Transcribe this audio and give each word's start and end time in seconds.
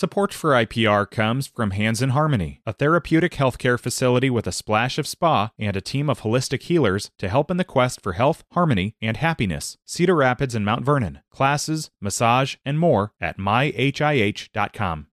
Support 0.00 0.32
for 0.32 0.52
IPR 0.52 1.10
comes 1.10 1.46
from 1.46 1.72
Hands 1.72 2.00
in 2.00 2.08
Harmony, 2.08 2.62
a 2.64 2.72
therapeutic 2.72 3.32
healthcare 3.32 3.78
facility 3.78 4.30
with 4.30 4.46
a 4.46 4.50
splash 4.50 4.96
of 4.96 5.06
spa 5.06 5.50
and 5.58 5.76
a 5.76 5.82
team 5.82 6.08
of 6.08 6.22
holistic 6.22 6.62
healers 6.62 7.10
to 7.18 7.28
help 7.28 7.50
in 7.50 7.58
the 7.58 7.64
quest 7.64 8.02
for 8.02 8.14
health, 8.14 8.42
harmony, 8.52 8.96
and 9.02 9.18
happiness. 9.18 9.76
Cedar 9.84 10.14
Rapids 10.14 10.54
and 10.54 10.64
Mount 10.64 10.86
Vernon. 10.86 11.18
Classes, 11.28 11.90
massage, 12.00 12.56
and 12.64 12.78
more 12.78 13.12
at 13.20 13.36
myhih.com. 13.36 15.08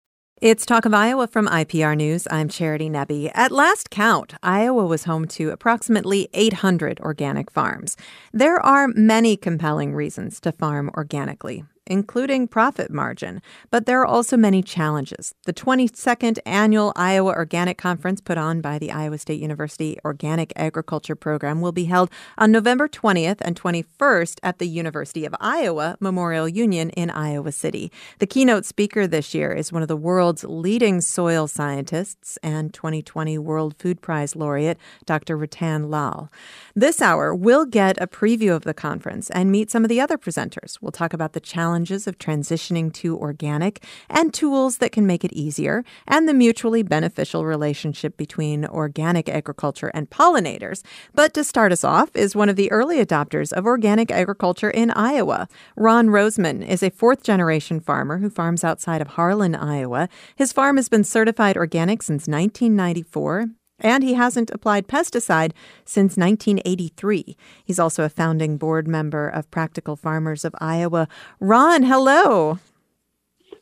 It's 0.40 0.66
Talk 0.66 0.84
of 0.84 0.92
Iowa 0.92 1.28
from 1.28 1.46
IPR 1.46 1.96
News. 1.96 2.26
I'm 2.28 2.48
Charity 2.48 2.90
Nebbe. 2.90 3.30
At 3.34 3.52
last 3.52 3.88
count, 3.88 4.34
Iowa 4.42 4.84
was 4.84 5.04
home 5.04 5.28
to 5.28 5.50
approximately 5.50 6.28
800 6.34 6.98
organic 6.98 7.52
farms. 7.52 7.96
There 8.32 8.58
are 8.58 8.88
many 8.88 9.36
compelling 9.36 9.94
reasons 9.94 10.40
to 10.40 10.50
farm 10.50 10.90
organically 10.96 11.62
including 11.92 12.48
profit 12.48 12.90
margin. 12.90 13.42
But 13.70 13.84
there 13.84 14.00
are 14.00 14.06
also 14.06 14.38
many 14.38 14.62
challenges. 14.62 15.34
The 15.44 15.52
22nd 15.52 16.38
annual 16.46 16.94
Iowa 16.96 17.32
Organic 17.32 17.76
Conference, 17.76 18.22
put 18.22 18.38
on 18.38 18.62
by 18.62 18.78
the 18.78 18.90
Iowa 18.90 19.18
State 19.18 19.40
University 19.40 19.98
Organic 20.02 20.54
Agriculture 20.56 21.14
Program, 21.14 21.60
will 21.60 21.70
be 21.70 21.84
held 21.84 22.10
on 22.38 22.50
November 22.50 22.88
20th 22.88 23.42
and 23.42 23.60
21st 23.60 24.38
at 24.42 24.58
the 24.58 24.66
University 24.66 25.26
of 25.26 25.34
Iowa 25.38 25.98
Memorial 26.00 26.48
Union 26.48 26.88
in 26.90 27.10
Iowa 27.10 27.52
City. 27.52 27.92
The 28.20 28.26
keynote 28.26 28.64
speaker 28.64 29.06
this 29.06 29.34
year 29.34 29.52
is 29.52 29.70
one 29.70 29.82
of 29.82 29.88
the 29.88 29.96
world's 29.96 30.44
leading 30.44 31.02
soil 31.02 31.46
scientists 31.46 32.38
and 32.42 32.72
2020 32.72 33.36
World 33.36 33.74
Food 33.78 34.00
Prize 34.00 34.34
laureate, 34.34 34.78
Dr. 35.04 35.36
Rattan 35.36 35.90
Lal. 35.90 36.32
This 36.74 37.02
hour, 37.02 37.34
we'll 37.34 37.66
get 37.66 38.00
a 38.00 38.06
preview 38.06 38.56
of 38.56 38.62
the 38.62 38.72
conference 38.72 39.28
and 39.28 39.52
meet 39.52 39.70
some 39.70 39.84
of 39.84 39.90
the 39.90 40.00
other 40.00 40.16
presenters. 40.16 40.78
We'll 40.80 40.90
talk 40.90 41.12
about 41.12 41.34
the 41.34 41.40
challenges 41.40 41.81
challenges 41.82 42.06
of 42.06 42.16
transitioning 42.18 42.92
to 42.92 43.18
organic 43.18 43.82
and 44.08 44.32
tools 44.32 44.78
that 44.78 44.92
can 44.92 45.04
make 45.04 45.24
it 45.24 45.32
easier, 45.32 45.84
and 46.06 46.28
the 46.28 46.34
mutually 46.34 46.84
beneficial 46.84 47.44
relationship 47.44 48.16
between 48.16 48.64
organic 48.66 49.28
agriculture 49.28 49.90
and 49.92 50.08
pollinators. 50.08 50.84
But 51.12 51.34
to 51.34 51.42
start 51.42 51.72
us 51.72 51.82
off 51.82 52.14
is 52.14 52.36
one 52.36 52.48
of 52.48 52.56
the 52.56 52.70
early 52.70 53.04
adopters 53.04 53.52
of 53.52 53.66
organic 53.66 54.12
agriculture 54.12 54.70
in 54.70 54.92
Iowa. 54.92 55.48
Ron 55.76 56.08
Rosmann 56.08 56.62
is 56.64 56.82
a 56.84 56.90
fourth 56.90 57.24
generation 57.24 57.80
farmer 57.80 58.18
who 58.18 58.30
farms 58.30 58.62
outside 58.62 59.02
of 59.02 59.08
Harlan, 59.16 59.56
Iowa. 59.56 60.08
His 60.36 60.52
farm 60.52 60.76
has 60.76 60.88
been 60.88 61.04
certified 61.04 61.56
organic 61.56 62.02
since 62.02 62.28
1994 62.28 63.48
and 63.82 64.02
he 64.02 64.14
hasn't 64.14 64.50
applied 64.50 64.88
pesticide 64.88 65.52
since 65.84 66.16
1983. 66.16 67.36
He's 67.64 67.78
also 67.78 68.04
a 68.04 68.08
founding 68.08 68.56
board 68.56 68.88
member 68.88 69.28
of 69.28 69.50
Practical 69.50 69.96
Farmers 69.96 70.44
of 70.44 70.54
Iowa. 70.60 71.08
Ron, 71.40 71.82
hello. 71.82 72.58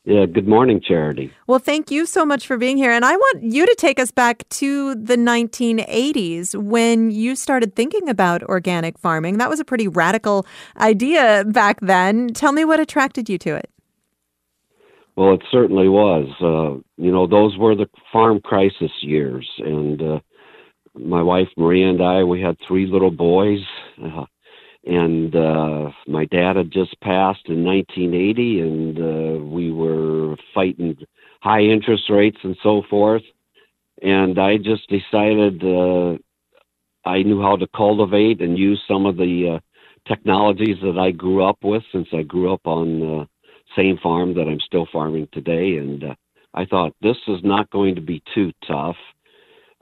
Yeah, 0.05 0.25
good 0.25 0.49
morning, 0.49 0.81
Charity. 0.81 1.31
Well, 1.47 1.59
thank 1.59 1.91
you 1.91 2.07
so 2.07 2.25
much 2.25 2.47
for 2.47 2.57
being 2.57 2.79
here. 2.79 2.91
And 2.91 3.05
I 3.05 3.15
want 3.17 3.43
you 3.43 3.67
to 3.67 3.75
take 3.75 4.01
us 4.01 4.11
back 4.11 4.49
to 4.51 4.95
the 4.95 5.17
1980s 5.17 6.55
when 6.55 7.11
you 7.11 7.37
started 7.37 7.77
thinking 7.77 8.09
about 8.09 8.43
organic 8.45 8.99
farming. 8.99 9.37
That 9.39 9.51
was 9.51 9.61
a 9.61 9.65
pretty 9.65 9.89
radical 9.89 10.47
idea 10.79 11.45
back 11.47 11.81
then. 11.81 12.29
Tell 12.29 12.53
me 12.53 12.65
what 12.65 12.81
attracted 12.81 13.29
you 13.29 13.37
to 13.39 13.57
it. 13.57 13.71
Well, 15.21 15.35
it 15.35 15.43
certainly 15.51 15.91
was. 15.91 16.29
Uh, 16.41 16.81
you 16.97 17.13
know, 17.13 17.27
those 17.27 17.55
were 17.59 17.75
the 17.75 17.91
farm 18.11 18.41
crisis 18.41 18.91
years, 19.03 19.47
and 19.59 20.01
uh, 20.01 20.21
my 20.95 21.23
wife 21.23 21.49
Maria 21.59 21.91
and 21.91 22.03
I, 22.03 22.25
we 22.25 22.41
had 22.41 22.57
three 22.67 22.87
little 22.87 23.11
boys, 23.11 23.61
uh, 24.03 24.25
and 24.87 25.37
uh, 25.37 25.91
my 26.07 26.25
dad 26.25 26.57
had 26.57 26.71
just 26.73 26.99
passed 27.03 27.43
in 27.49 27.63
1980, 27.63 28.61
and 28.61 28.99
uh, 28.99 29.45
we 29.45 29.71
were 29.71 30.37
fighting 30.55 30.97
high 31.43 31.65
interest 31.65 32.05
rates 32.09 32.39
and 32.43 32.57
so 32.63 32.81
forth. 32.89 33.23
And 34.01 34.39
I 34.39 34.57
just 34.57 34.89
decided 34.89 35.63
uh, 35.63 36.17
I 37.05 37.25
knew 37.25 37.43
how 37.43 37.57
to 37.57 37.67
cultivate 37.77 38.41
and 38.41 38.57
use 38.59 38.83
some 38.89 39.05
of 39.05 39.19
the 39.19 39.57
uh, 39.57 40.09
technologies 40.09 40.79
that 40.83 40.99
I 40.99 41.11
grew 41.11 41.45
up 41.45 41.59
with, 41.63 41.83
since 41.93 42.09
I 42.15 42.23
grew 42.23 42.55
up 42.55 42.67
on. 42.67 43.21
Uh, 43.21 43.25
same 43.77 43.99
farm 43.99 44.35
that 44.35 44.49
I'm 44.49 44.61
still 44.61 44.87
farming 44.93 45.29
today. 45.33 45.77
And 45.77 46.05
uh, 46.05 46.15
I 46.55 46.65
thought 46.65 46.95
this 47.01 47.17
is 47.29 47.41
not 47.43 47.71
going 47.71 47.95
to 47.95 48.01
be 48.01 48.23
too 48.35 48.53
tough. 48.67 48.97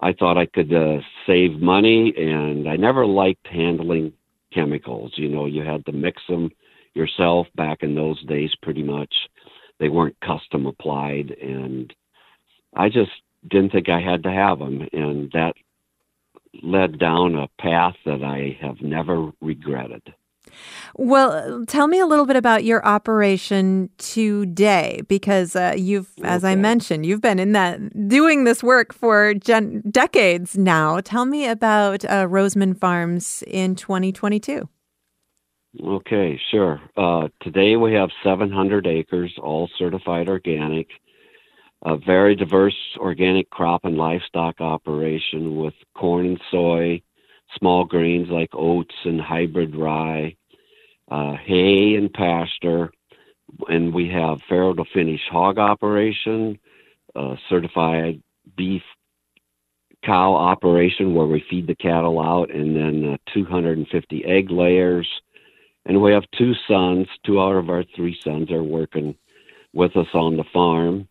I 0.00 0.12
thought 0.12 0.38
I 0.38 0.47
could 0.47 0.72
uh, 0.72 0.99
save 1.26 1.60
money, 1.60 2.15
and 2.16 2.69
I 2.69 2.76
never 2.76 3.04
liked 3.04 3.47
handling 3.49 4.12
chemicals. 4.53 5.12
You 5.16 5.28
know, 5.28 5.47
you 5.47 5.62
had 5.62 5.84
to 5.87 5.93
mix 5.93 6.22
them 6.28 6.50
yourself 6.94 7.47
back 7.56 7.82
in 7.82 7.94
those 7.94 8.22
days, 8.25 8.50
pretty 8.62 8.82
much. 8.82 9.12
They 9.81 9.88
weren't 9.88 10.16
custom 10.20 10.66
applied, 10.66 11.31
and 11.43 11.93
I 12.75 12.88
just 12.88 13.10
didn't 13.50 13.72
think 13.72 13.88
I 13.88 14.00
had 14.00 14.22
to 14.25 14.31
have 14.31 14.59
them, 14.59 14.87
and 14.93 15.31
that 15.32 15.55
led 16.62 16.99
down 16.99 17.37
a 17.37 17.49
path 17.60 17.94
that 18.05 18.22
I 18.22 18.59
have 18.60 18.81
never 18.81 19.31
regretted. 19.41 20.03
Well, 20.96 21.64
tell 21.66 21.86
me 21.86 22.00
a 22.00 22.06
little 22.06 22.26
bit 22.26 22.36
about 22.36 22.64
your 22.64 22.84
operation 22.84 23.91
today, 23.98 25.02
because 25.08 25.54
uh, 25.54 25.74
you've, 25.76 26.10
okay. 26.19 26.28
as 26.28 26.44
I 26.44 26.56
mentioned, 26.56 27.06
you've 27.06 27.20
been 27.20 27.38
in 27.38 27.52
that 27.52 28.08
doing 28.08 28.44
this 28.44 28.62
work 28.62 28.92
for 28.92 29.34
gen- 29.34 29.82
decades 29.91 30.56
now. 30.56 31.00
Tell 31.00 31.24
me 31.24 31.46
about 31.46 32.04
uh, 32.04 32.26
Rosmann 32.26 32.78
Farms 32.78 33.42
in 33.46 33.74
2022. 33.74 34.69
Okay, 35.82 36.41
sure. 36.50 36.80
Uh, 36.96 37.28
today 37.42 37.76
we 37.76 37.92
have 37.92 38.10
700 38.25 38.86
acres, 38.86 39.32
all 39.40 39.69
certified 39.78 40.28
organic. 40.28 40.88
A 41.84 41.96
very 41.96 42.34
diverse 42.34 42.75
organic 42.96 43.50
crop 43.50 43.84
and 43.84 43.96
livestock 43.96 44.60
operation 44.60 45.56
with 45.56 45.75
corn 45.94 46.26
and 46.26 46.40
soy, 46.50 47.02
small 47.56 47.84
grains 47.84 48.28
like 48.30 48.50
oats 48.52 48.94
and 49.04 49.20
hybrid 49.20 49.76
rye, 49.76 50.34
uh, 51.10 51.36
hay 51.44 51.94
and 51.94 52.12
pasture, 52.12 52.91
and 53.69 53.94
we 53.94 54.08
have 54.08 54.41
farrow 54.48 54.74
to 54.74 54.84
finish 54.92 55.20
hog 55.30 55.58
operation, 55.58 56.58
uh, 57.14 57.36
certified 57.48 58.22
beef 58.56 58.82
cow 60.04 60.34
operation 60.34 61.14
where 61.14 61.26
we 61.26 61.44
feed 61.50 61.66
the 61.66 61.74
cattle 61.74 62.20
out, 62.20 62.50
and 62.50 62.76
then 62.76 63.14
uh, 63.14 63.16
250 63.34 64.24
egg 64.24 64.50
layers. 64.50 65.08
And 65.86 66.02
we 66.02 66.12
have 66.12 66.24
two 66.36 66.52
sons. 66.69 67.06
Two 67.25 67.40
out 67.40 67.56
of 67.56 67.70
our 67.70 67.84
three 67.96 68.19
sons 68.22 68.50
are 68.50 68.62
working 68.62 69.16
with 69.72 69.96
us 69.96 70.06
on 70.14 70.36
the 70.36 70.44
farm. 70.52 71.08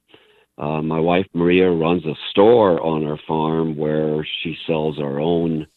Uh, 0.57 0.81
my 0.81 0.99
wife 0.99 1.27
Maria 1.33 1.69
runs 1.69 2.05
a 2.05 2.15
store 2.31 2.81
on 2.81 3.05
our 3.05 3.19
farm 3.27 3.75
where 3.77 4.25
she 4.41 4.57
sells 4.65 4.99
our 4.99 5.19
own 5.19 5.67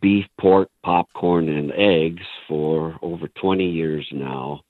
beef, 0.00 0.24
pork, 0.40 0.68
popcorn, 0.82 1.48
and 1.48 1.72
eggs 1.72 2.22
for 2.48 2.98
over 3.02 3.28
20 3.28 3.68
years 3.68 4.06
now. 4.12 4.60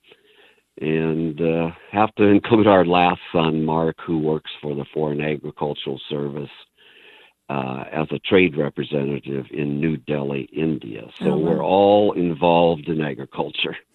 And 0.80 1.40
uh, 1.40 1.70
have 1.90 2.14
to 2.16 2.24
include 2.28 2.66
our 2.66 2.84
last 2.84 3.20
son, 3.32 3.64
Mark, 3.64 3.96
who 4.04 4.18
works 4.18 4.50
for 4.60 4.74
the 4.74 4.86
Foreign 4.92 5.20
Agricultural 5.20 6.00
Service 6.08 6.50
uh, 7.48 7.84
as 7.92 8.06
a 8.10 8.18
trade 8.20 8.56
representative 8.56 9.46
in 9.50 9.78
New 9.80 9.96
Delhi, 9.98 10.48
India. 10.52 11.02
So 11.20 11.26
oh, 11.26 11.36
wow. 11.36 11.50
we're 11.50 11.64
all 11.64 12.12
involved 12.12 12.88
in 12.88 13.00
agriculture. 13.00 13.76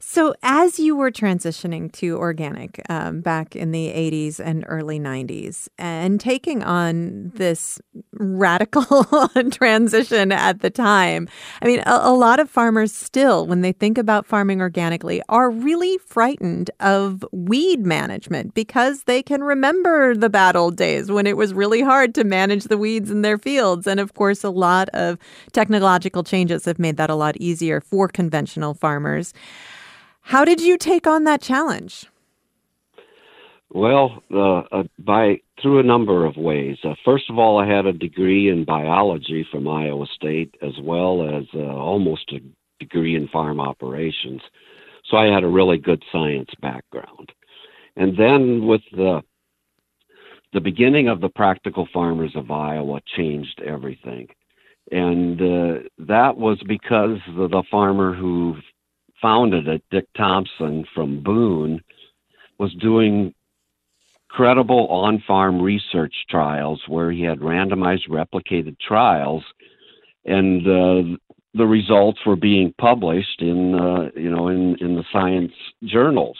So, 0.00 0.34
as 0.42 0.78
you 0.78 0.96
were 0.96 1.10
transitioning 1.10 1.90
to 1.92 2.16
organic 2.16 2.80
um, 2.88 3.20
back 3.20 3.56
in 3.56 3.72
the 3.72 3.88
80s 3.88 4.40
and 4.40 4.64
early 4.68 4.98
90s 4.98 5.68
and 5.78 6.20
taking 6.20 6.62
on 6.62 7.32
this 7.34 7.80
radical 8.12 9.04
transition 9.50 10.32
at 10.32 10.60
the 10.60 10.70
time, 10.70 11.28
I 11.62 11.66
mean, 11.66 11.80
a, 11.80 12.00
a, 12.04 12.14
lot 12.14 12.40
of 12.40 12.48
farmers 12.48 12.92
still, 12.92 13.46
when 13.46 13.60
they 13.60 13.72
think 13.72 13.98
about 13.98 14.26
farming 14.26 14.60
organically, 14.60 15.22
are 15.28 15.50
really 15.50 15.98
frightened 15.98 16.70
of 16.80 17.24
weed 17.32 17.84
management 17.84 18.54
because 18.54 19.04
they 19.04 19.22
can 19.22 19.42
remember 19.42 20.14
the 20.14 20.30
bad 20.30 20.56
old 20.56 20.76
days 20.76 21.10
when 21.10 21.26
it 21.26 21.36
was 21.36 21.52
really 21.52 21.82
hard 21.82 22.14
to 22.14 22.24
manage 22.24 22.64
the 22.64 22.78
weeds 22.78 23.10
in 23.10 23.22
their 23.22 23.38
fields. 23.38 23.86
And 23.86 24.00
of 24.00 24.14
course, 24.14 24.44
a 24.44 24.50
lot 24.50 24.88
of 24.90 25.18
technological 25.52 26.22
changes 26.24 26.64
have 26.64 26.78
made 26.78 26.96
that 26.96 27.10
a 27.10 27.14
lot 27.14 27.36
easier 27.38 27.80
for 27.80 28.08
conventional 28.08 28.74
farmers. 28.74 29.32
How 30.24 30.46
did 30.46 30.60
you 30.60 30.78
take 30.78 31.06
on 31.06 31.24
that 31.24 31.42
challenge? 31.42 32.06
Well, 33.70 34.22
uh, 34.32 34.60
uh, 34.72 34.84
by 34.98 35.40
through 35.60 35.80
a 35.80 35.82
number 35.82 36.24
of 36.24 36.36
ways. 36.36 36.78
Uh, 36.82 36.94
first 37.04 37.24
of 37.28 37.38
all, 37.38 37.58
I 37.58 37.66
had 37.66 37.84
a 37.84 37.92
degree 37.92 38.48
in 38.48 38.64
biology 38.64 39.46
from 39.50 39.68
Iowa 39.68 40.06
State, 40.14 40.54
as 40.62 40.72
well 40.82 41.28
as 41.36 41.44
uh, 41.54 41.58
almost 41.58 42.32
a 42.32 42.40
degree 42.80 43.16
in 43.16 43.28
farm 43.28 43.60
operations. 43.60 44.40
So 45.10 45.18
I 45.18 45.26
had 45.26 45.44
a 45.44 45.48
really 45.48 45.76
good 45.76 46.02
science 46.10 46.50
background. 46.60 47.30
And 47.96 48.16
then 48.16 48.66
with 48.66 48.82
the 48.92 49.20
the 50.54 50.60
beginning 50.60 51.08
of 51.08 51.20
the 51.20 51.28
Practical 51.28 51.86
Farmers 51.92 52.32
of 52.34 52.50
Iowa 52.50 53.00
changed 53.16 53.60
everything. 53.66 54.28
And 54.90 55.40
uh, 55.40 55.88
that 55.98 56.36
was 56.36 56.58
because 56.66 57.18
the, 57.36 57.48
the 57.48 57.64
farmer 57.70 58.14
who 58.14 58.56
founded 59.24 59.66
it, 59.68 59.82
Dick 59.90 60.04
Thompson 60.14 60.84
from 60.94 61.22
Boone, 61.22 61.80
was 62.58 62.74
doing 62.74 63.34
incredible 64.28 64.86
on 64.88 65.22
farm 65.26 65.62
research 65.62 66.14
trials 66.28 66.82
where 66.88 67.10
he 67.10 67.22
had 67.22 67.38
randomized 67.38 68.06
replicated 68.10 68.76
trials, 68.86 69.42
and 70.26 70.60
uh, 70.66 71.16
the 71.54 71.64
results 71.64 72.18
were 72.26 72.36
being 72.36 72.74
published 72.78 73.40
in 73.40 73.74
uh, 73.74 74.10
you 74.14 74.28
know 74.28 74.48
in 74.48 74.76
in 74.82 74.94
the 74.94 75.04
science 75.10 75.52
journals. 75.84 76.36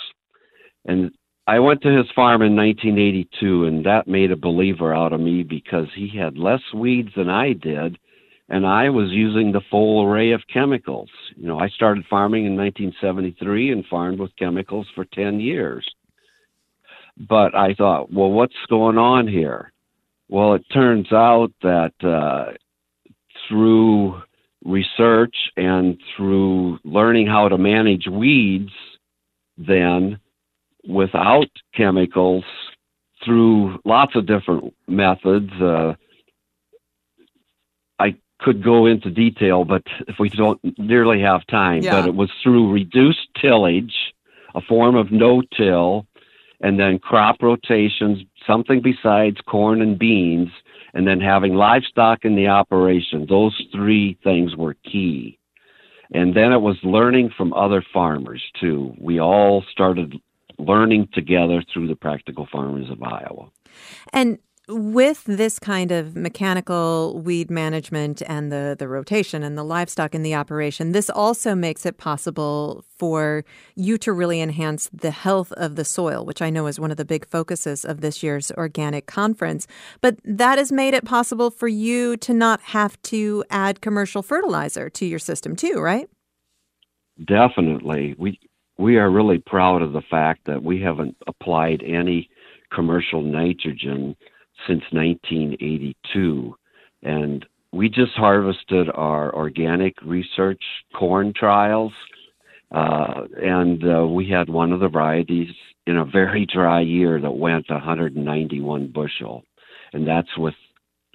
And 0.85 1.11
I 1.47 1.61
went 1.61 1.81
to 1.83 1.97
his 1.97 2.11
farm 2.15 2.43
in 2.43 2.55
1982 2.55 3.65
and 3.65 3.87
that 3.87 4.07
made 4.07 4.31
a 4.31 4.37
believer 4.37 4.95
out 4.95 5.15
of 5.15 5.21
me 5.21 5.43
because 5.43 5.89
he 5.95 6.09
had 6.09 6.37
less 6.37 6.63
weeds 6.75 7.11
than 7.17 7.31
I 7.31 7.55
did 7.55 7.99
and 8.49 8.67
I 8.67 8.91
was 8.91 9.11
using 9.11 9.53
the 9.53 9.63
full 9.71 10.05
array 10.05 10.33
of 10.33 10.43
chemicals. 10.53 11.11
You 11.37 11.49
know 11.49 11.59
I 11.59 11.69
started 11.69 12.05
farming 12.09 12.47
in 12.47 12.57
1973 12.57 13.73
and 13.73 13.85
farmed 13.87 14.19
with 14.19 14.37
chemicals 14.37 14.87
for 14.95 15.05
10 15.05 15.41
years. 15.41 15.89
But 17.17 17.55
I 17.55 17.75
thought 17.75 18.13
well 18.13 18.31
what's 18.31 18.55
going 18.69 18.99
on 18.99 19.29
here? 19.29 19.73
Well 20.29 20.55
it 20.55 20.65
turns 20.73 21.13
out 21.13 21.53
that 21.63 21.93
uh, 22.03 22.53
through 23.49 24.23
research 24.65 25.37
and 25.57 25.99
through 26.17 26.79
learning 26.85 27.27
how 27.27 27.49
to 27.49 27.59
manage 27.59 28.07
weeds 28.11 28.73
then 29.59 30.19
without 30.89 31.49
chemicals 31.75 32.45
through 33.25 33.79
lots 33.85 34.15
of 34.17 34.27
different 34.27 34.75
methods 34.87 35.51
uh, 35.61 35.95
could 38.45 38.63
go 38.63 38.79
into 38.87 39.11
detail 39.11 39.65
but 39.65 39.83
if 40.07 40.17
we 40.19 40.29
don't 40.29 40.61
nearly 40.79 41.21
have 41.21 41.47
time 41.47 41.81
Yeah. 41.83 41.93
but 41.95 42.09
it 42.11 42.15
was 42.15 42.31
through 42.43 42.65
reduced 42.81 43.27
tillage 43.41 43.97
a 44.55 44.61
form 44.61 44.95
of 45.03 45.11
no-till 45.11 46.07
and 46.61 46.79
then 46.79 46.99
crop 46.99 47.37
rotations 47.43 48.17
something 48.47 48.81
besides 48.81 49.39
corn 49.47 49.81
and 49.83 49.99
beans 49.99 50.51
and 50.95 51.07
then 51.09 51.21
having 51.21 51.55
livestock 51.55 52.25
in 52.25 52.37
the 52.37 52.47
operation. 52.47 53.27
Those 53.29 53.61
three 53.73 54.17
things 54.23 54.55
were 54.57 54.75
key. 54.75 55.39
And 56.13 56.35
then 56.37 56.53
it 56.53 56.61
was 56.61 56.77
learning 56.85 57.31
from 57.37 57.53
other 57.53 57.85
farmers 57.93 58.43
too. 58.61 58.95
We 58.99 59.21
all 59.21 59.65
started 59.73 60.15
learning 60.59 61.09
together 61.13 61.65
through 61.73 61.89
the 61.89 61.97
Practical 61.97 62.47
Farmers 62.53 62.89
of 62.91 63.03
Iowa. 63.03 63.51
And 64.13 64.39
with 64.69 65.25
this 65.25 65.59
kind 65.59 65.93
of 65.93 66.17
mechanical 66.17 67.21
weed 67.21 67.51
management 67.51 68.23
and 68.27 68.51
the, 68.51 68.75
the 68.79 68.89
rotation 68.89 69.43
and 69.43 69.59
the 69.59 69.63
livestock 69.63 70.15
in 70.15 70.23
the 70.23 70.35
operation, 70.35 70.93
this 70.93 71.11
also 71.11 71.55
makes 71.55 71.85
it 71.85 71.99
possible 71.99 72.85
for 72.97 73.45
you 73.75 73.99
to 73.99 74.13
really 74.13 74.41
enhance 74.41 74.89
the 74.93 75.11
health 75.11 75.53
of 75.53 75.77
the 75.77 75.85
soil, 75.85 76.25
which 76.25 76.41
I 76.41 76.49
know 76.49 76.67
is 76.67 76.81
one 76.81 76.91
of 76.91 76.97
the 76.97 77.05
big 77.05 77.27
focuses 77.27 77.85
of 77.85 78.01
this 78.01 78.23
year's 78.23 78.51
organic 78.53 79.07
conference. 79.07 79.67
But 80.01 80.19
that 80.25 80.57
has 80.59 80.73
made 80.73 80.95
it 80.95 81.05
possible 81.05 81.51
for 81.51 81.69
you 81.69 82.17
to 82.19 82.33
not 82.33 82.61
have 82.63 83.01
to 83.03 83.45
add 83.51 83.83
commercial 83.83 84.23
fertilizer 84.23 84.89
to 84.89 85.05
your 85.05 85.19
system, 85.19 85.57
too, 85.57 85.79
right? 85.79 86.09
Definitely. 87.23 88.15
We 88.19 88.41
we 88.77 88.97
are 88.97 89.09
really 89.09 89.39
proud 89.39 89.83
of 89.83 89.93
the 89.93 90.03
fact 90.03 90.47
that 90.47 90.65
we 90.65 90.81
haven't 90.81 91.17
applied 91.29 91.81
any 91.87 92.29
commercial 92.73 93.23
nitrogen 93.23 94.17
since 94.67 94.83
1982 94.93 96.55
and 97.03 97.47
we 97.73 97.89
just 97.89 98.13
harvested 98.13 98.89
our 98.95 99.35
organic 99.35 99.95
research 100.03 100.63
corn 100.95 101.33
trials 101.37 101.93
uh, 102.73 103.23
and 103.43 103.83
uh, 103.85 104.07
we 104.07 104.29
had 104.29 104.49
one 104.49 104.73
of 104.73 104.81
the 104.81 104.89
varieties 104.89 105.55
in 105.87 105.97
a 105.99 106.05
very 106.05 106.47
dry 106.47 106.81
year 106.81 107.21
that 107.21 107.31
went 107.31 107.69
191 107.69 108.89
bushel 108.89 109.43
and 109.93 110.07
that's 110.07 110.37
with 110.37 110.55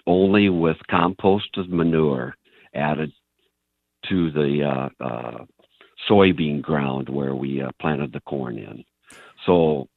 only 0.07 0.49
with 0.49 0.77
composted 0.89 1.69
manure 1.69 2.35
added 2.73 3.11
to 4.07 4.31
the 4.31 4.63
uh, 4.63 5.03
uh, 5.03 5.45
soybean 6.09 6.61
ground 6.61 7.09
where 7.09 7.35
we 7.35 7.61
uh, 7.61 7.69
planted 7.79 8.11
the 8.13 8.21
corn 8.21 8.57
in. 8.57 8.83
So, 9.45 9.87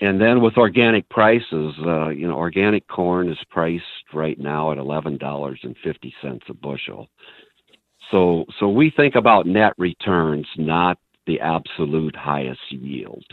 and 0.00 0.20
then 0.20 0.42
with 0.42 0.58
organic 0.58 1.08
prices, 1.08 1.74
uh, 1.86 2.08
you 2.08 2.28
know, 2.28 2.36
organic 2.36 2.86
corn 2.88 3.30
is 3.30 3.38
priced 3.50 3.84
right 4.12 4.38
now 4.38 4.72
at 4.72 4.78
eleven 4.78 5.16
dollars 5.16 5.60
and 5.62 5.74
fifty 5.82 6.14
cents 6.22 6.44
a 6.48 6.54
bushel. 6.54 7.08
So, 8.10 8.44
so 8.60 8.68
we 8.68 8.92
think 8.96 9.14
about 9.16 9.46
net 9.46 9.72
returns, 9.78 10.46
not 10.56 10.98
the 11.26 11.40
absolute 11.40 12.14
highest 12.14 12.60
yield. 12.70 13.24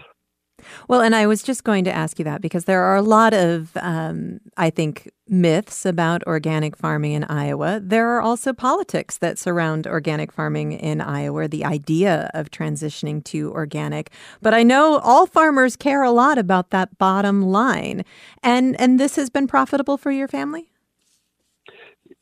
Well, 0.88 1.02
and 1.02 1.16
I 1.16 1.28
was 1.28 1.44
just 1.44 1.64
going 1.64 1.84
to 1.86 1.92
ask 1.92 2.20
you 2.20 2.26
that 2.26 2.42
because 2.42 2.66
there 2.66 2.84
are 2.84 2.96
a 2.96 3.02
lot 3.02 3.34
of, 3.34 3.76
um, 3.78 4.40
I 4.58 4.70
think, 4.70 5.12
myths 5.28 5.86
about 5.86 6.24
organic 6.28 6.76
farming 6.76 7.14
in 7.14 7.24
Iowa. 7.26 7.80
There 7.82 8.10
are 8.10 8.22
also 8.22 8.54
politics 8.54 9.18
that 9.20 9.40
surround 9.40 9.88
organic 9.88 10.32
farming 10.32 10.74
in 10.74 11.02
Iowa, 11.02 11.48
the 11.48 11.66
idea 11.66 12.30
of 12.34 12.52
transitioning 12.52 13.24
to 13.26 13.52
organic. 13.52 14.12
But 14.42 14.54
I 14.54 14.64
know 14.64 15.00
all 15.00 15.26
farmers 15.26 15.76
care 15.76 16.04
a 16.04 16.12
lot 16.12 16.38
about 16.38 16.72
that 16.72 16.98
bottom 16.98 17.42
line. 17.42 18.04
And, 18.42 18.80
and 18.80 19.00
this 19.00 19.16
has 19.16 19.30
been 19.30 19.48
profitable 19.48 19.98
for 19.98 20.12
your 20.12 20.28
family? 20.28 20.70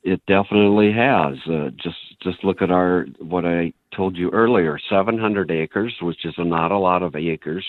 It 0.03 0.21
definitely 0.25 0.91
has. 0.93 1.37
Uh, 1.47 1.69
just 1.77 1.97
just 2.23 2.43
look 2.43 2.61
at 2.61 2.71
our 2.71 3.05
what 3.19 3.45
I 3.45 3.73
told 3.95 4.17
you 4.17 4.29
earlier, 4.29 4.79
700 4.89 5.51
acres, 5.51 5.95
which 6.01 6.25
is 6.25 6.33
not 6.37 6.71
a 6.71 6.77
lot 6.77 7.03
of 7.03 7.15
acres, 7.15 7.65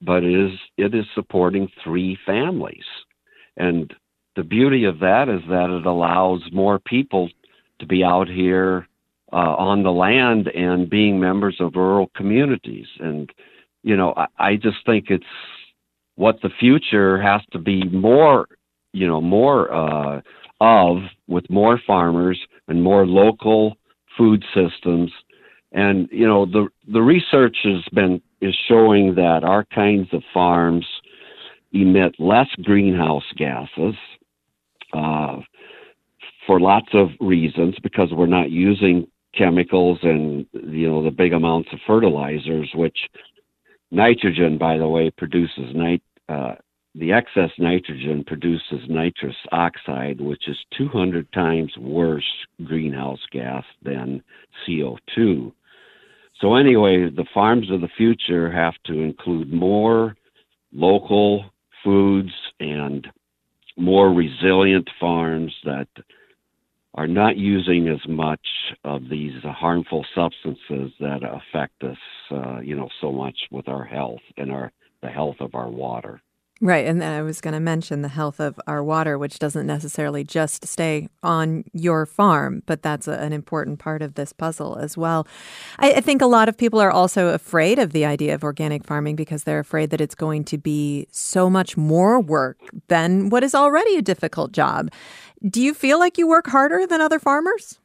but 0.00 0.22
it 0.24 0.34
is 0.34 0.58
it 0.76 0.94
is 0.94 1.04
supporting 1.14 1.68
three 1.82 2.18
families, 2.26 2.84
and 3.56 3.92
the 4.36 4.44
beauty 4.44 4.84
of 4.84 4.98
that 5.00 5.28
is 5.28 5.40
that 5.48 5.70
it 5.70 5.86
allows 5.86 6.42
more 6.52 6.78
people 6.78 7.28
to 7.78 7.86
be 7.86 8.02
out 8.02 8.28
here 8.28 8.88
uh, 9.32 9.54
on 9.56 9.82
the 9.82 9.92
land 9.92 10.48
and 10.48 10.90
being 10.90 11.18
members 11.18 11.56
of 11.60 11.74
rural 11.74 12.10
communities. 12.16 12.86
And 13.00 13.30
you 13.82 13.96
know, 13.96 14.14
I, 14.16 14.26
I 14.38 14.56
just 14.56 14.78
think 14.86 15.06
it's 15.08 15.24
what 16.16 16.40
the 16.42 16.50
future 16.60 17.20
has 17.20 17.42
to 17.52 17.58
be 17.58 17.84
more, 17.84 18.48
you 18.92 19.06
know, 19.06 19.20
more 19.20 19.72
uh, 19.72 20.20
of 20.60 20.98
with 21.26 21.48
more 21.50 21.80
farmers 21.86 22.38
and 22.68 22.82
more 22.82 23.06
local 23.06 23.76
food 24.16 24.44
systems. 24.54 25.10
And 25.72 26.08
you 26.12 26.26
know, 26.26 26.46
the 26.46 26.68
the 26.92 27.02
research 27.02 27.56
has 27.64 27.82
been 27.92 28.22
is 28.44 28.54
showing 28.68 29.14
that 29.14 29.42
our 29.42 29.64
kinds 29.64 30.08
of 30.12 30.22
farms 30.34 30.86
emit 31.72 32.14
less 32.18 32.48
greenhouse 32.62 33.24
gases 33.36 33.94
uh, 34.92 35.38
for 36.46 36.60
lots 36.60 36.88
of 36.92 37.08
reasons 37.20 37.74
because 37.82 38.10
we're 38.12 38.26
not 38.26 38.50
using 38.50 39.06
chemicals 39.36 39.98
and 40.02 40.46
you 40.52 40.88
know 40.88 41.02
the 41.02 41.10
big 41.10 41.32
amounts 41.32 41.70
of 41.72 41.78
fertilizers 41.86 42.70
which 42.74 42.98
nitrogen 43.90 44.58
by 44.58 44.76
the 44.76 44.86
way 44.86 45.10
produces 45.10 45.74
nit 45.74 46.02
uh, 46.28 46.54
the 46.94 47.10
excess 47.12 47.50
nitrogen 47.58 48.22
produces 48.24 48.88
nitrous 48.88 49.34
oxide 49.50 50.20
which 50.20 50.46
is 50.46 50.56
200 50.78 51.32
times 51.32 51.72
worse 51.78 52.46
greenhouse 52.64 53.24
gas 53.32 53.64
than 53.82 54.22
CO2 54.68 55.50
so 56.44 56.56
anyway 56.56 57.08
the 57.08 57.24
farms 57.32 57.70
of 57.70 57.80
the 57.80 57.88
future 57.96 58.52
have 58.52 58.74
to 58.84 59.00
include 59.00 59.50
more 59.50 60.14
local 60.72 61.46
foods 61.82 62.32
and 62.60 63.06
more 63.78 64.12
resilient 64.12 64.86
farms 65.00 65.52
that 65.64 65.88
are 66.94 67.06
not 67.06 67.38
using 67.38 67.88
as 67.88 68.06
much 68.06 68.46
of 68.84 69.08
these 69.08 69.32
harmful 69.42 70.04
substances 70.14 70.92
that 71.00 71.20
affect 71.22 71.82
us, 71.82 71.96
uh, 72.30 72.60
you 72.60 72.76
know, 72.76 72.88
so 73.00 73.10
much 73.10 73.36
with 73.50 73.66
our 73.66 73.84
health 73.84 74.20
and 74.36 74.52
our 74.52 74.70
the 75.02 75.08
health 75.08 75.36
of 75.40 75.54
our 75.54 75.68
water. 75.68 76.20
Right. 76.64 76.86
And 76.86 76.98
then 76.98 77.12
I 77.12 77.20
was 77.20 77.42
going 77.42 77.52
to 77.52 77.60
mention 77.60 78.00
the 78.00 78.08
health 78.08 78.40
of 78.40 78.58
our 78.66 78.82
water, 78.82 79.18
which 79.18 79.38
doesn't 79.38 79.66
necessarily 79.66 80.24
just 80.24 80.66
stay 80.66 81.10
on 81.22 81.64
your 81.74 82.06
farm, 82.06 82.62
but 82.64 82.80
that's 82.80 83.06
a, 83.06 83.12
an 83.12 83.34
important 83.34 83.78
part 83.78 84.00
of 84.00 84.14
this 84.14 84.32
puzzle 84.32 84.78
as 84.78 84.96
well. 84.96 85.26
I, 85.78 85.92
I 85.92 86.00
think 86.00 86.22
a 86.22 86.26
lot 86.26 86.48
of 86.48 86.56
people 86.56 86.80
are 86.80 86.90
also 86.90 87.34
afraid 87.34 87.78
of 87.78 87.92
the 87.92 88.06
idea 88.06 88.34
of 88.34 88.42
organic 88.42 88.82
farming 88.82 89.14
because 89.14 89.44
they're 89.44 89.58
afraid 89.58 89.90
that 89.90 90.00
it's 90.00 90.14
going 90.14 90.42
to 90.44 90.56
be 90.56 91.06
so 91.12 91.50
much 91.50 91.76
more 91.76 92.18
work 92.18 92.56
than 92.88 93.28
what 93.28 93.44
is 93.44 93.54
already 93.54 93.96
a 93.96 94.02
difficult 94.02 94.52
job. 94.52 94.90
Do 95.46 95.60
you 95.60 95.74
feel 95.74 95.98
like 95.98 96.16
you 96.16 96.26
work 96.26 96.46
harder 96.46 96.86
than 96.86 97.02
other 97.02 97.18
farmers? 97.18 97.78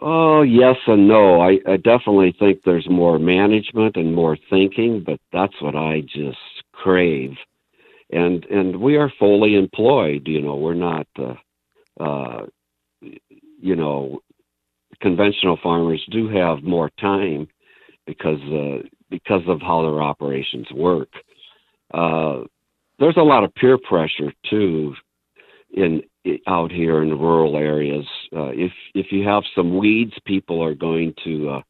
Oh, 0.00 0.40
yes 0.40 0.76
and 0.86 1.08
no. 1.08 1.42
I, 1.42 1.58
I 1.68 1.76
definitely 1.76 2.34
think 2.38 2.62
there's 2.64 2.88
more 2.88 3.18
management 3.18 3.96
and 3.96 4.14
more 4.14 4.38
thinking, 4.48 5.02
but 5.04 5.20
that's 5.30 5.60
what 5.60 5.76
I 5.76 6.00
just 6.00 6.38
crave. 6.84 7.32
And 8.10 8.44
and 8.44 8.80
we 8.80 8.96
are 8.96 9.10
fully 9.18 9.56
employed. 9.56 10.28
You 10.28 10.42
know, 10.42 10.56
we're 10.56 10.74
not, 10.74 11.06
uh, 11.18 11.34
uh, 11.98 12.46
you 13.00 13.74
know, 13.74 14.20
conventional 15.00 15.58
farmers 15.62 16.04
do 16.10 16.28
have 16.28 16.62
more 16.62 16.90
time 17.00 17.48
because 18.06 18.40
uh, 18.52 18.86
because 19.10 19.42
of 19.48 19.60
how 19.62 19.82
their 19.82 20.02
operations 20.02 20.66
work. 20.72 21.08
Uh, 21.92 22.40
there's 22.98 23.16
a 23.16 23.22
lot 23.22 23.42
of 23.44 23.54
peer 23.54 23.78
pressure 23.78 24.32
too 24.50 24.94
in 25.72 26.02
out 26.46 26.70
here 26.70 27.02
in 27.02 27.08
the 27.08 27.16
rural 27.16 27.56
areas. 27.56 28.06
Uh, 28.36 28.50
if 28.50 28.72
if 28.94 29.06
you 29.10 29.26
have 29.26 29.42
some 29.54 29.78
weeds, 29.78 30.14
people 30.26 30.62
are 30.62 30.74
going 30.74 31.14
to 31.24 31.48
uh, 31.48 31.62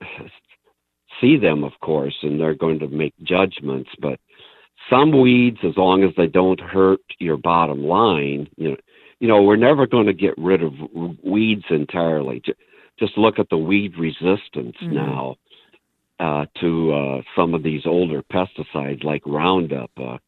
see 1.20 1.36
them, 1.36 1.62
of 1.62 1.72
course, 1.82 2.16
and 2.22 2.40
they're 2.40 2.54
going 2.54 2.78
to 2.78 2.88
make 2.88 3.14
judgments. 3.22 3.90
But 4.00 4.18
some 4.90 5.20
weeds, 5.20 5.58
as 5.64 5.76
long 5.76 6.02
as 6.02 6.10
they 6.16 6.26
don't 6.26 6.60
hurt 6.60 7.00
your 7.18 7.36
bottom 7.36 7.82
line, 7.84 8.48
you 8.56 8.70
know, 8.70 8.76
you 9.20 9.26
know, 9.26 9.42
we're 9.42 9.56
never 9.56 9.86
going 9.86 10.06
to 10.06 10.12
get 10.12 10.34
rid 10.38 10.62
of 10.62 10.72
weeds 11.24 11.64
entirely. 11.70 12.40
Just 12.98 13.18
look 13.18 13.38
at 13.38 13.48
the 13.50 13.58
weed 13.58 13.94
resistance 13.98 14.76
mm-hmm. 14.80 14.94
now 14.94 15.36
uh, 16.20 16.46
to 16.60 16.92
uh, 16.92 17.22
some 17.36 17.54
of 17.54 17.62
these 17.62 17.82
older 17.84 18.22
pesticides 18.22 19.02
like 19.02 19.22
Roundup. 19.26 19.90
Uh, 19.96 20.18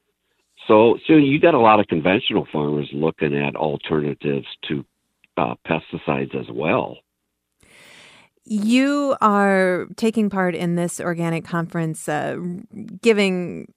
so, 0.66 0.98
so 1.06 1.14
you 1.14 1.40
got 1.40 1.54
a 1.54 1.60
lot 1.60 1.80
of 1.80 1.86
conventional 1.86 2.46
farmers 2.52 2.88
looking 2.92 3.36
at 3.36 3.54
alternatives 3.56 4.46
to 4.68 4.84
uh, 5.36 5.54
pesticides 5.66 6.34
as 6.34 6.46
well. 6.52 6.98
You 8.44 9.16
are 9.20 9.86
taking 9.96 10.30
part 10.30 10.54
in 10.54 10.74
this 10.74 11.00
organic 11.00 11.44
conference, 11.44 12.08
uh, 12.08 12.36
giving 13.00 13.72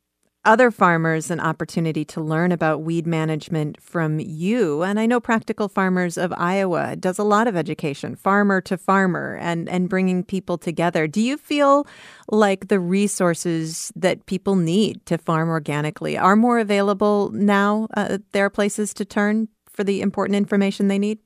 other 0.46 0.72
farmers 0.72 1.32
an 1.32 1.40
opportunity 1.40 2.04
to 2.04 2.20
learn 2.22 2.52
about 2.52 2.82
weed 2.82 3.08
management 3.08 3.82
from 3.82 4.20
you. 4.20 4.84
And 4.84 5.00
I 5.00 5.06
know 5.06 5.20
Practical 5.20 5.70
Farmers 5.70 6.18
of 6.18 6.34
Iowa 6.36 6.96
does 6.98 7.18
a 7.18 7.24
lot 7.24 7.48
of 7.48 7.56
education, 7.56 8.16
farmer 8.16 8.60
to 8.62 8.78
farmer, 8.78 9.38
and, 9.42 9.70
and 9.70 9.88
bringing 9.88 10.24
people 10.24 10.58
together. 10.58 11.08
Do 11.08 11.22
you 11.22 11.38
feel 11.38 11.88
like 12.30 12.68
the 12.68 12.80
resources 12.80 13.92
that 13.96 14.26
people 14.26 14.56
need 14.56 15.06
to 15.06 15.18
farm 15.18 15.50
organically 15.50 16.18
are 16.18 16.36
more 16.36 16.60
available 16.60 17.30
now? 17.32 17.88
Uh, 17.96 18.18
there 18.34 18.46
are 18.46 18.50
places 18.50 18.94
to 18.96 19.06
turn 19.06 19.48
for 19.70 19.84
the 19.84 20.02
important 20.02 20.36
information 20.36 20.88
they 20.88 21.00
need? 21.00 21.20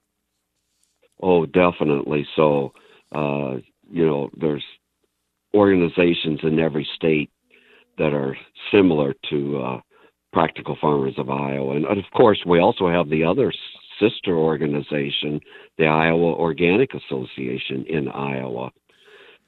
Oh, 1.22 1.48
definitely. 1.48 2.28
So, 2.36 2.74
uh, 3.16 3.56
you 3.90 4.06
know, 4.06 4.30
there's 4.40 4.64
organizations 5.56 6.42
in 6.44 6.60
every 6.60 6.88
state 6.96 7.32
that 7.98 8.14
are 8.14 8.38
similar 8.72 9.14
to 9.30 9.58
uh, 9.60 9.80
Practical 10.34 10.78
Farmers 10.80 11.16
of 11.18 11.30
Iowa. 11.30 11.76
And 11.76 11.86
of 11.86 12.06
course, 12.16 12.40
we 12.46 12.60
also 12.60 12.90
have 12.90 13.10
the 13.10 13.24
other 13.24 13.52
sister 14.00 14.36
organization, 14.36 15.40
the 15.78 15.88
Iowa 15.88 16.34
Organic 16.34 16.94
Association 16.94 17.86
in 17.88 18.08
Iowa. 18.10 18.70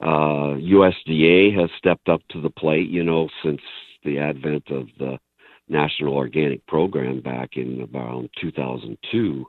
Uh, 0.02 0.56
USDA 0.56 1.60
has 1.60 1.70
stepped 1.78 2.10
up 2.10 2.22
to 2.30 2.42
the 2.42 2.50
plate, 2.50 2.90
you 2.90 3.04
know, 3.04 3.28
since 3.44 3.62
the 4.04 4.18
advent 4.18 4.64
of 4.70 4.88
the 4.98 5.18
National 5.68 6.16
Organic 6.16 6.66
Program 6.66 7.22
back 7.22 7.50
in 7.58 7.88
around 7.94 8.30
2002. 8.42 9.46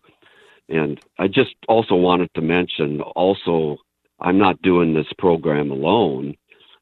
And 0.68 1.00
I 1.18 1.28
just 1.28 1.54
also 1.68 1.94
wanted 1.94 2.30
to 2.34 2.42
mention 2.42 3.00
also, 3.00 3.78
I'm 4.20 4.38
not 4.38 4.60
doing 4.62 4.92
this 4.92 5.10
program 5.18 5.70
alone 5.70 6.36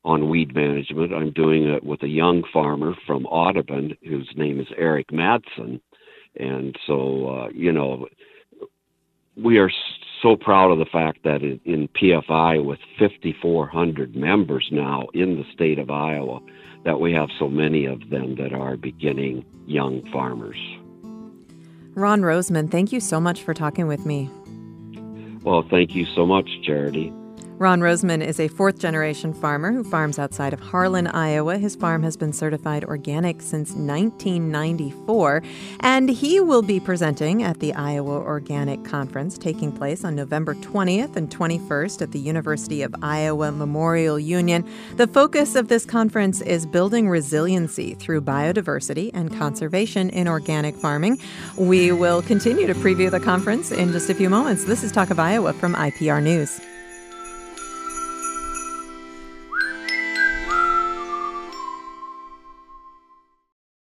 on 0.05 0.29
weed 0.29 0.55
management. 0.55 1.13
I'm 1.13 1.33
doing 1.33 1.65
it 1.65 1.85
with 1.85 2.03
a 2.03 2.09
young 2.09 2.43
farmer 2.53 2.95
from 3.07 3.27
Audubon 3.27 3.97
whose 4.03 4.31
name 4.37 4.61
is 4.61 4.69
Eric 4.77 5.09
Madsen. 5.09 5.81
And 6.37 6.77
so, 6.87 7.29
uh, 7.29 7.49
you 7.51 7.73
know, 7.73 8.07
we 9.37 9.59
are 9.59 9.71
so 10.23 10.37
proud 10.37 10.71
of 10.71 10.79
the 10.79 10.87
fact 10.87 11.23
that 11.25 11.43
in, 11.43 11.61
in 11.65 11.89
PFI, 11.89 12.65
with 12.65 12.79
5,400 12.99 14.17
members 14.17 14.69
now 14.71 15.07
in 15.15 15.37
the 15.37 15.45
state 15.53 15.79
of 15.79 15.91
Iowa, 15.91 16.41
that 16.85 17.01
we 17.01 17.13
have 17.13 17.29
so 17.39 17.49
many 17.49 17.87
of 17.87 18.09
them 18.11 18.37
that 18.37 18.53
are 18.53 18.77
beginning 18.77 19.45
young 19.67 20.09
farmers. 20.13 20.59
Ron 21.95 22.23
Rosmann, 22.23 22.71
thank 22.71 22.93
you 22.93 23.01
so 23.01 23.21
much 23.21 23.43
for 23.43 23.53
talking 23.53 23.89
with 23.89 24.07
me. 24.07 24.31
Well, 25.43 25.65
thank 25.69 25.95
you 25.95 26.07
so 26.15 26.27
much, 26.27 26.49
Charity. 26.63 27.13
Ron 27.59 27.81
Rosmann 27.81 28.25
is 28.25 28.39
a 28.39 28.47
fourth 28.47 28.79
generation 28.79 29.35
farmer 29.35 29.73
who 29.73 29.83
farms 29.83 30.17
outside 30.17 30.53
of 30.53 30.61
Harlan, 30.61 31.09
Iowa. 31.09 31.59
His 31.59 31.75
farm 31.75 32.05
has 32.05 32.17
been 32.17 32.33
certified 32.33 32.85
organic 32.85 33.43
since 33.43 33.71
1994, 33.71 35.43
and 35.81 36.09
he 36.09 36.39
will 36.39 36.63
be 36.63 36.79
presenting 36.79 37.43
at 37.43 37.59
the 37.59 37.75
Iowa 37.75 38.21
Organic 38.21 38.85
Conference 38.85 39.37
taking 39.37 39.73
place 39.73 40.05
on 40.05 40.15
November 40.15 40.55
20th 40.55 41.17
and 41.17 41.31
21st 41.31 42.01
at 42.01 42.13
the 42.13 42.21
University 42.21 42.83
of 42.83 42.95
Iowa 43.03 43.51
Memorial 43.51 44.21
Union. 44.21 44.65
The 44.95 45.09
focus 45.09 45.57
of 45.57 45.67
this 45.67 45.85
conference 45.85 46.41
is 46.41 46.65
building 46.65 47.09
resiliency 47.09 47.95
through 47.95 48.21
biodiversity 48.21 49.11
and 49.15 49.37
conservation 49.37 50.11
in 50.11 50.29
organic 50.29 50.77
farming. 50.77 51.19
We 51.57 51.91
will 51.91 52.23
continue 52.23 52.69
to 52.69 52.75
preview 52.75 53.11
the 53.11 53.19
conference 53.19 53.73
in 53.73 53.91
just 53.91 54.11
a 54.11 54.15
few 54.15 54.31
moments. 54.31 54.63
This 54.63 54.85
is 54.85 54.93
Talk 54.93 55.11
of 55.11 55.19
Iowa 55.19 55.55
from 55.55 55.75
IPR 55.75 56.23
News. 56.23 56.61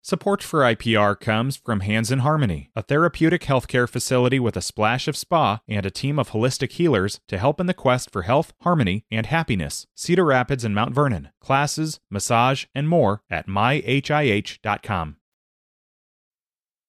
Support 0.05 0.43
for 0.43 0.59
IPR 0.59 1.17
comes 1.17 1.55
from 1.55 1.79
Hands 1.79 2.11
in 2.11 2.19
Harmony, 2.19 2.69
a 2.75 2.83
therapeutic 2.83 3.43
healthcare 3.43 3.87
facility 3.87 4.37
with 4.37 4.57
a 4.57 4.61
splash 4.61 5.07
of 5.07 5.15
spa 5.15 5.61
and 5.65 5.85
a 5.85 5.89
team 5.89 6.19
of 6.19 6.31
holistic 6.31 6.73
healers 6.73 7.21
to 7.29 7.37
help 7.37 7.57
in 7.57 7.67
the 7.67 7.73
quest 7.73 8.11
for 8.11 8.23
health, 8.23 8.51
harmony, 8.63 9.05
and 9.09 9.27
happiness. 9.27 9.87
Cedar 9.95 10.25
Rapids 10.25 10.65
and 10.65 10.75
Mount 10.75 10.93
Vernon. 10.93 11.29
Classes, 11.39 12.01
massage, 12.09 12.65
and 12.75 12.89
more 12.89 13.23
at 13.29 13.47
myhih.com. 13.47 15.15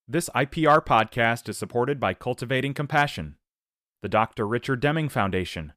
This 0.09 0.29
IPR 0.35 0.85
podcast 0.85 1.49
is 1.49 1.57
supported 1.57 2.01
by 2.01 2.15
Cultivating 2.15 2.75
Compassion, 2.75 3.37
the 4.03 4.09
Dr. 4.09 4.45
Richard 4.45 4.81
Deming 4.81 5.09
Foundation, 5.09 5.73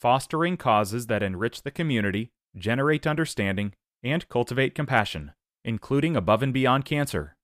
fostering 0.00 0.56
causes 0.56 1.06
that 1.08 1.22
enrich 1.22 1.64
the 1.64 1.70
community, 1.70 2.32
generate 2.56 3.06
understanding, 3.06 3.74
and 4.02 4.26
cultivate 4.30 4.74
compassion 4.74 5.32
including 5.64 6.16
Above 6.16 6.42
and 6.42 6.52
Beyond 6.52 6.84
Cancer. 6.84 7.37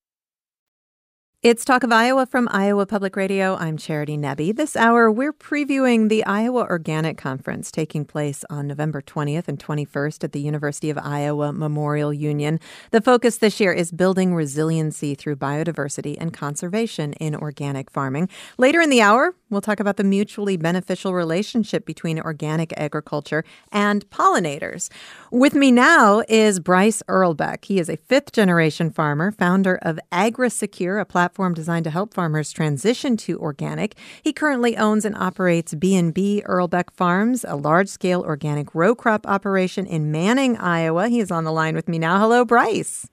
It's 1.45 1.63
Talk 1.63 1.83
of 1.83 1.93
Iowa 1.93 2.25
from 2.25 2.49
Iowa 2.51 2.87
Public 2.87 3.17
Radio. 3.17 3.55
I'm 3.57 3.77
Charity 3.77 4.17
Nebbe. 4.17 4.57
This 4.57 4.75
hour, 4.77 5.13
we're 5.13 5.31
previewing 5.31 6.09
the 6.09 6.25
Iowa 6.25 6.63
Organic 6.63 7.19
Conference 7.19 7.71
taking 7.71 8.07
place 8.07 8.47
on 8.49 8.67
November 8.67 9.03
20th 9.03 9.47
and 9.47 9.59
21st 9.59 10.25
at 10.25 10.33
the 10.33 10.41
University 10.41 10.89
of 10.89 10.97
Iowa 10.97 11.53
Memorial 11.53 12.15
Union. 12.15 12.61
The 12.93 13.03
focus 13.03 13.37
this 13.37 13.61
year 13.61 13.75
is 13.75 13.93
building 13.93 14.35
resiliency 14.35 15.15
through 15.15 15.37
biodiversity 15.37 16.17
and 16.19 16.33
conservation 16.33 17.13
in 17.21 17.37
organic 17.37 17.91
farming. 17.91 18.31
Later 18.57 18.81
in 18.81 18.89
the 18.89 19.03
hour, 19.03 19.35
we'll 19.51 19.61
talk 19.61 19.81
about 19.81 19.99
the 19.99 20.03
mutually 20.03 20.57
beneficial 20.57 21.13
relationship 21.13 21.85
between 21.85 22.19
organic 22.19 22.73
agriculture 22.79 23.45
and 23.71 24.09
pollinators. 24.09 24.89
With 25.31 25.53
me 25.53 25.71
now 25.73 26.23
is 26.27 26.59
Bryce 26.59 27.03
Irlbeck. 27.07 27.67
He 27.67 27.79
is 27.79 27.91
a 27.91 27.99
fifth 27.99 28.33
generation 28.33 28.91
farmer, 28.91 29.31
founder 29.31 29.79
of 29.83 30.01
AgriSecure, 30.11 30.99
a 30.99 31.05
platform 31.05 31.34
platform 31.35 31.53
designed 31.53 31.83
to 31.83 31.91
help 31.91 32.15
farmers 32.15 32.53
transition 32.53 33.17
to 33.17 33.41
organic. 33.41 33.97
He 34.23 34.33
currently 34.33 34.77
owns 34.77 35.05
and 35.05 35.17
operates 35.17 35.75
B&B 35.75 36.45
Irlbeck 36.47 36.93
Farms, 36.93 37.45
a 37.49 37.57
large-scale 37.57 38.21
organic 38.21 38.73
row 38.73 38.95
crop 38.95 39.27
operation 39.27 39.85
in 39.85 40.13
Manning, 40.13 40.57
Iowa. 40.57 41.09
He 41.09 41.19
is 41.19 41.33
on 41.33 41.43
the 41.43 41.51
line 41.51 41.75
with 41.75 41.89
me 41.89 41.99
now. 41.99 42.21
Hello, 42.21 42.45
Bryce. 42.45 43.09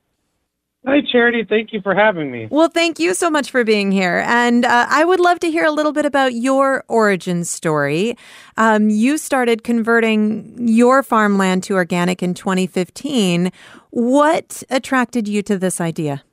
Hi, 0.85 0.99
Charity. 1.11 1.45
Thank 1.49 1.73
you 1.73 1.81
for 1.81 1.95
having 1.95 2.31
me. 2.31 2.47
Well, 2.51 2.69
thank 2.69 2.99
you 2.99 3.15
so 3.15 3.31
much 3.31 3.49
for 3.49 3.63
being 3.63 3.91
here. 3.91 4.23
And 4.27 4.65
uh, 4.65 4.85
I 4.87 5.03
would 5.03 5.19
love 5.19 5.39
to 5.39 5.49
hear 5.49 5.65
a 5.65 5.71
little 5.71 5.93
bit 5.93 6.05
about 6.05 6.33
your 6.33 6.83
origin 6.87 7.43
story. 7.43 8.15
Um, 8.57 8.91
you 8.91 9.17
started 9.17 9.63
converting 9.63 10.55
your 10.59 11.01
farmland 11.01 11.63
to 11.63 11.73
organic 11.73 12.21
in 12.21 12.35
2015. 12.35 13.51
What 13.89 14.61
attracted 14.69 15.27
you 15.27 15.41
to 15.43 15.57
this 15.57 15.81
idea? 15.81 16.23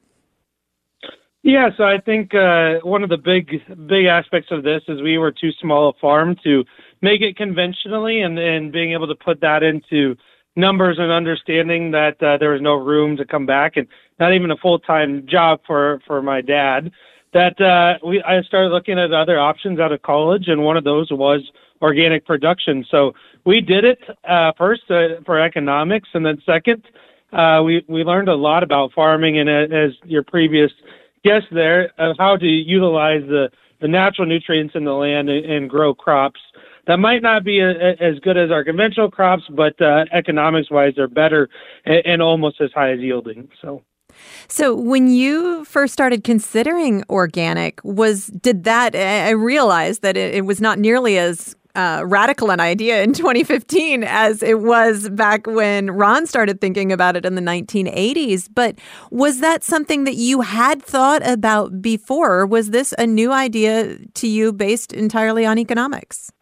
Yeah, 1.48 1.70
so 1.78 1.84
I 1.84 1.96
think 1.96 2.34
uh, 2.34 2.74
one 2.82 3.02
of 3.02 3.08
the 3.08 3.16
big 3.16 3.62
big 3.86 4.04
aspects 4.04 4.50
of 4.50 4.64
this 4.64 4.82
is 4.86 5.00
we 5.00 5.16
were 5.16 5.32
too 5.32 5.50
small 5.58 5.88
a 5.88 5.92
farm 5.94 6.36
to 6.44 6.62
make 7.00 7.22
it 7.22 7.38
conventionally, 7.38 8.20
and 8.20 8.38
and 8.38 8.70
being 8.70 8.92
able 8.92 9.06
to 9.06 9.14
put 9.14 9.40
that 9.40 9.62
into 9.62 10.14
numbers 10.56 10.98
and 10.98 11.10
understanding 11.10 11.90
that 11.92 12.22
uh, 12.22 12.36
there 12.36 12.50
was 12.50 12.60
no 12.60 12.74
room 12.74 13.16
to 13.16 13.24
come 13.24 13.46
back 13.46 13.78
and 13.78 13.86
not 14.20 14.34
even 14.34 14.50
a 14.50 14.58
full 14.58 14.78
time 14.78 15.26
job 15.26 15.60
for 15.66 16.02
for 16.06 16.20
my 16.20 16.42
dad. 16.42 16.92
That 17.32 17.58
uh, 17.58 17.94
we 18.06 18.22
I 18.24 18.42
started 18.42 18.68
looking 18.68 18.98
at 18.98 19.14
other 19.14 19.40
options 19.40 19.80
out 19.80 19.90
of 19.90 20.02
college, 20.02 20.48
and 20.48 20.62
one 20.64 20.76
of 20.76 20.84
those 20.84 21.10
was 21.10 21.40
organic 21.80 22.26
production. 22.26 22.84
So 22.90 23.14
we 23.46 23.62
did 23.62 23.86
it 23.86 24.00
uh, 24.28 24.52
first 24.58 24.82
uh, 24.90 25.22
for 25.24 25.40
economics, 25.40 26.10
and 26.12 26.26
then 26.26 26.42
second, 26.44 26.84
uh, 27.32 27.62
we 27.64 27.86
we 27.88 28.04
learned 28.04 28.28
a 28.28 28.36
lot 28.36 28.62
about 28.62 28.92
farming. 28.92 29.38
And 29.38 29.48
uh, 29.48 29.74
as 29.74 29.92
your 30.04 30.22
previous 30.22 30.72
guess 31.28 31.42
there 31.52 31.92
of 31.98 32.16
how 32.18 32.36
to 32.36 32.46
utilize 32.46 33.22
the, 33.28 33.50
the 33.80 33.88
natural 33.88 34.26
nutrients 34.26 34.74
in 34.74 34.84
the 34.84 34.92
land 34.92 35.28
and, 35.28 35.44
and 35.44 35.70
grow 35.70 35.94
crops 35.94 36.40
that 36.88 36.96
might 36.96 37.22
not 37.22 37.44
be 37.44 37.60
a, 37.60 37.68
a, 37.68 37.90
as 38.00 38.18
good 38.20 38.38
as 38.38 38.50
our 38.50 38.64
conventional 38.64 39.10
crops, 39.10 39.44
but 39.50 39.80
uh, 39.80 40.06
economics 40.10 40.70
wise, 40.70 40.94
they're 40.96 41.06
better 41.06 41.48
and, 41.84 42.02
and, 42.04 42.22
almost 42.22 42.62
as 42.62 42.70
high 42.74 42.92
as 42.92 42.98
yielding. 42.98 43.48
So. 43.60 43.82
So 44.48 44.74
when 44.74 45.08
you 45.08 45.66
first 45.66 45.92
started 45.92 46.24
considering 46.24 47.04
organic, 47.10 47.78
was 47.84 48.28
did 48.28 48.64
that 48.64 48.96
I 48.96 49.30
realized 49.30 50.00
that 50.00 50.16
it, 50.16 50.34
it 50.34 50.46
was 50.46 50.62
not 50.62 50.78
nearly 50.78 51.18
as 51.18 51.54
uh, 51.78 52.04
radical 52.04 52.50
an 52.50 52.58
idea 52.58 53.02
in 53.02 53.12
2015 53.14 54.02
as 54.02 54.42
it 54.42 54.60
was 54.60 55.08
back 55.10 55.46
when 55.46 55.92
Ron 55.92 56.26
started 56.26 56.60
thinking 56.60 56.90
about 56.90 57.16
it 57.16 57.24
in 57.24 57.36
the 57.36 57.40
1980s. 57.40 58.48
But 58.52 58.78
was 59.10 59.38
that 59.40 59.62
something 59.62 60.02
that 60.04 60.16
you 60.16 60.40
had 60.40 60.82
thought 60.82 61.26
about 61.26 61.80
before? 61.80 62.40
Or 62.40 62.46
was 62.46 62.70
this 62.70 62.92
a 62.98 63.06
new 63.06 63.32
idea 63.32 63.96
to 64.14 64.26
you 64.26 64.52
based 64.52 64.92
entirely 64.92 65.46
on 65.46 65.56
economics? 65.56 66.32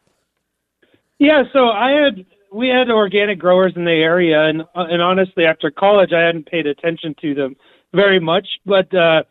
Yeah, 1.19 1.45
so 1.53 1.69
I 1.69 1.91
had 1.91 2.25
we 2.53 2.69
had 2.69 2.89
organic 2.91 3.39
growers 3.39 3.73
in 3.77 3.85
the 3.85 3.91
area, 3.91 4.43
and 4.45 4.63
uh, 4.63 4.87
and 4.89 5.03
honestly, 5.03 5.45
after 5.45 5.71
college, 5.71 6.13
I 6.13 6.21
hadn't 6.21 6.47
paid 6.47 6.67
attention 6.67 7.15
to 7.21 7.35
them 7.35 7.57
very 7.93 8.21
much, 8.21 8.47
but 8.65 8.95
uh, 8.95 9.23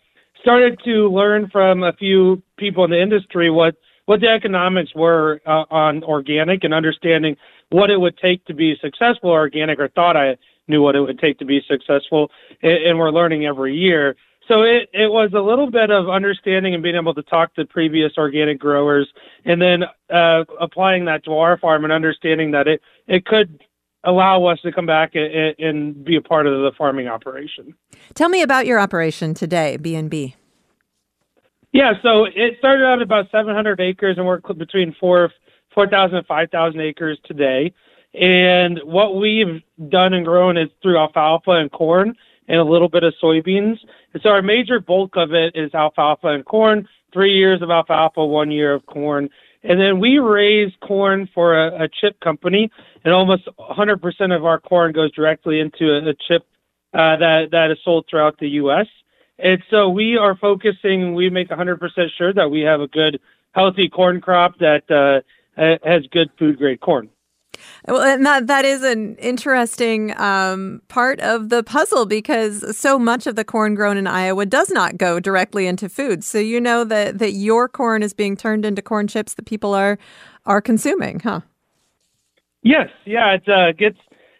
started 0.42 0.80
to 0.86 1.10
learn 1.10 1.50
from 1.52 1.84
a 1.84 1.94
few 1.94 2.42
people 2.58 2.84
in 2.86 2.92
the 2.92 3.02
industry 3.02 3.50
what 3.50 3.76
what 4.06 4.22
the 4.22 4.28
economics 4.28 4.94
were 4.96 5.42
uh, 5.46 5.66
on 5.70 6.04
organic 6.04 6.64
and 6.64 6.74
understanding 6.74 7.36
what 7.70 7.90
it 7.90 8.00
would 8.00 8.18
take 8.18 8.46
to 8.46 8.54
be 8.54 8.76
successful 8.82 9.30
organic, 9.30 9.80
or 9.80 9.88
thought 9.90 10.16
I 10.16 10.38
knew 10.68 10.82
what 10.82 10.96
it 10.96 11.02
would 11.02 11.20
take 11.20 11.40
to 11.40 11.46
be 11.46 11.62
successful, 11.68 12.32
and, 12.62 12.72
and 12.72 13.00
we're 13.00 13.12
learning 13.12 13.46
every 13.46 13.76
year. 13.76 14.16
So 14.48 14.62
it, 14.62 14.90
it 14.94 15.12
was 15.12 15.32
a 15.34 15.40
little 15.40 15.72
bit 15.72 15.90
of 15.90 16.08
understanding 16.08 16.76
and 16.76 16.84
being 16.84 16.96
able 16.96 17.16
to 17.16 17.24
talk 17.24 17.56
to 17.56 17.66
previous 17.66 18.12
organic 18.18 18.60
growers, 18.60 19.12
and 19.44 19.60
then 19.60 19.84
uh, 20.14 20.44
applying 20.62 21.06
that 21.06 21.26
to 21.26 21.34
our 21.34 21.58
farm 21.58 21.84
and 21.84 21.92
understanding 21.92 22.52
that 22.52 22.68
it 22.68 22.82
it 23.08 23.26
could 23.26 23.64
allow 24.04 24.46
us 24.46 24.60
to 24.62 24.72
come 24.72 24.86
back 24.86 25.16
and, 25.16 25.56
and 25.58 26.06
be 26.06 26.16
a 26.16 26.22
part 26.22 26.46
of 26.46 26.54
the 26.54 26.72
farming 26.78 27.08
operation. 27.08 27.74
Tell 28.14 28.30
me 28.30 28.44
about 28.44 28.68
your 28.68 28.80
operation 28.80 29.34
today, 29.34 29.78
B 29.78 29.96
and 29.96 30.12
B. 30.12 30.36
Yeah, 31.76 31.92
so 32.02 32.24
it 32.24 32.56
started 32.58 32.86
out 32.86 33.02
about 33.02 33.30
700 33.32 33.82
acres, 33.82 34.18
and 34.18 34.26
we're 34.26 34.40
between 34.40 34.96
four 34.98 35.30
4,000 35.74 36.20
and 36.20 36.26
5,000 36.26 36.80
acres 36.80 37.20
today. 37.26 37.74
And 38.14 38.80
what 38.86 39.18
we've 39.18 39.62
done 39.90 40.14
and 40.14 40.26
grown 40.26 40.56
is 40.56 40.70
through 40.82 40.98
alfalfa 40.98 41.52
and 41.52 41.70
corn 41.70 42.16
and 42.48 42.62
a 42.62 42.64
little 42.64 42.88
bit 42.88 43.04
of 43.04 43.14
soybeans. 43.22 43.76
And 44.14 44.24
so 44.24 44.30
our 44.30 44.42
major 44.42 44.80
bulk 44.80 45.18
of 45.18 45.34
it 45.34 45.54
is 45.58 45.74
alfalfa 45.74 46.28
and 46.28 46.46
corn, 46.46 46.88
three 47.12 47.36
years 47.36 47.62
of 47.62 47.70
alfalfa, 47.70 48.26
one 48.26 48.52
year 48.52 48.74
of 48.74 48.86
corn. 48.86 49.30
And 49.64 49.78
then 49.78 50.00
we 50.00 50.18
raise 50.20 50.72
corn 50.82 51.28
for 51.34 51.62
a, 51.62 51.84
a 51.84 51.90
chip 51.90 52.22
company, 52.22 52.72
and 53.04 53.14
almost 53.14 53.50
100% 53.60 54.34
of 54.34 54.46
our 54.46 54.62
corn 54.62 54.94
goes 54.94 55.12
directly 55.12 55.60
into 55.60 55.92
a, 55.92 56.12
a 56.12 56.14
chip 56.26 56.48
uh, 56.94 57.18
that, 57.18 57.48
that 57.52 57.70
is 57.70 57.80
sold 57.84 58.06
throughout 58.10 58.40
the 58.40 58.48
U.S. 58.64 58.88
And 59.40 59.62
so 59.70 59.90
we 59.90 60.18
are 60.18 60.36
focusing, 60.36 61.14
we 61.14 61.30
make 61.30 61.50
100% 61.50 61.80
sure 62.18 62.34
that 62.34 62.50
we 62.50 62.62
have 62.62 62.82
a 62.82 62.88
good, 62.88 63.20
healthy 63.52 63.90
corn 63.90 64.22
crop 64.22 64.60
that 64.60 64.90
uh, 64.90 65.22
has 65.84 66.04
good 66.12 66.30
food 66.38 66.58
grade 66.58 66.80
corn. 66.80 67.10
Well, 67.88 68.02
and 68.02 68.26
that 68.26 68.48
that 68.48 68.66
is 68.66 68.84
an 68.84 69.16
interesting 69.16 70.18
um, 70.20 70.82
part 70.88 71.20
of 71.22 71.50
the 71.50 71.64
puzzle 71.64 72.06
because 72.06 72.78
so 72.78 72.98
much 73.00 73.28
of 73.28 73.36
the 73.36 73.46
corn 73.46 73.76
grown 73.76 73.98
in 73.98 74.08
Iowa 74.08 74.46
does 74.46 74.72
not 74.72 74.98
go 74.98 75.20
directly 75.20 75.68
into 75.68 75.88
food. 75.88 76.24
So 76.24 76.38
you 76.38 76.60
know 76.60 76.84
that 76.84 77.20
that 77.20 77.32
your 77.32 77.70
corn 77.70 78.04
is 78.04 78.14
being 78.14 78.36
turned 78.36 78.66
into 78.66 78.82
corn 78.82 79.08
chips 79.08 79.36
that 79.36 79.46
people 79.46 79.74
are 79.74 79.98
are 80.46 80.62
consuming, 80.62 81.20
huh? 81.22 81.42
Yes, 82.62 82.90
yeah, 83.06 83.36
it 83.36 83.48
uh, 83.48 83.72
gets 83.74 84.00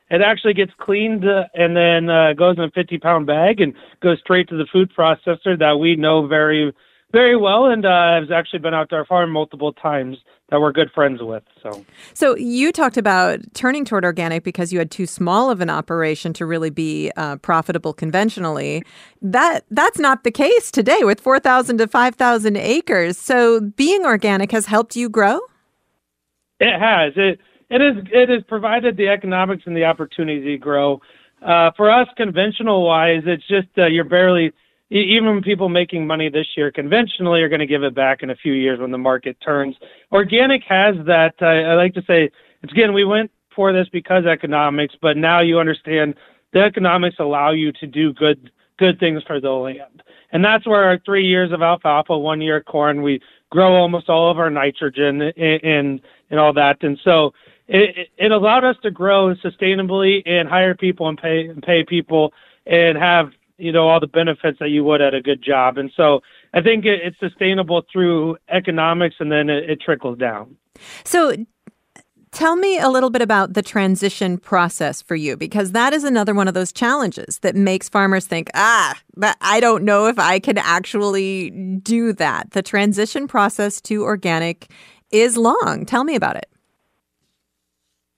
it 0.10 0.22
actually 0.22 0.54
gets 0.54 0.72
cleaned 0.80 1.28
uh, 1.28 1.46
and 1.54 1.76
then 1.76 2.10
uh, 2.10 2.34
goes 2.34 2.58
in 2.58 2.64
a 2.64 2.72
50 2.72 2.98
pound 3.00 3.26
bag 3.26 3.60
and 3.60 3.74
goes 4.02 4.20
straight 4.20 4.48
to 4.50 4.58
the 4.58 4.68
food 4.72 4.92
processor 4.96 5.58
that 5.58 5.78
we 5.80 5.96
know 5.96 6.28
very, 6.28 6.74
very 7.12 7.36
well 7.36 7.66
and 7.66 7.86
uh, 7.86 8.20
has 8.20 8.32
actually 8.32 8.60
been 8.60 8.74
out 8.74 8.90
to 8.90 8.96
our 8.96 9.06
farm 9.06 9.32
multiple 9.32 9.74
times 9.74 10.18
that 10.50 10.62
we're 10.62 10.72
good 10.72 10.92
friends 10.94 11.22
with. 11.24 11.42
So, 11.64 11.84
so 12.14 12.36
you 12.36 12.72
talked 12.72 12.98
about 12.98 13.40
turning 13.56 13.84
toward 13.84 14.06
organic 14.06 14.44
because 14.44 14.72
you 14.72 14.78
had 14.78 14.92
too 14.92 15.08
small 15.08 15.50
of 15.50 15.60
an 15.60 15.72
operation 15.72 16.34
to 16.34 16.46
really 16.46 16.70
be 16.70 17.12
uh, 17.18 17.38
profitable 17.38 17.94
conventionally. 17.94 18.84
That 19.24 19.66
that's 19.72 19.98
not 19.98 20.24
the 20.24 20.30
case 20.30 20.70
today 20.70 21.00
with 21.02 21.20
4,000 21.20 21.80
to 21.80 21.88
5,000 21.88 22.58
acres. 22.58 23.18
So, 23.18 23.60
being 23.60 24.06
organic 24.06 24.52
has 24.52 24.68
helped 24.68 24.96
you 24.96 25.10
grow. 25.10 25.40
It 26.60 26.80
has. 26.80 27.14
It 27.16 27.40
it 27.70 27.82
is 27.82 27.96
it 28.12 28.30
has 28.30 28.44
provided 28.44 28.98
the 28.98 29.08
economics 29.08 29.64
and 29.66 29.76
the 29.76 29.86
opportunity 29.86 30.42
to 30.42 30.58
grow. 30.58 31.02
Uh, 31.46 31.72
for 31.78 31.92
us, 31.92 32.08
conventional 32.16 32.86
wise, 32.86 33.24
it's 33.26 33.48
just 33.48 33.68
uh, 33.78 33.86
you're 33.86 34.04
barely 34.04 34.52
even 34.90 35.42
people 35.42 35.68
making 35.68 36.06
money 36.06 36.30
this 36.30 36.48
year 36.56 36.72
conventionally 36.72 37.42
are 37.42 37.50
going 37.50 37.60
to 37.60 37.66
give 37.66 37.84
it 37.84 37.96
back 37.96 38.22
in 38.22 38.30
a 38.30 38.36
few 38.36 38.54
years 38.54 38.80
when 38.80 38.92
the 38.92 38.98
market 38.98 39.36
turns. 39.44 39.76
Organic 40.12 40.62
has 40.64 40.96
that. 41.08 41.34
Uh, 41.42 41.46
I 41.46 41.74
like 41.74 41.94
to 41.96 42.04
say 42.08 42.30
it's 42.62 42.72
again 42.72 42.94
we 42.94 43.04
went 43.04 43.32
for 43.56 43.74
this 43.74 43.88
because 43.90 44.26
economics, 44.26 44.96
but 45.02 45.18
now 45.18 45.40
you 45.40 45.60
understand 45.60 46.16
the 46.54 46.60
economics 46.62 47.18
allow 47.20 47.52
you 47.52 47.72
to 47.74 47.88
do 47.88 48.14
good 48.14 48.52
good 48.78 49.00
things 49.00 49.24
for 49.24 49.40
the 49.40 49.50
land, 49.50 50.04
and 50.32 50.44
that's 50.44 50.68
where 50.68 50.84
our 50.84 51.00
three 51.00 51.26
years 51.26 51.52
of 51.52 51.62
alfalfa, 51.62 52.18
one 52.18 52.42
year 52.42 52.62
corn, 52.62 53.02
we 53.02 53.22
grow 53.50 53.74
almost 53.74 54.10
all 54.10 54.30
of 54.30 54.38
our 54.38 54.50
nitrogen 54.50 55.22
and 55.22 55.64
and, 55.64 56.02
and 56.30 56.40
all 56.40 56.54
that, 56.54 56.84
and 56.84 57.00
so 57.04 57.34
it, 57.68 58.10
it 58.18 58.32
allowed 58.32 58.64
us 58.64 58.76
to 58.84 58.92
grow 58.92 59.34
sustainably 59.36 60.22
and 60.26 60.48
hire 60.48 60.76
people 60.76 61.08
and 61.08 61.18
pay 61.18 61.48
and 61.48 61.64
pay 61.64 61.84
people 61.84 62.34
and 62.66 62.98
have 62.98 63.32
you 63.58 63.72
know 63.72 63.88
all 63.88 64.00
the 64.00 64.08
benefits 64.08 64.60
that 64.60 64.70
you 64.70 64.84
would 64.84 65.02
at 65.02 65.14
a 65.14 65.22
good 65.22 65.42
job. 65.42 65.78
And 65.78 65.92
so 65.96 66.22
I 66.54 66.62
think 66.62 66.86
it, 66.86 67.02
it's 67.04 67.20
sustainable 67.20 67.84
through 67.92 68.38
economics, 68.50 69.16
and 69.20 69.32
then 69.32 69.50
it, 69.50 69.70
it 69.70 69.82
trickles 69.82 70.18
down. 70.18 70.58
So 71.04 71.36
Tell 72.36 72.58
me 72.58 72.78
a 72.78 72.90
little 72.90 73.10
bit 73.10 73.22
about 73.22 73.54
the 73.54 73.62
transition 73.62 74.38
process 74.38 75.02
for 75.02 75.16
you, 75.16 75.38
because 75.38 75.72
that 75.72 75.94
is 75.94 76.04
another 76.04 76.34
one 76.34 76.50
of 76.50 76.54
those 76.54 76.74
challenges 76.74 77.40
that 77.40 77.56
makes 77.56 77.88
farmers 77.88 78.28
think, 78.28 78.50
ah, 78.54 78.94
but 79.16 79.38
I 79.40 79.62
don't 79.62 79.86
know 79.86 80.08
if 80.08 80.20
I 80.20 80.40
can 80.40 80.58
actually 80.58 81.52
do 81.82 82.12
that. 82.12 82.52
The 82.52 82.62
transition 82.62 83.26
process 83.26 83.80
to 83.84 84.04
organic 84.04 84.70
is 85.12 85.38
long. 85.38 85.86
Tell 85.86 86.04
me 86.04 86.14
about 86.14 86.36
it. 86.36 86.50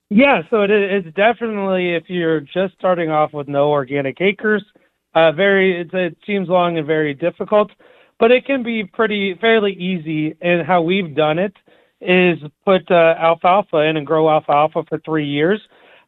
Yeah, 0.10 0.42
so 0.50 0.62
it 0.62 0.72
is 0.72 1.14
definitely 1.16 1.96
if 1.96 2.04
you're 2.08 2.40
just 2.40 2.76
starting 2.80 3.10
off 3.10 3.34
with 3.34 3.48
no 3.48 3.70
organic 3.70 4.22
acres, 4.22 4.64
uh, 5.16 5.32
very 5.34 5.82
it 5.82 6.18
seems 6.26 6.48
long 6.48 6.78
and 6.78 6.88
very 6.88 7.14
difficult, 7.14 7.72
but 8.20 8.32
it 8.32 8.46
can 8.46 8.64
be 8.64 8.86
pretty 8.86 9.36
fairly 9.42 9.74
easy. 9.74 10.34
And 10.42 10.66
how 10.66 10.82
we've 10.82 11.14
done 11.14 11.40
it 11.40 11.54
is 12.00 12.38
put 12.64 12.90
uh, 12.90 13.16
alfalfa 13.20 13.80
in 13.82 13.98
and 13.98 14.08
grow 14.08 14.30
alfalfa 14.30 14.84
for 14.88 15.00
three 15.00 15.28
years. 15.28 15.60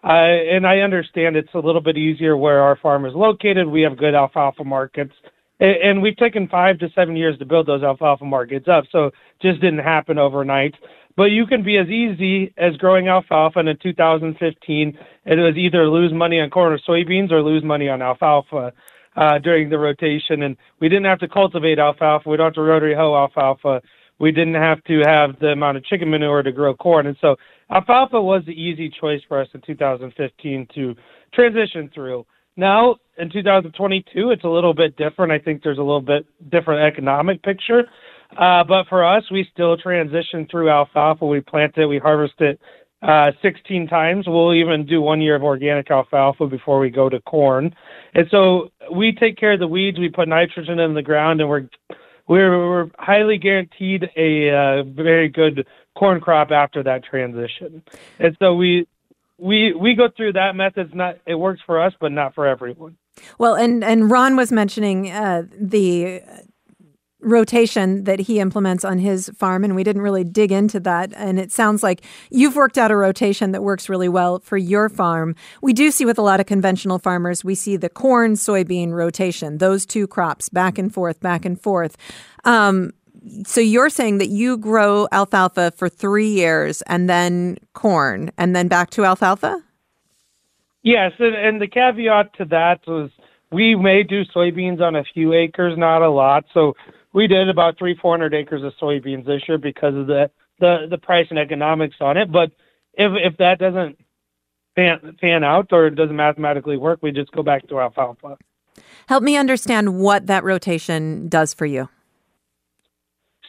Uh, 0.01 0.11
and 0.11 0.65
I 0.65 0.79
understand 0.79 1.35
it's 1.35 1.53
a 1.53 1.59
little 1.59 1.81
bit 1.81 1.97
easier 1.97 2.37
where 2.37 2.61
our 2.61 2.77
farm 2.77 3.05
is 3.05 3.13
located. 3.13 3.67
We 3.67 3.81
have 3.81 3.97
good 3.97 4.15
alfalfa 4.15 4.63
markets, 4.63 5.11
and, 5.59 5.75
and 5.75 6.01
we've 6.01 6.15
taken 6.15 6.47
five 6.47 6.79
to 6.79 6.87
seven 6.95 7.17
years 7.17 7.37
to 7.39 7.45
build 7.45 7.67
those 7.67 7.83
alfalfa 7.83 8.23
markets 8.23 8.67
up. 8.69 8.85
So 8.93 9.11
just 9.41 9.59
didn't 9.59 9.79
happen 9.79 10.17
overnight. 10.17 10.73
But 11.19 11.31
you 11.31 11.45
can 11.45 11.63
be 11.63 11.77
as 11.77 11.89
easy 11.89 12.53
as 12.57 12.77
growing 12.77 13.09
alfalfa. 13.09 13.59
And 13.59 13.67
in 13.67 13.77
2015, 13.83 14.97
it 15.25 15.35
was 15.35 15.57
either 15.57 15.85
lose 15.89 16.13
money 16.13 16.39
on 16.39 16.49
corn 16.49 16.71
or 16.71 16.79
soybeans 16.87 17.29
or 17.29 17.41
lose 17.43 17.61
money 17.61 17.89
on 17.89 18.01
alfalfa 18.01 18.71
uh, 19.17 19.37
during 19.39 19.69
the 19.69 19.77
rotation. 19.77 20.43
And 20.43 20.55
we 20.79 20.87
didn't 20.87 21.07
have 21.07 21.19
to 21.19 21.27
cultivate 21.27 21.77
alfalfa. 21.77 22.29
We 22.29 22.37
don't 22.37 22.45
have 22.45 22.53
to 22.53 22.61
rotary 22.61 22.95
hoe 22.95 23.13
alfalfa. 23.13 23.81
We 24.19 24.31
didn't 24.31 24.53
have 24.53 24.81
to 24.85 25.01
have 25.05 25.37
the 25.41 25.47
amount 25.47 25.75
of 25.75 25.83
chicken 25.83 26.09
manure 26.09 26.41
to 26.41 26.53
grow 26.53 26.73
corn. 26.73 27.05
And 27.05 27.17
so 27.19 27.35
alfalfa 27.69 28.21
was 28.21 28.43
the 28.45 28.53
easy 28.53 28.89
choice 28.89 29.19
for 29.27 29.41
us 29.41 29.49
in 29.53 29.59
2015 29.59 30.67
to 30.75 30.95
transition 31.33 31.91
through. 31.93 32.25
Now 32.55 32.95
in 33.17 33.29
2022, 33.29 34.31
it's 34.31 34.45
a 34.45 34.47
little 34.47 34.73
bit 34.73 34.95
different. 34.95 35.33
I 35.33 35.39
think 35.39 35.63
there's 35.63 35.79
a 35.79 35.81
little 35.81 35.99
bit 35.99 36.25
different 36.49 36.81
economic 36.81 37.43
picture. 37.43 37.83
Uh, 38.37 38.63
but 38.63 38.87
for 38.87 39.03
us, 39.03 39.23
we 39.31 39.47
still 39.51 39.77
transition 39.77 40.47
through 40.49 40.69
alfalfa. 40.69 41.25
We 41.25 41.41
plant 41.41 41.77
it, 41.77 41.85
we 41.85 41.97
harvest 41.97 42.39
it 42.39 42.59
uh, 43.01 43.31
16 43.41 43.87
times. 43.87 44.25
We'll 44.27 44.53
even 44.53 44.85
do 44.85 45.01
one 45.01 45.21
year 45.21 45.35
of 45.35 45.43
organic 45.43 45.89
alfalfa 45.89 46.47
before 46.47 46.79
we 46.79 46.89
go 46.89 47.09
to 47.09 47.19
corn. 47.21 47.73
And 48.13 48.27
so 48.29 48.71
we 48.93 49.13
take 49.13 49.37
care 49.37 49.53
of 49.53 49.59
the 49.59 49.67
weeds. 49.67 49.97
We 49.99 50.09
put 50.09 50.27
nitrogen 50.27 50.79
in 50.79 50.93
the 50.93 51.01
ground, 51.01 51.41
and 51.41 51.49
we're 51.49 51.69
we're, 52.27 52.69
we're 52.69 52.91
highly 52.99 53.37
guaranteed 53.37 54.03
a 54.15 54.51
uh, 54.51 54.83
very 54.83 55.29
good 55.29 55.65
corn 55.97 56.21
crop 56.21 56.51
after 56.51 56.83
that 56.83 57.03
transition. 57.03 57.81
And 58.19 58.37
so 58.39 58.53
we 58.53 58.87
we 59.37 59.73
we 59.73 59.95
go 59.95 60.09
through 60.15 60.33
that 60.33 60.55
method. 60.55 60.87
It's 60.87 60.95
not 60.95 61.15
it 61.25 61.35
works 61.35 61.61
for 61.65 61.81
us, 61.81 61.93
but 61.99 62.11
not 62.11 62.35
for 62.35 62.45
everyone. 62.45 62.97
Well, 63.37 63.55
and 63.55 63.83
and 63.83 64.11
Ron 64.11 64.35
was 64.35 64.51
mentioning 64.51 65.09
uh, 65.09 65.43
the 65.59 66.21
rotation 67.21 68.05
that 68.05 68.19
he 68.19 68.39
implements 68.39 68.85
on 68.85 68.97
his 68.97 69.29
farm, 69.37 69.63
and 69.63 69.75
we 69.75 69.83
didn't 69.83 70.01
really 70.01 70.23
dig 70.23 70.51
into 70.51 70.79
that. 70.79 71.11
And 71.15 71.39
it 71.39 71.51
sounds 71.51 71.83
like 71.83 72.01
you've 72.29 72.55
worked 72.55 72.77
out 72.77 72.91
a 72.91 72.95
rotation 72.95 73.51
that 73.51 73.61
works 73.61 73.89
really 73.89 74.09
well 74.09 74.39
for 74.39 74.57
your 74.57 74.89
farm. 74.89 75.35
We 75.61 75.73
do 75.73 75.91
see 75.91 76.05
with 76.05 76.17
a 76.17 76.21
lot 76.21 76.39
of 76.39 76.45
conventional 76.45 76.99
farmers, 76.99 77.43
we 77.43 77.55
see 77.55 77.75
the 77.75 77.89
corn 77.89 78.33
soybean 78.33 78.91
rotation, 78.91 79.57
those 79.57 79.85
two 79.85 80.07
crops 80.07 80.49
back 80.49 80.77
and 80.77 80.93
forth, 80.93 81.19
back 81.19 81.45
and 81.45 81.59
forth. 81.59 81.97
Um, 82.45 82.93
so 83.45 83.59
you're 83.59 83.89
saying 83.89 84.19
that 84.19 84.29
you 84.29 84.57
grow 84.57 85.07
alfalfa 85.11 85.71
for 85.71 85.89
three 85.89 86.29
years 86.29 86.81
and 86.83 87.09
then 87.09 87.57
corn 87.73 88.31
and 88.37 88.55
then 88.55 88.67
back 88.67 88.91
to 88.91 89.03
alfalfa? 89.03 89.61
Yes, 90.83 91.11
and, 91.19 91.35
and 91.35 91.61
the 91.61 91.67
caveat 91.67 92.33
to 92.37 92.45
that 92.45 92.79
was 92.87 93.11
we 93.51 93.75
may 93.75 94.03
do 94.03 94.23
soybeans 94.25 94.79
on 94.79 94.95
a 94.95 95.03
few 95.03 95.33
acres, 95.33 95.77
not 95.77 96.01
a 96.01 96.09
lot. 96.09 96.45
So 96.53 96.75
we 97.13 97.27
did 97.27 97.49
about 97.49 97.77
three, 97.77 97.97
four 98.01 98.13
hundred 98.13 98.33
acres 98.33 98.63
of 98.63 98.73
soybeans 98.81 99.25
this 99.25 99.41
year 99.47 99.57
because 99.57 99.95
of 99.95 100.07
the 100.07 100.29
the 100.59 100.87
the 100.89 100.97
price 100.97 101.27
and 101.29 101.39
economics 101.39 101.95
on 102.01 102.17
it. 102.17 102.31
But 102.31 102.51
if 102.93 103.11
if 103.15 103.37
that 103.37 103.59
doesn't 103.59 103.97
pan 104.75 105.17
pan 105.19 105.43
out 105.43 105.67
or 105.71 105.87
it 105.87 105.95
doesn't 105.95 106.15
mathematically 106.15 106.77
work, 106.77 106.99
we 107.01 107.11
just 107.11 107.31
go 107.31 107.43
back 107.43 107.67
to 107.67 107.79
alfalfa. 107.79 108.37
Help 109.07 109.23
me 109.23 109.37
understand 109.37 109.99
what 109.99 110.27
that 110.27 110.43
rotation 110.43 111.27
does 111.27 111.53
for 111.53 111.65
you. 111.65 111.89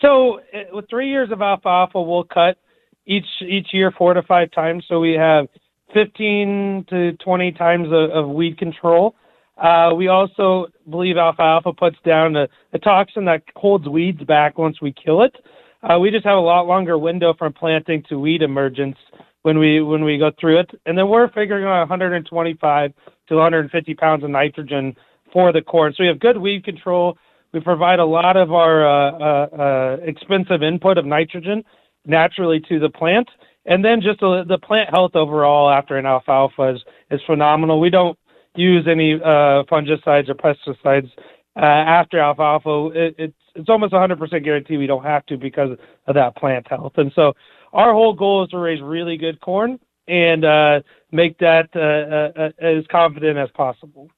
So 0.01 0.41
eh, 0.53 0.65
with 0.73 0.89
three 0.89 1.11
years 1.11 1.31
of 1.31 1.43
alfalfa, 1.43 2.01
we'll 2.01 2.25
cut 2.25 2.59
each 3.07 3.27
each 3.47 3.69
year 3.73 3.91
four 3.91 4.15
to 4.15 4.23
five 4.23 4.51
times. 4.53 4.85
So 4.89 5.01
we 5.01 5.13
have 5.13 5.49
15 5.93 6.87
to 6.91 7.13
20 7.13 7.53
times 7.53 7.89
of, 7.89 8.11
of 8.11 8.29
weed 8.29 8.59
control. 8.59 9.15
Uh, 9.61 9.93
we 9.95 10.09
also 10.09 10.67
believe 10.89 11.19
alfalfa 11.19 11.73
puts 11.75 11.97
down 12.05 12.35
a, 12.35 12.49
a, 12.73 12.79
toxin 12.79 13.27
that 13.27 13.43
holds 13.55 13.87
weeds 13.87 14.23
back 14.25 14.57
once 14.57 14.81
we 14.81 14.93
kill 14.93 15.23
it. 15.23 15.37
Uh, 15.83 15.99
we 15.99 16.11
just 16.11 16.25
have 16.25 16.39
a 16.39 16.41
lot 16.41 16.67
longer 16.67 16.97
window 16.97 17.35
from 17.39 17.53
planting 17.53 18.03
to 18.09 18.19
weed 18.19 18.41
emergence 18.41 18.97
when 19.43 19.59
we 19.59 19.83
when 19.83 20.03
we 20.03 20.19
go 20.19 20.31
through 20.41 20.61
it, 20.61 20.71
and 20.87 20.97
then 20.97 21.09
we're 21.09 21.29
figuring 21.33 21.65
on 21.65 21.79
125 21.81 22.93
to 23.29 23.35
150 23.35 23.95
pounds 23.95 24.25
of 24.25 24.31
nitrogen 24.31 24.97
for 25.31 25.53
the 25.53 25.63
corn. 25.63 25.93
So 25.95 26.05
we 26.05 26.09
have 26.09 26.21
good 26.21 26.39
weed 26.39 26.65
control. 26.65 27.19
We 27.53 27.61
provide 27.61 27.99
a 27.99 28.05
lot 28.05 28.37
of 28.37 28.53
our 28.53 28.87
uh, 28.87 29.13
uh, 29.13 29.57
uh 29.63 29.97
expensive 30.03 30.63
input 30.63 30.97
of 30.97 31.05
nitrogen 31.05 31.65
naturally 32.07 32.61
to 32.69 32.79
the 32.79 32.89
plant, 32.89 33.29
and 33.67 33.85
then 33.85 34.01
just 34.01 34.21
the, 34.21 34.45
the 34.49 34.59
plant 34.59 34.89
health 34.91 35.15
overall 35.15 35.71
after 35.71 35.99
an 35.99 36.07
alfalfa 36.07 36.75
is, 36.75 36.81
is 37.11 37.21
phenomenal. 37.27 37.79
We 37.79 37.91
don't 37.91 38.19
use 38.57 38.87
any 38.91 39.15
uh, 39.15 39.65
fungicides 39.71 40.29
or 40.29 40.35
pesticides 40.35 41.11
uh, 41.57 41.65
after 41.65 42.19
alfalfa. 42.19 42.91
It, 42.95 43.15
it's 43.19 43.35
it's 43.55 43.69
almost 43.69 43.93
100% 43.93 44.45
guarantee 44.45 44.77
we 44.77 44.87
don't 44.87 45.05
have 45.05 45.27
to 45.27 45.37
because 45.37 45.77
of 46.07 46.15
that 46.15 46.37
plant 46.37 46.69
health. 46.69 46.93
And 46.97 47.11
so 47.15 47.33
our 47.73 47.93
whole 47.93 48.15
goal 48.15 48.45
is 48.45 48.51
to 48.51 48.59
raise 48.59 48.81
really 48.81 49.17
good 49.17 49.41
corn 49.41 49.81
and 50.07 50.45
uh, 50.45 50.81
make 51.13 51.39
that 51.39 51.69
uh, 51.75 52.41
uh, 52.41 52.51
as 52.65 52.85
confident 52.91 53.39
as 53.39 53.49
possible. 53.55 54.09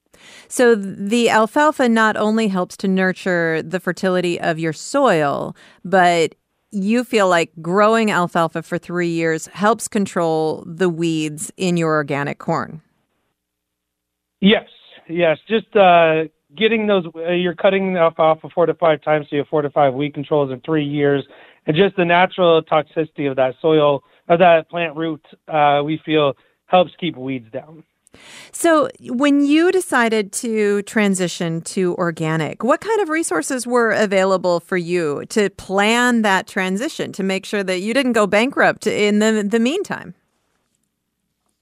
So 0.48 0.74
the 0.74 1.30
alfalfa 1.30 1.88
not 1.88 2.16
only 2.16 2.48
helps 2.48 2.76
to 2.78 2.88
nurture 2.88 3.62
the 3.62 3.80
fertility 3.80 4.40
of 4.40 4.58
your 4.58 4.72
soil, 4.72 5.56
but 5.84 6.34
you 6.70 7.04
feel 7.04 7.28
like 7.28 7.50
growing 7.60 8.10
alfalfa 8.10 8.62
for 8.62 8.78
three 8.78 9.08
years 9.08 9.46
helps 9.48 9.88
control 9.88 10.64
the 10.66 10.88
weeds 10.88 11.52
in 11.56 11.76
your 11.76 11.92
organic 11.92 12.38
corn. 12.38 12.82
Yes, 14.42 14.68
yes. 15.08 15.38
Just 15.48 15.74
uh, 15.76 16.24
getting 16.56 16.88
those, 16.88 17.06
uh, 17.14 17.30
you're 17.30 17.54
cutting 17.54 17.96
off 17.96 18.14
alfalfa 18.18 18.48
four 18.52 18.66
to 18.66 18.74
five 18.74 19.00
times, 19.00 19.26
so 19.30 19.36
you 19.36 19.42
have 19.42 19.48
four 19.48 19.62
to 19.62 19.70
five 19.70 19.94
weed 19.94 20.14
controls 20.14 20.50
in 20.50 20.60
three 20.60 20.84
years. 20.84 21.24
And 21.64 21.76
just 21.76 21.94
the 21.96 22.04
natural 22.04 22.60
toxicity 22.60 23.30
of 23.30 23.36
that 23.36 23.54
soil, 23.62 24.02
of 24.28 24.40
that 24.40 24.68
plant 24.68 24.96
root, 24.96 25.24
uh, 25.46 25.82
we 25.84 26.00
feel 26.04 26.34
helps 26.66 26.90
keep 26.98 27.16
weeds 27.16 27.52
down. 27.52 27.84
So, 28.50 28.90
when 29.00 29.46
you 29.46 29.70
decided 29.70 30.32
to 30.32 30.82
transition 30.82 31.62
to 31.62 31.94
organic, 31.94 32.62
what 32.64 32.80
kind 32.80 33.00
of 33.00 33.08
resources 33.08 33.66
were 33.66 33.92
available 33.92 34.58
for 34.58 34.76
you 34.76 35.24
to 35.30 35.50
plan 35.50 36.22
that 36.22 36.46
transition 36.48 37.12
to 37.12 37.22
make 37.22 37.46
sure 37.46 37.62
that 37.62 37.78
you 37.78 37.94
didn't 37.94 38.12
go 38.12 38.26
bankrupt 38.26 38.86
in 38.86 39.20
the 39.20 39.46
the 39.48 39.60
meantime? 39.60 40.14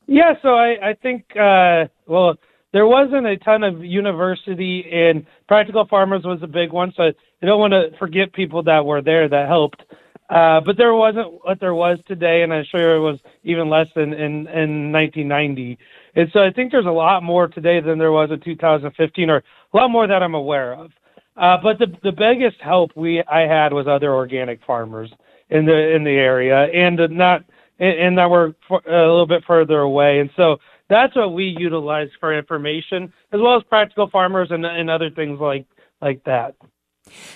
Yeah, 0.08 0.32
so 0.42 0.56
I, 0.56 0.88
I 0.88 0.94
think, 0.94 1.36
uh, 1.36 1.84
well, 2.06 2.34
there 2.72 2.86
wasn't 2.86 3.26
a 3.26 3.36
ton 3.38 3.62
of 3.62 3.84
university 3.84 4.84
and 4.92 5.26
practical 5.48 5.86
farmers 5.86 6.22
was 6.24 6.40
a 6.42 6.46
big 6.46 6.72
one 6.72 6.92
so 6.96 7.04
i 7.04 7.46
don't 7.46 7.60
want 7.60 7.72
to 7.72 7.96
forget 7.98 8.32
people 8.32 8.62
that 8.62 8.84
were 8.84 9.02
there 9.02 9.28
that 9.28 9.48
helped. 9.48 9.82
Uh, 10.28 10.60
but 10.64 10.76
there 10.76 10.94
wasn't 10.94 11.26
what 11.44 11.58
there 11.58 11.74
was 11.74 11.98
today 12.06 12.42
and 12.42 12.52
i'm 12.52 12.64
sure 12.70 12.96
it 12.96 13.00
was 13.00 13.18
even 13.44 13.68
less 13.68 13.88
in, 13.96 14.12
in, 14.12 14.46
in 14.48 14.92
1990 14.92 15.78
and 16.14 16.28
so 16.32 16.40
i 16.40 16.50
think 16.50 16.70
there's 16.70 16.86
a 16.86 16.90
lot 16.90 17.22
more 17.22 17.48
today 17.48 17.80
than 17.80 17.98
there 17.98 18.12
was 18.12 18.30
in 18.30 18.40
2015 18.40 19.30
or 19.30 19.38
a 19.38 19.76
lot 19.76 19.90
more 19.90 20.06
that 20.06 20.22
i'm 20.22 20.34
aware 20.34 20.74
of. 20.74 20.90
Uh, 21.36 21.56
but 21.62 21.78
the 21.78 21.86
the 22.02 22.12
biggest 22.12 22.60
help 22.60 22.90
we 22.96 23.22
i 23.30 23.40
had 23.40 23.72
was 23.72 23.86
other 23.88 24.14
organic 24.14 24.60
farmers 24.64 25.10
in 25.48 25.66
the 25.66 25.94
in 25.94 26.04
the 26.04 26.10
area 26.10 26.66
and 26.72 27.00
not 27.10 27.42
and 27.80 28.18
that 28.18 28.28
were 28.28 28.54
a 28.70 28.78
little 28.90 29.26
bit 29.26 29.42
further 29.46 29.78
away. 29.80 30.20
And 30.20 30.30
so 30.36 30.58
that's 30.90 31.16
what 31.16 31.32
we 31.32 31.56
utilize 31.58 32.08
for 32.18 32.36
information, 32.36 33.12
as 33.32 33.40
well 33.40 33.56
as 33.56 33.62
practical 33.62 34.10
farmers 34.10 34.48
and, 34.50 34.66
and 34.66 34.90
other 34.90 35.08
things 35.08 35.40
like 35.40 35.64
like 36.02 36.22
that. 36.24 36.54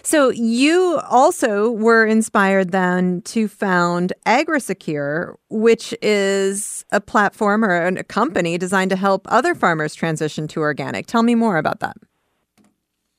So 0.03 0.31
you 0.31 1.01
also 1.09 1.71
were 1.71 2.07
inspired 2.07 2.71
then 2.71 3.23
to 3.23 3.49
found 3.49 4.13
AgriSecure, 4.27 5.35
which 5.49 5.95
is 6.03 6.85
a 6.93 7.01
platform 7.01 7.65
or 7.65 7.87
a 7.87 8.05
company 8.05 8.59
designed 8.59 8.91
to 8.91 8.97
help 8.97 9.27
other 9.31 9.55
farmers 9.55 9.95
transition 9.95 10.47
to 10.49 10.61
organic. 10.61 11.07
Tell 11.07 11.23
me 11.23 11.35
more 11.35 11.57
about 11.57 11.81
that. 11.81 11.97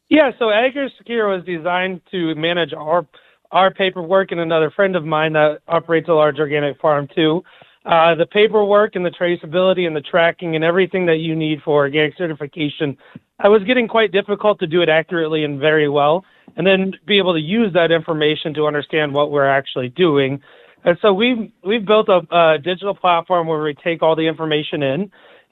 Yeah, 0.09 0.31
so 0.37 0.45
AgriSecure 0.45 1.35
was 1.35 1.43
designed 1.45 2.01
to 2.11 2.35
manage 2.35 2.73
our 2.73 3.07
our 3.51 3.71
paperwork 3.71 4.31
and 4.31 4.39
another 4.39 4.69
friend 4.69 4.95
of 4.95 5.05
mine 5.05 5.33
that 5.33 5.59
operates 5.67 6.09
a 6.09 6.13
large 6.13 6.39
organic 6.39 6.79
farm 6.79 7.07
too. 7.15 7.43
Uh, 7.85 8.15
the 8.15 8.25
paperwork 8.25 8.95
and 8.95 9.05
the 9.05 9.11
traceability 9.11 9.85
and 9.85 9.95
the 9.95 10.01
tracking 10.01 10.55
and 10.55 10.63
everything 10.63 11.05
that 11.05 11.17
you 11.17 11.35
need 11.35 11.61
for 11.63 11.83
organic 11.83 12.17
certification, 12.17 12.97
I 13.39 13.47
was 13.47 13.63
getting 13.63 13.87
quite 13.87 14.11
difficult 14.11 14.59
to 14.59 14.67
do 14.67 14.81
it 14.81 14.89
accurately 14.89 15.43
and 15.43 15.59
very 15.59 15.87
well, 15.87 16.25
and 16.55 16.65
then 16.65 16.93
be 17.05 17.19
able 17.19 17.33
to 17.33 17.39
use 17.39 17.71
that 17.73 17.91
information 17.91 18.55
to 18.55 18.65
understand 18.65 19.13
what 19.13 19.29
we're 19.29 19.47
actually 19.47 19.89
doing. 19.89 20.41
And 20.83 20.97
so 21.01 21.13
we've 21.13 21.51
we've 21.63 21.85
built 21.85 22.09
a, 22.09 22.21
a 22.31 22.57
digital 22.57 22.95
platform 22.95 23.45
where 23.45 23.61
we 23.61 23.75
take 23.75 24.01
all 24.01 24.15
the 24.15 24.27
information 24.27 24.81
in, 24.81 25.11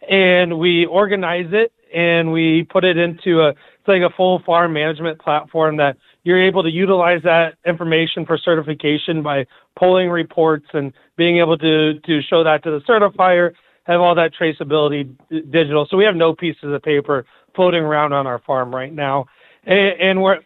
and 0.10 0.58
we 0.58 0.86
organize 0.86 1.50
it 1.52 1.72
and 1.94 2.32
we 2.32 2.64
put 2.64 2.84
it 2.84 2.98
into 2.98 3.42
a 3.42 3.54
it's 3.84 3.88
like 3.90 4.02
a 4.02 4.16
full 4.16 4.42
farm 4.46 4.72
management 4.72 5.20
platform 5.20 5.76
that 5.78 5.98
you're 6.24 6.42
able 6.42 6.64
to 6.64 6.70
utilize 6.70 7.22
that 7.24 7.56
information 7.66 8.26
for 8.26 8.38
certification 8.38 9.22
by 9.22 9.46
pulling 9.78 10.10
reports 10.10 10.66
and 10.72 10.94
being 11.18 11.40
able 11.40 11.58
to 11.58 12.00
to 12.00 12.22
show 12.22 12.46
that 12.46 12.64
to 12.64 12.72
the 12.72 12.80
certifier, 12.88 13.52
have 13.84 14.00
all 14.00 14.16
that 14.16 14.32
traceability 14.34 15.14
digital. 15.52 15.86
So 15.90 15.98
we 15.98 16.06
have 16.06 16.16
no 16.16 16.34
pieces 16.34 16.74
of 16.74 16.82
paper 16.82 17.26
floating 17.56 17.84
around 17.84 18.14
on 18.14 18.26
our 18.26 18.40
farm 18.40 18.74
right 18.74 18.94
now, 18.94 19.26
and, 19.66 20.00
and 20.00 20.22
we're 20.24 20.40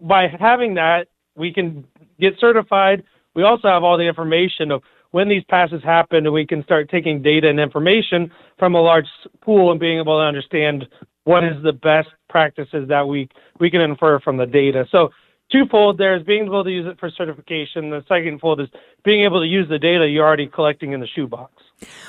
by 0.00 0.26
having 0.26 0.74
that 0.74 1.06
we 1.36 1.52
can 1.52 1.84
get 2.20 2.34
certified. 2.40 3.04
We 3.34 3.44
also 3.44 3.68
have 3.68 3.84
all 3.84 3.96
the 3.96 4.08
information 4.08 4.72
of 4.72 4.82
when 5.12 5.28
these 5.28 5.44
passes 5.48 5.84
happen, 5.84 6.26
and 6.26 6.32
we 6.32 6.46
can 6.46 6.64
start 6.64 6.90
taking 6.90 7.22
data 7.22 7.48
and 7.48 7.60
information 7.60 8.32
from 8.58 8.74
a 8.74 8.80
large 8.80 9.06
pool 9.40 9.70
and 9.70 9.78
being 9.78 9.98
able 9.98 10.18
to 10.18 10.24
understand 10.24 10.88
what 11.24 11.44
is 11.44 11.62
the 11.62 11.72
best 11.72 12.08
practices 12.28 12.88
that 12.88 13.06
we 13.06 13.28
we 13.60 13.70
can 13.70 13.80
infer 13.80 14.18
from 14.20 14.36
the 14.36 14.46
data. 14.46 14.86
So 14.90 15.10
twofold 15.50 15.98
there 15.98 16.16
is 16.16 16.22
being 16.24 16.44
able 16.44 16.64
to 16.64 16.70
use 16.70 16.86
it 16.86 16.98
for 16.98 17.10
certification. 17.10 17.90
The 17.90 18.04
second 18.08 18.40
fold 18.40 18.60
is 18.60 18.68
being 19.04 19.24
able 19.24 19.40
to 19.40 19.46
use 19.46 19.68
the 19.68 19.78
data 19.78 20.08
you're 20.08 20.26
already 20.26 20.48
collecting 20.48 20.92
in 20.92 21.00
the 21.00 21.06
shoebox. 21.06 21.52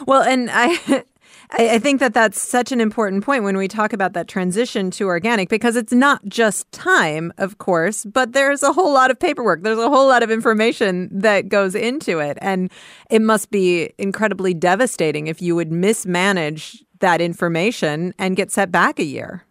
Well, 0.05 0.23
and 0.23 0.49
I. 0.53 1.03
I 1.51 1.77
think 1.77 1.99
that 1.99 2.13
that's 2.13 2.41
such 2.41 2.71
an 2.71 2.81
important 2.81 3.23
point 3.23 3.43
when 3.43 3.57
we 3.57 3.67
talk 3.67 3.93
about 3.93 4.13
that 4.13 4.27
transition 4.27 4.89
to 4.91 5.05
organic 5.05 5.49
because 5.49 5.75
it's 5.75 5.93
not 5.93 6.23
just 6.25 6.71
time, 6.71 7.31
of 7.37 7.59
course, 7.59 8.05
but 8.05 8.33
there's 8.33 8.63
a 8.63 8.73
whole 8.73 8.91
lot 8.93 9.11
of 9.11 9.19
paperwork. 9.19 9.61
There's 9.61 9.77
a 9.77 9.89
whole 9.89 10.07
lot 10.07 10.23
of 10.23 10.31
information 10.31 11.09
that 11.11 11.49
goes 11.49 11.75
into 11.75 12.19
it. 12.19 12.37
And 12.41 12.71
it 13.09 13.21
must 13.21 13.51
be 13.51 13.93
incredibly 13.97 14.53
devastating 14.53 15.27
if 15.27 15.41
you 15.41 15.55
would 15.55 15.71
mismanage 15.71 16.82
that 16.99 17.21
information 17.21 18.13
and 18.17 18.35
get 18.35 18.51
set 18.51 18.71
back 18.71 18.99
a 18.99 19.03
year. 19.03 19.43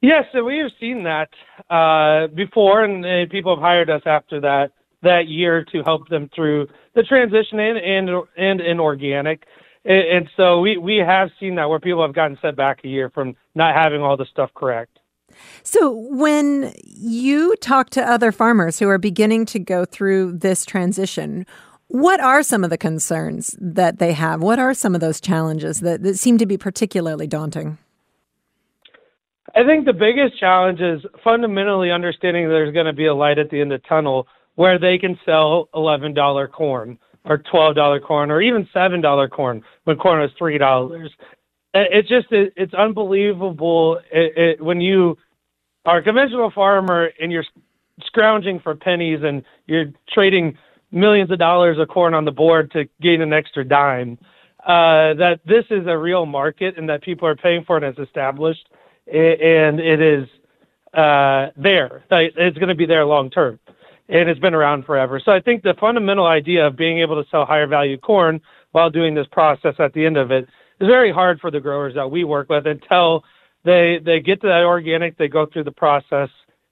Yes, 0.00 0.24
so 0.32 0.44
we 0.44 0.58
have 0.58 0.70
seen 0.78 1.04
that 1.04 1.28
uh, 1.70 2.28
before, 2.28 2.84
and, 2.84 3.04
and, 3.04 3.28
people 3.28 3.56
have 3.56 3.62
hired 3.62 3.90
us 3.90 4.02
after 4.06 4.40
that 4.40 4.70
that 5.02 5.28
year 5.28 5.64
to 5.72 5.82
help 5.84 6.08
them 6.08 6.28
through 6.34 6.68
the 6.94 7.02
transition 7.02 7.58
and 7.58 8.08
and 8.36 8.60
in 8.60 8.78
organic. 8.78 9.44
And, 9.84 10.18
and 10.18 10.30
so 10.36 10.60
we 10.60 10.76
we 10.76 10.98
have 10.98 11.30
seen 11.40 11.56
that 11.56 11.68
where 11.68 11.80
people 11.80 12.02
have 12.02 12.14
gotten 12.14 12.38
set 12.40 12.54
back 12.54 12.80
a 12.84 12.88
year 12.88 13.10
from 13.10 13.34
not 13.56 13.74
having 13.74 14.00
all 14.00 14.16
the 14.16 14.26
stuff 14.26 14.50
correct. 14.54 14.98
So, 15.62 15.90
when 15.90 16.72
you 16.84 17.54
talk 17.56 17.90
to 17.90 18.02
other 18.02 18.32
farmers 18.32 18.78
who 18.78 18.88
are 18.88 18.98
beginning 18.98 19.46
to 19.46 19.58
go 19.58 19.84
through 19.84 20.38
this 20.38 20.64
transition, 20.64 21.46
what 21.88 22.20
are 22.20 22.42
some 22.42 22.64
of 22.64 22.70
the 22.70 22.78
concerns 22.78 23.56
that 23.60 23.98
they 23.98 24.12
have? 24.12 24.42
What 24.42 24.58
are 24.58 24.74
some 24.74 24.94
of 24.94 25.00
those 25.00 25.20
challenges 25.20 25.80
that, 25.80 26.02
that 26.02 26.18
seem 26.18 26.38
to 26.38 26.46
be 26.46 26.58
particularly 26.58 27.26
daunting? 27.26 27.78
I 29.54 29.64
think 29.64 29.86
the 29.86 29.94
biggest 29.94 30.38
challenge 30.38 30.80
is 30.80 31.00
fundamentally 31.24 31.90
understanding 31.90 32.48
there's 32.48 32.72
going 32.74 32.86
to 32.86 32.92
be 32.92 33.06
a 33.06 33.14
light 33.14 33.38
at 33.38 33.50
the 33.50 33.60
end 33.60 33.72
of 33.72 33.80
the 33.80 33.88
tunnel 33.88 34.26
where 34.56 34.78
they 34.78 34.98
can 34.98 35.18
sell 35.24 35.68
$11 35.74 36.52
corn 36.52 36.98
or 37.24 37.38
$12 37.38 38.02
corn 38.02 38.30
or 38.30 38.42
even 38.42 38.68
$7 38.74 39.30
corn 39.30 39.62
when 39.84 39.96
corn 39.96 40.20
was 40.20 40.30
$3. 40.38 41.06
Uh, 41.06 41.08
it's 41.72 42.08
just, 42.08 42.26
it's 42.30 42.74
unbelievable 42.74 44.00
it, 44.12 44.36
it, 44.36 44.64
when 44.64 44.80
you 44.80 45.16
are 45.86 45.98
a 45.98 46.02
conventional 46.02 46.50
farmer 46.50 47.10
and 47.20 47.32
you're 47.32 47.46
scrounging 48.04 48.60
for 48.60 48.74
pennies 48.74 49.20
and 49.22 49.42
you're 49.66 49.86
trading 50.12 50.56
millions 50.90 51.30
of 51.30 51.38
dollars 51.38 51.78
of 51.78 51.88
corn 51.88 52.14
on 52.14 52.24
the 52.24 52.30
board 52.32 52.70
to 52.72 52.84
gain 53.00 53.20
an 53.20 53.32
extra 53.32 53.64
dime. 53.64 54.18
Uh, 54.66 55.14
that 55.14 55.40
this 55.46 55.64
is 55.70 55.86
a 55.86 55.96
real 55.96 56.26
market 56.26 56.76
and 56.76 56.88
that 56.88 57.02
people 57.02 57.26
are 57.26 57.36
paying 57.36 57.64
for 57.64 57.78
it 57.78 57.84
as 57.84 57.96
established, 58.04 58.68
and 59.06 59.80
it 59.80 60.00
is 60.00 60.28
uh, 60.94 61.48
there. 61.56 62.02
It's 62.10 62.58
going 62.58 62.68
to 62.68 62.74
be 62.74 62.84
there 62.84 63.04
long 63.06 63.30
term, 63.30 63.58
and 64.08 64.28
it's 64.28 64.40
been 64.40 64.54
around 64.54 64.84
forever. 64.84 65.20
So 65.24 65.32
I 65.32 65.40
think 65.40 65.62
the 65.62 65.74
fundamental 65.80 66.26
idea 66.26 66.66
of 66.66 66.76
being 66.76 66.98
able 66.98 67.22
to 67.22 67.28
sell 67.30 67.46
higher 67.46 67.66
value 67.66 67.96
corn 67.98 68.40
while 68.72 68.90
doing 68.90 69.14
this 69.14 69.26
process 69.30 69.74
at 69.78 69.92
the 69.94 70.04
end 70.04 70.16
of 70.16 70.30
it 70.30 70.44
is 70.80 70.86
very 70.86 71.12
hard 71.12 71.40
for 71.40 71.50
the 71.50 71.60
growers 71.60 71.94
that 71.94 72.10
we 72.10 72.24
work 72.24 72.48
with 72.48 72.66
until 72.66 73.24
they 73.64 74.00
they 74.04 74.20
get 74.20 74.40
to 74.40 74.48
that 74.48 74.64
organic, 74.64 75.16
they 75.18 75.28
go 75.28 75.46
through 75.46 75.64
the 75.64 75.72
process, 75.72 76.28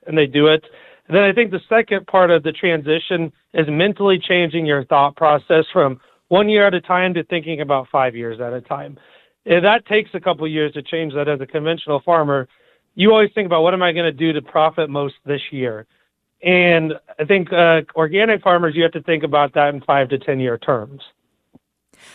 and 0.07 0.18
they 0.18 0.26
do 0.26 0.48
it. 0.48 0.64
And 1.09 1.16
then 1.16 1.23
I 1.23 1.33
think 1.33 1.51
the 1.51 1.61
second 1.69 2.07
part 2.07 2.31
of 2.31 2.42
the 2.42 2.53
transition 2.53 3.33
is 3.55 3.66
mentally 3.69 4.19
changing 4.19 4.66
your 4.66 4.85
thought 4.85 5.16
process 5.16 5.64
from 5.73 6.01
one 6.29 6.49
year 6.49 6.66
at 6.66 6.75
a 6.75 6.81
time 6.81 7.14
to 7.14 7.25
thinking 7.25 7.61
about 7.61 7.88
five 7.90 8.16
years 8.16 8.40
at 8.40 8.53
a 8.53 8.61
time. 8.61 8.99
And 9.45 9.64
that 9.64 9.87
takes 9.87 10.11
a 10.14 10.21
couple 10.21 10.47
years 10.49 10.73
to 10.73 10.83
change 10.83 11.14
that 11.14 11.29
as 11.29 11.40
a 11.40 11.47
conventional 11.47 12.01
farmer. 12.05 12.49
You 12.97 13.12
always 13.12 13.31
think 13.35 13.47
about 13.47 13.62
what 13.62 13.75
am 13.75 13.83
I 13.83 13.92
going 13.92 14.07
to 14.07 14.12
do 14.12 14.33
to 14.33 14.42
profit 14.42 14.90
most 14.90 15.14
this 15.25 15.42
year? 15.53 15.87
And 16.42 16.95
I 17.19 17.25
think 17.25 17.53
uh, 17.53 17.83
organic 17.95 18.42
farmers, 18.42 18.75
you 18.75 18.83
have 18.83 18.92
to 18.92 19.03
think 19.03 19.23
about 19.23 19.55
that 19.55 19.73
in 19.75 19.81
five 19.83 20.09
to 20.09 20.19
10 20.19 20.40
year 20.40 20.59
terms 20.59 21.03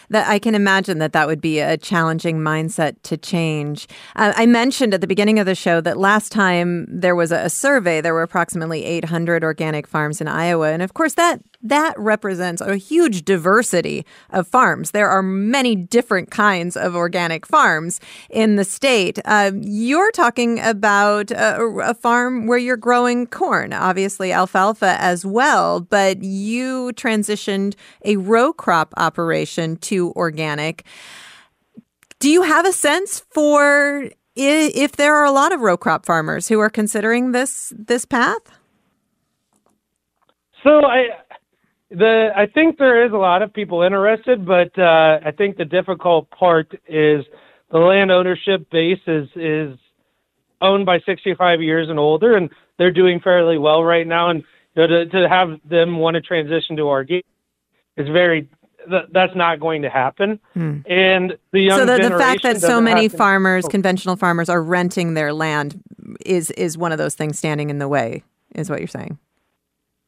that 0.09 0.27
I 0.27 0.39
can 0.39 0.55
imagine 0.55 0.99
that 0.99 1.13
that 1.13 1.27
would 1.27 1.41
be 1.41 1.59
a 1.59 1.77
challenging 1.77 2.39
mindset 2.39 2.95
to 3.03 3.17
change. 3.17 3.87
Uh, 4.15 4.33
I 4.35 4.45
mentioned 4.45 4.93
at 4.93 5.01
the 5.01 5.07
beginning 5.07 5.39
of 5.39 5.45
the 5.45 5.55
show 5.55 5.81
that 5.81 5.97
last 5.97 6.31
time 6.31 6.85
there 6.89 7.15
was 7.15 7.31
a, 7.31 7.45
a 7.45 7.49
survey, 7.49 8.01
there 8.01 8.13
were 8.13 8.23
approximately 8.23 8.83
800 8.85 9.43
organic 9.43 9.87
farms 9.87 10.21
in 10.21 10.27
Iowa, 10.27 10.71
and 10.71 10.81
of 10.81 10.93
course 10.93 11.15
that 11.15 11.41
that 11.63 11.93
represents 11.97 12.61
a 12.61 12.75
huge 12.75 13.23
diversity 13.23 14.05
of 14.29 14.47
farms. 14.47 14.91
There 14.91 15.09
are 15.09 15.21
many 15.21 15.75
different 15.75 16.31
kinds 16.31 16.75
of 16.75 16.95
organic 16.95 17.45
farms 17.45 17.99
in 18.29 18.55
the 18.55 18.63
state. 18.63 19.19
Uh, 19.25 19.51
you're 19.61 20.11
talking 20.11 20.59
about 20.59 21.31
a, 21.31 21.61
a, 21.83 21.93
farm 21.93 22.47
where 22.47 22.57
you're 22.57 22.77
growing 22.77 23.27
corn, 23.27 23.73
obviously 23.73 24.31
alfalfa 24.31 24.95
as 24.99 25.25
well, 25.25 25.79
but 25.79 26.23
you 26.23 26.91
transitioned 26.93 27.75
a 28.05 28.17
row 28.17 28.53
crop 28.53 28.93
operation 28.97 29.75
to 29.77 30.11
organic. 30.13 30.83
Do 32.19 32.29
you 32.29 32.43
have 32.43 32.65
a 32.65 32.71
sense 32.71 33.23
for 33.31 34.09
if 34.35 34.93
there 34.93 35.15
are 35.15 35.25
a 35.25 35.31
lot 35.31 35.51
of 35.51 35.61
row 35.61 35.77
crop 35.77 36.05
farmers 36.05 36.47
who 36.47 36.59
are 36.59 36.69
considering 36.69 37.31
this 37.31 37.73
this 37.75 38.05
path? 38.05 38.41
So 40.63 40.85
I 40.85 41.07
the 41.91 42.31
I 42.35 42.45
think 42.45 42.77
there 42.77 43.05
is 43.05 43.11
a 43.11 43.17
lot 43.17 43.41
of 43.41 43.53
people 43.53 43.81
interested, 43.81 44.45
but 44.45 44.77
uh, 44.79 45.19
I 45.25 45.31
think 45.31 45.57
the 45.57 45.65
difficult 45.65 46.29
part 46.31 46.73
is 46.87 47.25
the 47.69 47.79
land 47.79 48.11
ownership 48.11 48.69
base 48.71 49.01
is 49.07 49.27
is 49.35 49.77
owned 50.61 50.85
by 50.85 50.99
65 50.99 51.61
years 51.61 51.89
and 51.89 51.99
older, 51.99 52.35
and 52.35 52.49
they're 52.77 52.91
doing 52.91 53.19
fairly 53.19 53.57
well 53.57 53.83
right 53.83 54.07
now. 54.07 54.29
And 54.29 54.43
you 54.75 54.81
know, 54.81 54.87
to 54.87 55.05
to 55.07 55.29
have 55.29 55.59
them 55.65 55.97
want 55.97 56.15
to 56.15 56.21
transition 56.21 56.77
to 56.77 56.83
organic 56.83 57.25
is 57.97 58.07
very 58.07 58.47
that's 59.11 59.35
not 59.35 59.59
going 59.59 59.81
to 59.83 59.89
happen. 59.89 60.39
Hmm. 60.53 60.79
And 60.87 61.37
the 61.51 61.61
young 61.61 61.79
so 61.79 61.85
the, 61.85 62.09
the 62.09 62.17
fact 62.17 62.43
that 62.43 62.61
so 62.61 62.81
many 62.81 63.09
farmers, 63.09 63.67
conventional 63.67 64.15
farmers, 64.15 64.49
are 64.49 64.63
renting 64.63 65.13
their 65.13 65.33
land 65.33 65.81
is 66.25 66.51
is 66.51 66.77
one 66.77 66.91
of 66.91 66.97
those 66.97 67.15
things 67.15 67.37
standing 67.37 67.69
in 67.69 67.79
the 67.79 67.87
way. 67.87 68.23
Is 68.55 68.69
what 68.69 68.79
you're 68.79 68.87
saying? 68.87 69.17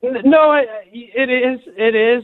No, 0.04 0.54
it 0.54 1.30
is. 1.30 1.60
It 1.78 1.96
is. 1.96 2.24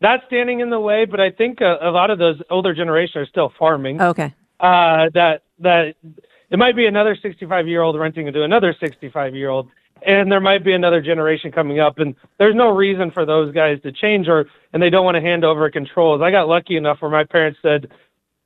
That's 0.00 0.22
standing 0.26 0.60
in 0.60 0.68
the 0.68 0.80
way, 0.80 1.06
but 1.06 1.20
I 1.20 1.30
think 1.30 1.60
a, 1.60 1.78
a 1.80 1.90
lot 1.90 2.10
of 2.10 2.18
those 2.18 2.40
older 2.50 2.74
generation 2.74 3.20
are 3.20 3.26
still 3.26 3.52
farming. 3.58 4.00
Okay. 4.00 4.34
Uh, 4.60 5.08
that 5.14 5.42
that 5.60 5.94
it 6.50 6.58
might 6.58 6.76
be 6.76 6.86
another 6.86 7.16
65 7.20 7.66
year 7.66 7.80
old 7.80 7.98
renting 7.98 8.30
to 8.30 8.42
another 8.42 8.76
65 8.78 9.34
year 9.34 9.48
old, 9.48 9.70
and 10.04 10.30
there 10.30 10.40
might 10.40 10.62
be 10.62 10.74
another 10.74 11.00
generation 11.00 11.50
coming 11.50 11.80
up, 11.80 11.98
and 11.98 12.14
there's 12.38 12.54
no 12.54 12.68
reason 12.68 13.10
for 13.10 13.24
those 13.24 13.54
guys 13.54 13.80
to 13.82 13.92
change, 13.92 14.28
or 14.28 14.44
and 14.74 14.82
they 14.82 14.90
don't 14.90 15.04
want 15.04 15.14
to 15.14 15.22
hand 15.22 15.44
over 15.44 15.70
controls. 15.70 16.20
I 16.20 16.30
got 16.30 16.48
lucky 16.48 16.76
enough 16.76 17.00
where 17.00 17.10
my 17.10 17.24
parents 17.24 17.60
said, 17.62 17.88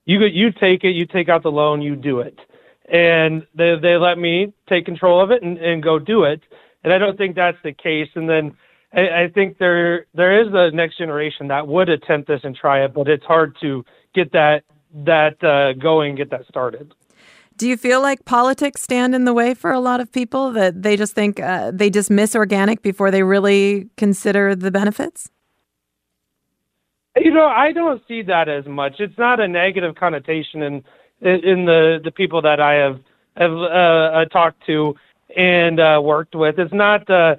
"You 0.04 0.24
you 0.26 0.52
take 0.52 0.84
it, 0.84 0.90
you 0.90 1.06
take 1.06 1.28
out 1.28 1.42
the 1.42 1.50
loan, 1.50 1.82
you 1.82 1.96
do 1.96 2.20
it," 2.20 2.38
and 2.88 3.44
they 3.54 3.74
they 3.80 3.96
let 3.96 4.16
me 4.16 4.52
take 4.68 4.84
control 4.84 5.20
of 5.20 5.32
it 5.32 5.42
and, 5.42 5.58
and 5.58 5.82
go 5.82 5.98
do 5.98 6.22
it 6.22 6.42
and 6.86 6.94
I 6.94 6.98
don't 6.98 7.18
think 7.18 7.34
that's 7.34 7.58
the 7.64 7.72
case. 7.72 8.08
And 8.14 8.30
then 8.30 8.56
I, 8.94 9.24
I 9.24 9.28
think 9.34 9.58
there 9.58 10.06
there 10.14 10.40
is 10.40 10.48
a 10.52 10.70
next 10.74 10.96
generation 10.96 11.48
that 11.48 11.66
would 11.66 11.88
attempt 11.88 12.28
this 12.28 12.40
and 12.44 12.54
try 12.54 12.84
it, 12.84 12.94
but 12.94 13.08
it's 13.08 13.24
hard 13.24 13.56
to 13.60 13.84
get 14.14 14.32
that 14.32 14.62
that 15.04 15.42
uh, 15.42 15.72
going, 15.74 16.14
get 16.14 16.30
that 16.30 16.46
started. 16.48 16.94
Do 17.56 17.68
you 17.68 17.76
feel 17.76 18.00
like 18.02 18.24
politics 18.24 18.82
stand 18.82 19.14
in 19.14 19.24
the 19.24 19.34
way 19.34 19.54
for 19.54 19.72
a 19.72 19.80
lot 19.80 20.00
of 20.00 20.12
people 20.12 20.52
that 20.52 20.82
they 20.82 20.96
just 20.96 21.14
think 21.14 21.40
uh, 21.40 21.72
they 21.74 21.90
dismiss 21.90 22.36
organic 22.36 22.82
before 22.82 23.10
they 23.10 23.24
really 23.24 23.88
consider 23.96 24.54
the 24.54 24.70
benefits? 24.70 25.28
You 27.16 27.32
know, 27.32 27.46
I 27.46 27.72
don't 27.72 28.02
see 28.06 28.22
that 28.22 28.48
as 28.48 28.66
much. 28.66 29.00
It's 29.00 29.18
not 29.18 29.40
a 29.40 29.48
negative 29.48 29.96
connotation 29.96 30.62
in 30.62 30.84
in 31.20 31.64
the 31.64 31.98
the 32.04 32.12
people 32.12 32.42
that 32.42 32.60
I 32.60 32.74
have 32.74 33.00
have 33.36 33.52
uh, 33.52 34.20
uh 34.20 34.24
talked 34.26 34.64
to 34.66 34.94
and 35.34 35.80
uh, 35.80 36.00
worked 36.02 36.34
with. 36.34 36.58
It's 36.58 36.72
not 36.74 37.08
uh, 37.10 37.36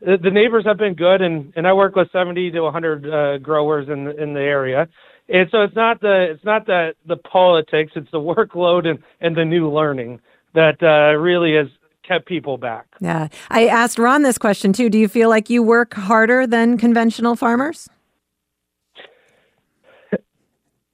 the 0.00 0.30
neighbors 0.30 0.64
have 0.64 0.78
been 0.78 0.94
good, 0.94 1.22
and 1.22 1.52
and 1.56 1.66
I 1.66 1.72
work 1.72 1.96
with 1.96 2.10
70 2.12 2.52
to 2.52 2.60
100 2.60 3.06
uh, 3.06 3.38
growers 3.38 3.88
in 3.88 4.08
in 4.20 4.34
the 4.34 4.40
area. 4.40 4.88
And 5.28 5.48
so 5.50 5.62
it's 5.62 5.74
not 5.74 6.00
the 6.00 6.28
it's 6.30 6.44
not 6.44 6.66
the 6.66 6.94
the 7.06 7.16
politics, 7.16 7.92
it's 7.96 8.10
the 8.10 8.20
workload 8.20 8.86
and 8.86 8.98
and 9.20 9.36
the 9.36 9.44
new 9.44 9.70
learning 9.70 10.20
that 10.54 10.82
uh, 10.82 11.18
really 11.18 11.54
has 11.54 11.66
kept 12.06 12.26
people 12.26 12.56
back. 12.56 12.86
Yeah, 13.00 13.28
I 13.50 13.66
asked 13.66 13.98
Ron 13.98 14.22
this 14.22 14.38
question 14.38 14.72
too. 14.72 14.88
Do 14.88 14.98
you 14.98 15.08
feel 15.08 15.28
like 15.28 15.50
you 15.50 15.62
work 15.62 15.94
harder 15.94 16.46
than 16.46 16.78
conventional 16.78 17.36
farmers? 17.36 17.88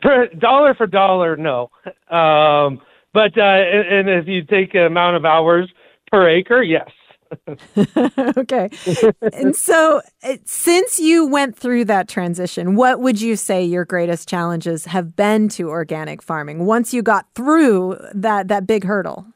For 0.03 0.27
dollar 0.39 0.75
for 0.75 0.87
dollar, 0.87 1.37
no. 1.37 1.71
Um, 2.11 2.81
but 3.13 3.39
uh, 3.39 3.43
and, 3.43 4.09
and 4.09 4.09
if 4.09 4.27
you 4.27 4.43
take 4.45 4.73
the 4.73 4.87
amount 4.87 5.17
of 5.17 5.25
hours 5.25 5.71
per 6.15 6.29
acre, 6.29 6.63
yes. 6.63 6.89
okay. 8.37 8.71
and 9.33 9.57
so, 9.57 10.01
uh, 10.23 10.37
since 10.45 11.01
you 11.01 11.27
went 11.27 11.57
through 11.59 11.85
that 11.87 12.09
transition, 12.09 12.77
what 12.77 13.01
would 13.01 13.21
you 13.21 13.35
say 13.35 13.65
your 13.65 13.85
greatest 13.85 14.29
challenges 14.29 14.85
have 14.85 15.17
been 15.17 15.49
to 15.49 15.69
organic 15.69 16.23
farming 16.23 16.67
once 16.67 16.95
you 16.95 17.03
got 17.03 17.27
through 17.35 17.99
that 18.15 18.47
that 18.47 18.65
big 18.65 18.85
hurdle? 18.85 19.27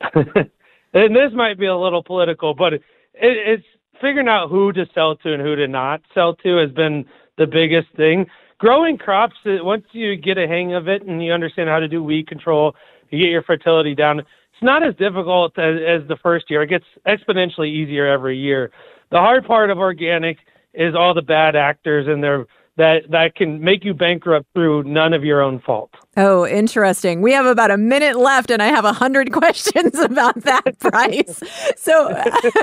and 0.14 1.14
this 1.14 1.32
might 1.34 1.58
be 1.58 1.66
a 1.66 1.76
little 1.76 2.02
political, 2.02 2.54
but 2.54 2.72
it, 2.72 2.82
it's 3.14 3.64
figuring 4.00 4.28
out 4.28 4.48
who 4.48 4.72
to 4.72 4.86
sell 4.94 5.16
to 5.16 5.34
and 5.34 5.42
who 5.42 5.56
to 5.56 5.68
not 5.68 6.00
sell 6.14 6.34
to 6.36 6.56
has 6.56 6.70
been 6.70 7.04
the 7.36 7.46
biggest 7.46 7.88
thing. 7.96 8.24
Growing 8.56 8.96
crops, 8.96 9.36
uh, 9.44 9.62
once 9.62 9.84
you 9.92 10.16
get 10.16 10.38
a 10.38 10.48
hang 10.48 10.74
of 10.74 10.88
it 10.88 11.02
and 11.02 11.22
you 11.22 11.32
understand 11.32 11.68
how 11.68 11.80
to 11.80 11.88
do 11.88 12.02
weed 12.02 12.26
control, 12.26 12.74
you 13.10 13.18
get 13.18 13.30
your 13.30 13.42
fertility 13.42 13.94
down 13.94 14.22
it's 14.58 14.64
not 14.64 14.82
as 14.82 14.96
difficult 14.96 15.56
as, 15.56 15.76
as 15.76 16.08
the 16.08 16.16
first 16.20 16.50
year. 16.50 16.62
It 16.62 16.68
gets 16.68 16.84
exponentially 17.06 17.68
easier 17.68 18.08
every 18.08 18.36
year. 18.36 18.72
The 19.12 19.18
hard 19.18 19.46
part 19.46 19.70
of 19.70 19.78
organic 19.78 20.38
is 20.74 20.96
all 20.96 21.14
the 21.14 21.22
bad 21.22 21.54
actors 21.54 22.08
and 22.08 22.22
their 22.24 22.44
that 22.76 23.02
that 23.10 23.34
can 23.36 23.60
make 23.60 23.84
you 23.84 23.94
bankrupt 23.94 24.46
through 24.54 24.84
none 24.84 25.12
of 25.12 25.24
your 25.24 25.40
own 25.40 25.60
fault. 25.60 25.90
Oh, 26.16 26.46
interesting. 26.46 27.22
We 27.22 27.32
have 27.32 27.46
about 27.46 27.70
a 27.70 27.76
minute 27.76 28.18
left, 28.18 28.50
and 28.50 28.60
I 28.60 28.66
have 28.66 28.84
a 28.84 28.92
hundred 28.92 29.32
questions 29.32 29.96
about 29.98 30.42
that 30.42 30.78
price. 30.80 31.40
so 31.76 32.12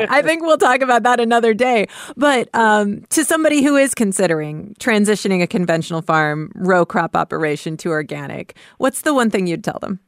I 0.10 0.22
think 0.22 0.42
we'll 0.42 0.58
talk 0.58 0.82
about 0.82 1.04
that 1.04 1.22
another 1.22 1.54
day. 1.54 1.88
But 2.18 2.50
um, 2.54 3.06
to 3.10 3.24
somebody 3.24 3.64
who 3.64 3.78
is 3.78 3.94
considering 3.94 4.76
transitioning 4.80 5.42
a 5.42 5.48
conventional 5.48 6.02
farm 6.02 6.52
row 6.56 6.86
crop 6.86 7.16
operation 7.16 7.78
to 7.78 7.90
organic, 7.90 8.58
what's 8.80 9.02
the 9.02 9.14
one 9.14 9.30
thing 9.30 9.48
you'd 9.48 9.64
tell 9.64 9.80
them? 9.80 10.00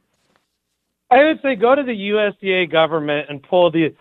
I 1.10 1.24
would 1.24 1.40
say 1.42 1.54
go 1.54 1.74
to 1.74 1.82
the 1.82 1.92
USDA 1.92 2.70
government 2.70 3.28
and 3.28 3.42
pull 3.42 3.70
the. 3.70 3.94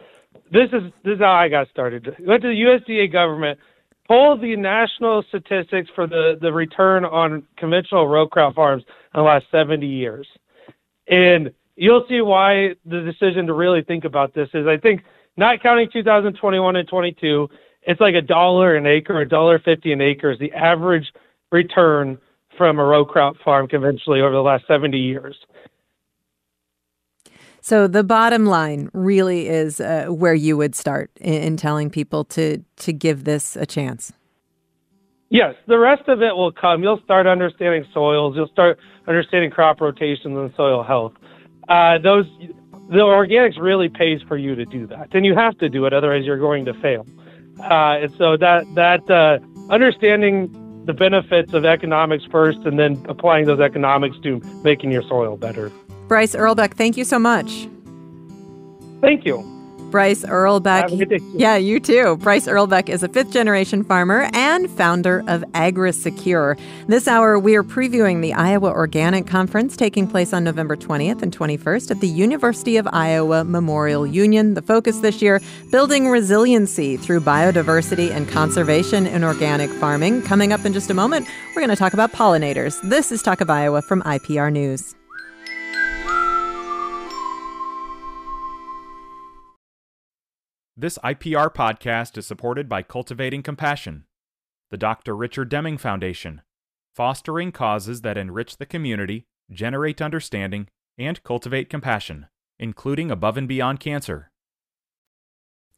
This 0.51 0.69
is 0.73 0.91
this 1.03 1.15
is 1.15 1.19
how 1.19 1.33
I 1.33 1.49
got 1.49 1.69
started. 1.69 2.03
Go 2.03 2.37
to 2.37 2.47
the 2.47 2.47
USDA 2.47 3.11
government, 3.11 3.59
pull 4.07 4.37
the 4.37 4.55
national 4.55 5.23
statistics 5.29 5.89
for 5.95 6.07
the 6.07 6.37
the 6.41 6.51
return 6.51 7.05
on 7.05 7.43
conventional 7.57 8.07
row 8.07 8.27
crop 8.27 8.55
farms 8.55 8.83
in 9.13 9.19
the 9.19 9.23
last 9.23 9.45
70 9.51 9.85
years, 9.85 10.27
and 11.07 11.51
you'll 11.75 12.05
see 12.09 12.21
why 12.21 12.75
the 12.85 13.01
decision 13.01 13.47
to 13.47 13.53
really 13.53 13.83
think 13.83 14.03
about 14.03 14.33
this 14.33 14.49
is. 14.53 14.67
I 14.67 14.77
think 14.77 15.03
not 15.37 15.61
counting 15.61 15.89
2021 15.91 16.75
and 16.75 16.87
22, 16.87 17.47
it's 17.83 18.01
like 18.01 18.15
a 18.15 18.21
dollar 18.21 18.75
an 18.75 18.85
acre, 18.85 19.21
a 19.21 19.27
dollar 19.27 19.59
fifty 19.59 19.93
an 19.93 20.01
acre 20.01 20.31
is 20.31 20.39
the 20.39 20.51
average 20.53 21.13
return 21.51 22.17
from 22.57 22.79
a 22.79 22.83
row 22.83 23.05
crop 23.05 23.37
farm 23.45 23.67
conventionally 23.67 24.19
over 24.19 24.33
the 24.33 24.41
last 24.41 24.65
70 24.67 24.97
years. 24.97 25.37
So 27.67 27.85
the 27.85 28.05
bottom 28.05 28.45
line 28.45 28.89
really 28.93 29.49
is 29.49 29.81
uh, 29.81 30.05
where 30.07 30.33
you 30.33 30.55
would 30.55 30.73
start 30.73 31.11
in, 31.19 31.33
in 31.33 31.57
telling 31.57 31.89
people 31.89 32.23
to 32.23 32.63
to 32.77 32.93
give 32.93 33.25
this 33.25 33.57
a 33.57 33.65
chance. 33.65 34.13
Yes, 35.29 35.53
the 35.67 35.77
rest 35.77 36.07
of 36.07 36.21
it 36.21 36.33
will 36.33 36.53
come. 36.53 36.81
You'll 36.81 37.01
start 37.03 37.27
understanding 37.27 37.85
soils. 37.93 38.37
You'll 38.37 38.47
start 38.47 38.79
understanding 39.05 39.51
crop 39.51 39.81
rotations 39.81 40.37
and 40.37 40.49
soil 40.55 40.81
health. 40.81 41.11
Uh, 41.67 41.97
those 41.97 42.25
the 42.89 43.03
organics 43.03 43.59
really 43.59 43.89
pays 43.89 44.21
for 44.29 44.37
you 44.37 44.55
to 44.55 44.63
do 44.63 44.87
that, 44.87 45.13
and 45.13 45.25
you 45.25 45.35
have 45.35 45.57
to 45.57 45.67
do 45.67 45.83
it, 45.83 45.91
otherwise 45.91 46.23
you're 46.23 46.39
going 46.39 46.63
to 46.63 46.73
fail. 46.75 47.05
Uh, 47.59 48.03
and 48.03 48.15
so 48.17 48.37
that 48.37 48.63
that 48.75 49.03
uh, 49.11 49.39
understanding 49.69 50.47
the 50.85 50.93
benefits 50.93 51.51
of 51.51 51.65
economics 51.65 52.23
first, 52.31 52.59
and 52.59 52.79
then 52.79 53.05
applying 53.09 53.45
those 53.45 53.59
economics 53.59 54.15
to 54.23 54.39
making 54.63 54.89
your 54.89 55.03
soil 55.03 55.35
better. 55.35 55.69
Bryce 56.07 56.35
Irlbeck, 56.35 56.73
thank 56.73 56.97
you 56.97 57.03
so 57.03 57.19
much. 57.19 57.67
Thank 59.01 59.25
you. 59.25 59.53
Bryce 59.91 60.23
Irlbeck. 60.23 61.21
Yeah, 61.33 61.55
you 61.55 61.79
too. 61.79 62.17
Bryce 62.17 62.45
Irlbeck 62.47 62.89
is 62.89 63.03
a 63.03 63.07
fifth 63.07 63.31
generation 63.31 63.83
farmer 63.83 64.29
and 64.33 64.69
founder 64.71 65.23
of 65.27 65.43
AgriSecure. 65.53 66.59
This 66.87 67.07
hour, 67.07 67.39
we 67.39 67.55
are 67.55 67.63
previewing 67.63 68.21
the 68.21 68.33
Iowa 68.33 68.69
Organic 68.69 69.27
Conference 69.27 69.77
taking 69.77 70.05
place 70.07 70.33
on 70.33 70.43
November 70.43 70.75
20th 70.75 71.21
and 71.21 71.35
21st 71.35 71.91
at 71.91 72.01
the 72.01 72.07
University 72.07 72.75
of 72.75 72.87
Iowa 72.91 73.45
Memorial 73.45 74.05
Union. 74.05 74.55
The 74.55 74.61
focus 74.61 74.99
this 74.99 75.21
year 75.21 75.39
building 75.71 76.09
resiliency 76.09 76.97
through 76.97 77.21
biodiversity 77.21 78.11
and 78.11 78.27
conservation 78.27 79.07
in 79.07 79.23
organic 79.23 79.69
farming. 79.69 80.21
Coming 80.23 80.51
up 80.51 80.65
in 80.65 80.73
just 80.73 80.89
a 80.89 80.93
moment, 80.93 81.27
we're 81.55 81.61
going 81.61 81.69
to 81.69 81.77
talk 81.77 81.93
about 81.93 82.11
pollinators. 82.11 82.77
This 82.89 83.11
is 83.11 83.23
Talk 83.23 83.39
of 83.39 83.49
Iowa 83.49 83.81
from 83.81 84.01
IPR 84.03 84.51
News. 84.51 84.96
This 90.79 90.99
IPR 91.03 91.51
podcast 91.51 92.19
is 92.19 92.27
supported 92.27 92.69
by 92.69 92.83
Cultivating 92.83 93.41
Compassion, 93.41 94.05
the 94.69 94.77
Dr. 94.77 95.15
Richard 95.15 95.49
Deming 95.49 95.79
Foundation, 95.79 96.43
fostering 96.93 97.51
causes 97.51 98.01
that 98.01 98.15
enrich 98.15 98.57
the 98.57 98.67
community, 98.67 99.25
generate 99.49 100.03
understanding, 100.03 100.67
and 100.95 101.23
cultivate 101.23 101.71
compassion, 101.71 102.27
including 102.59 103.09
above 103.09 103.37
and 103.37 103.47
beyond 103.47 103.79
cancer. 103.79 104.29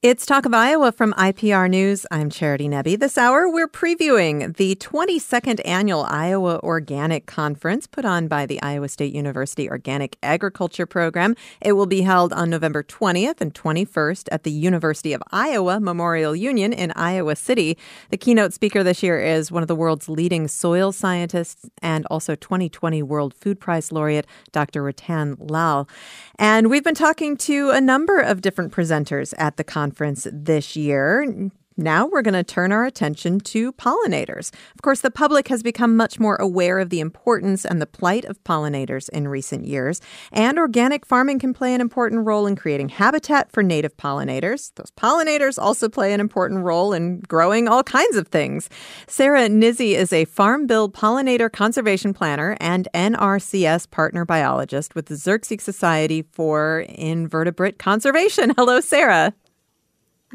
It's 0.01 0.25
Talk 0.25 0.45
of 0.45 0.53
Iowa 0.53 0.93
from 0.93 1.12
IPR 1.15 1.69
News. 1.69 2.05
I'm 2.09 2.29
Charity 2.29 2.69
Nebbe. 2.69 2.97
This 2.97 3.17
hour, 3.17 3.49
we're 3.49 3.67
previewing 3.67 4.55
the 4.55 4.77
22nd 4.77 5.59
annual 5.65 6.03
Iowa 6.03 6.57
Organic 6.63 7.25
Conference 7.25 7.85
put 7.85 8.05
on 8.05 8.29
by 8.29 8.45
the 8.45 8.62
Iowa 8.62 8.88
State 8.88 9.13
University 9.13 9.69
Organic 9.69 10.15
Agriculture 10.23 10.85
Program. 10.85 11.35
It 11.59 11.73
will 11.73 11.85
be 11.85 12.03
held 12.03 12.31
on 12.31 12.49
November 12.49 12.81
20th 12.81 13.41
and 13.41 13.53
21st 13.53 14.29
at 14.31 14.43
the 14.43 14.51
University 14.51 15.12
of 15.12 15.21
Iowa 15.33 15.81
Memorial 15.81 16.33
Union 16.33 16.71
in 16.71 16.93
Iowa 16.95 17.35
City. 17.35 17.77
The 18.09 18.15
keynote 18.15 18.53
speaker 18.53 18.83
this 18.83 19.03
year 19.03 19.19
is 19.19 19.51
one 19.51 19.63
of 19.63 19.67
the 19.67 19.75
world's 19.75 20.07
leading 20.07 20.47
soil 20.47 20.93
scientists 20.93 21.69
and 21.81 22.05
also 22.05 22.35
2020 22.35 23.03
World 23.03 23.33
Food 23.33 23.59
Prize 23.59 23.91
laureate, 23.91 24.27
Dr. 24.53 24.81
Rattan 24.81 25.35
Lal. 25.39 25.89
And 26.38 26.69
we've 26.69 26.85
been 26.85 26.95
talking 26.95 27.35
to 27.35 27.71
a 27.71 27.81
number 27.81 28.21
of 28.21 28.39
different 28.39 28.71
presenters 28.71 29.33
at 29.38 29.57
the 29.57 29.65
conference 29.65 29.88
conference 29.89 30.28
this 30.32 30.75
year. 30.75 31.49
Now 31.75 32.06
we're 32.06 32.21
going 32.21 32.34
to 32.34 32.43
turn 32.43 32.73
our 32.73 32.86
attention 32.86 33.39
to 33.39 33.71
pollinators. 33.71 34.52
Of 34.75 34.82
course, 34.82 34.99
the 34.99 35.10
public 35.10 35.47
has 35.47 35.63
become 35.63 35.95
much 35.95 36.19
more 36.19 36.36
aware 36.36 36.78
of 36.78 36.89
the 36.89 36.99
importance 36.99 37.63
and 37.63 37.82
the 37.82 37.88
plight 37.88 38.25
of 38.25 38.43
pollinators 38.43 39.08
in 39.10 39.30
recent 39.30 39.65
years, 39.65 40.02
and 40.34 40.60
organic 40.60 41.06
farming 41.06 41.39
can 41.39 41.54
play 41.54 41.73
an 41.73 41.80
important 41.80 42.25
role 42.28 42.45
in 42.45 42.58
creating 42.58 42.89
habitat 42.89 43.49
for 43.54 43.63
native 43.63 43.95
pollinators. 43.95 44.73
Those 44.75 44.91
pollinators 44.97 45.58
also 45.58 45.88
play 45.88 46.12
an 46.13 46.19
important 46.19 46.65
role 46.65 46.91
in 46.91 47.21
growing 47.21 47.69
all 47.69 47.84
kinds 47.84 48.17
of 48.17 48.28
things. 48.28 48.69
Sarah 49.08 49.47
Nizzi 49.47 49.93
is 49.95 50.12
a 50.12 50.25
Farm 50.25 50.67
Bill 50.67 50.89
pollinator 50.89 51.49
conservation 51.49 52.13
planner 52.13 52.58
and 52.60 52.89
NRCS 52.93 53.89
partner 53.89 54.25
biologist 54.25 54.95
with 54.95 55.06
the 55.06 55.15
Xerces 55.15 55.62
Society 55.62 56.25
for 56.34 56.82
Invertebrate 56.89 57.80
Conservation. 57.80 58.49
Hello, 58.58 58.82
Sarah. 58.82 59.34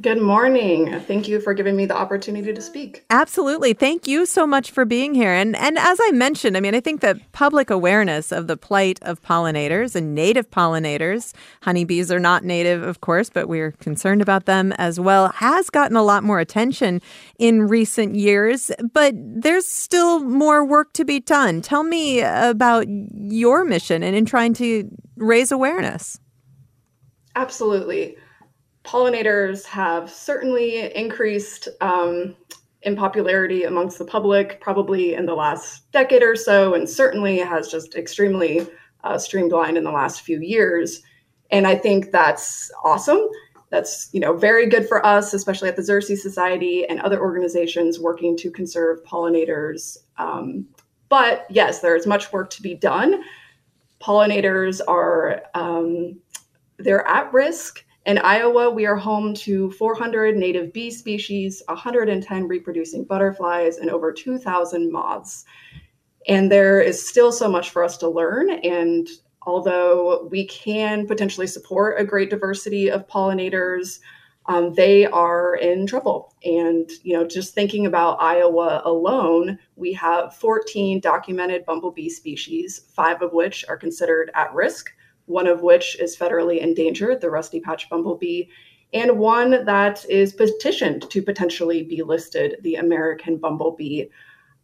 Good 0.03 0.21
morning. 0.21 0.99
Thank 1.03 1.29
you 1.29 1.41
for 1.41 1.55
giving 1.55 1.77
me 1.77 1.87
the 1.87 1.97
opportunity 1.97 2.53
to 2.53 2.61
speak. 2.61 3.05
Absolutely. 3.11 3.75
Thank 3.75 4.09
you 4.09 4.27
so 4.27 4.45
much 4.45 4.73
for 4.73 4.85
being 4.85 5.15
here. 5.15 5.31
And 5.31 5.55
and 5.55 5.79
as 5.79 6.01
I 6.03 6.11
mentioned, 6.11 6.57
I 6.57 6.61
mean, 6.61 6.75
I 6.75 6.81
think 6.81 7.01
that 7.03 7.17
public 7.31 7.71
awareness 7.71 8.33
of 8.33 8.49
the 8.49 8.57
plight 8.57 8.99
of 9.03 9.23
pollinators 9.23 9.95
and 9.95 10.13
native 10.13 10.51
pollinators, 10.51 11.33
honeybees 11.63 12.11
are 12.11 12.19
not 12.19 12.43
native, 12.43 12.83
of 12.83 13.03
course, 13.03 13.31
but 13.31 13.49
we're 13.49 13.71
concerned 13.71 14.21
about 14.21 14.47
them 14.47 14.73
as 14.73 14.99
well, 14.99 15.29
has 15.29 15.71
gotten 15.71 15.97
a 15.97 16.03
lot 16.03 16.25
more 16.25 16.41
attention 16.41 17.01
in 17.39 17.69
recent 17.69 18.17
years, 18.17 18.73
but 18.93 19.15
there's 19.17 19.67
still 19.67 20.19
more 20.25 20.65
work 20.65 20.93
to 20.95 21.05
be 21.05 21.21
done. 21.21 21.63
Tell 21.63 21.85
me 21.85 22.21
about 22.21 22.87
your 22.89 23.65
mission 23.65 24.03
and 24.03 24.17
in 24.17 24.25
trying 24.25 24.55
to 24.55 24.91
raise 25.17 25.53
awareness. 25.53 26.19
Absolutely 27.37 28.17
pollinators 28.85 29.65
have 29.65 30.11
certainly 30.11 30.95
increased 30.95 31.69
um, 31.81 32.37
in 32.83 32.95
popularity 32.95 33.65
amongst 33.65 33.99
the 33.99 34.05
public, 34.05 34.61
probably 34.61 35.15
in 35.15 35.27
the 35.27 35.35
last 35.35 35.91
decade 35.91 36.23
or 36.23 36.37
so, 36.37 36.75
and 36.75 36.89
certainly 36.89 37.39
has 37.39 37.69
just 37.69 37.95
extremely 37.95 38.67
uh, 39.03 39.19
streamlined 39.19 39.79
in 39.79 39.85
the 39.85 39.91
last 39.91 40.21
few 40.21 40.41
years. 40.41 41.03
And 41.51 41.67
I 41.67 41.77
think 41.77 42.11
that's 42.11 42.71
awesome. 42.85 43.21
That's 43.71 44.09
you 44.13 44.21
know 44.21 44.37
very 44.37 44.67
good 44.69 44.87
for 44.87 45.05
us, 45.05 45.35
especially 45.35 45.69
at 45.69 45.77
the 45.77 45.83
Xerces 45.83 46.19
Society 46.19 46.87
and 46.87 47.01
other 47.01 47.21
organizations 47.21 47.99
working 47.99 48.37
to 48.37 48.51
conserve 48.51 49.03
pollinators. 49.05 49.97
Um, 50.19 50.67
but 51.09 51.47
yes, 51.51 51.81
there 51.81 51.97
is 51.97 52.07
much 52.07 52.33
work 52.33 52.51
to 52.51 52.63
be 52.63 52.75
done. 52.75 53.23
Pollinators 54.01 54.81
are 54.87 55.43
um, 55.55 56.21
they're 56.79 57.07
at 57.09 57.33
risk 57.33 57.84
in 58.07 58.19
Iowa, 58.19 58.71
we 58.71 58.85
are 58.87 58.97
home 58.97 59.35
to 59.35 59.71
400 59.73 60.37
native 60.37 60.73
bee 60.73 60.91
species, 60.91 61.63
110 61.69 62.49
reproducing 62.49 63.05
butterflies, 63.05 63.79
and 63.79 63.91
over 63.91 64.13
2,000 64.13 64.93
moths. 64.93 65.45
And 66.29 66.53
there 66.53 66.81
is 66.81 67.07
still 67.07 67.33
so 67.33 67.49
much 67.49 67.71
for 67.71 67.83
us 67.83 67.97
to 67.99 68.09
learn. 68.09 68.51
And 68.51 69.09
although 69.43 70.29
we 70.31 70.47
can 70.47 71.07
potentially 71.07 71.47
support 71.47 72.01
a 72.01 72.05
great 72.05 72.31
diversity 72.31 72.91
of 72.91 73.09
pollinators, 73.09 74.01
um, 74.47 74.75
they 74.75 75.07
are 75.07 75.57
in 75.57 75.87
trouble. 75.87 76.35
And 76.45 76.91
you 77.03 77.15
know, 77.15 77.27
just 77.27 77.55
thinking 77.55 77.87
about 77.87 78.21
Iowa 78.21 78.83
alone, 78.85 79.59
we 79.77 79.95
have 79.95 80.37
14 80.37 81.01
documented 81.01 81.65
bumblebee 81.65 82.11
species, 82.11 82.83
five 82.95 83.23
of 83.23 83.33
which 83.33 83.65
are 83.69 83.79
considered 83.79 84.31
at 84.35 84.53
risk 84.53 84.93
one 85.27 85.47
of 85.47 85.63
which 85.63 85.99
is 86.01 86.17
federally 86.17 86.59
endangered, 86.59 87.21
the 87.21 87.31
rusty 87.31 87.61
patch 87.61 87.89
bumblebee, 87.89 88.45
and 88.93 89.19
one 89.19 89.65
that 89.65 90.05
is 90.09 90.33
petitioned 90.33 91.11
to 91.11 91.23
potentially 91.23 91.83
be 91.83 92.03
listed, 92.03 92.57
the 92.63 92.77
American 92.77 93.37
bumblebee. 93.39 94.05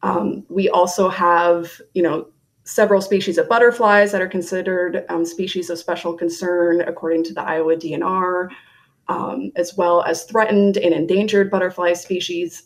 Um, 0.03 0.45
we 0.49 0.69
also 0.69 1.09
have, 1.09 1.81
you 1.95 2.03
know, 2.03 2.29
several 2.65 3.01
species 3.01 3.39
of 3.39 3.49
butterflies 3.49 4.13
that 4.13 4.23
are 4.23 4.29
considered 4.29 5.05
um, 5.09 5.25
species 5.25 5.71
of 5.71 5.79
special 5.79 6.15
concern 6.15 6.83
according 6.83 7.25
to 7.25 7.35
the 7.35 7.43
Iowa 7.43 7.75
DNR, 7.75 8.49
um, 9.09 9.51
as 9.57 9.77
well 9.77 10.03
as 10.03 10.25
threatened 10.25 10.77
and 10.77 10.95
endangered 10.95 11.51
butterfly 11.51 11.95
species. 11.95 12.63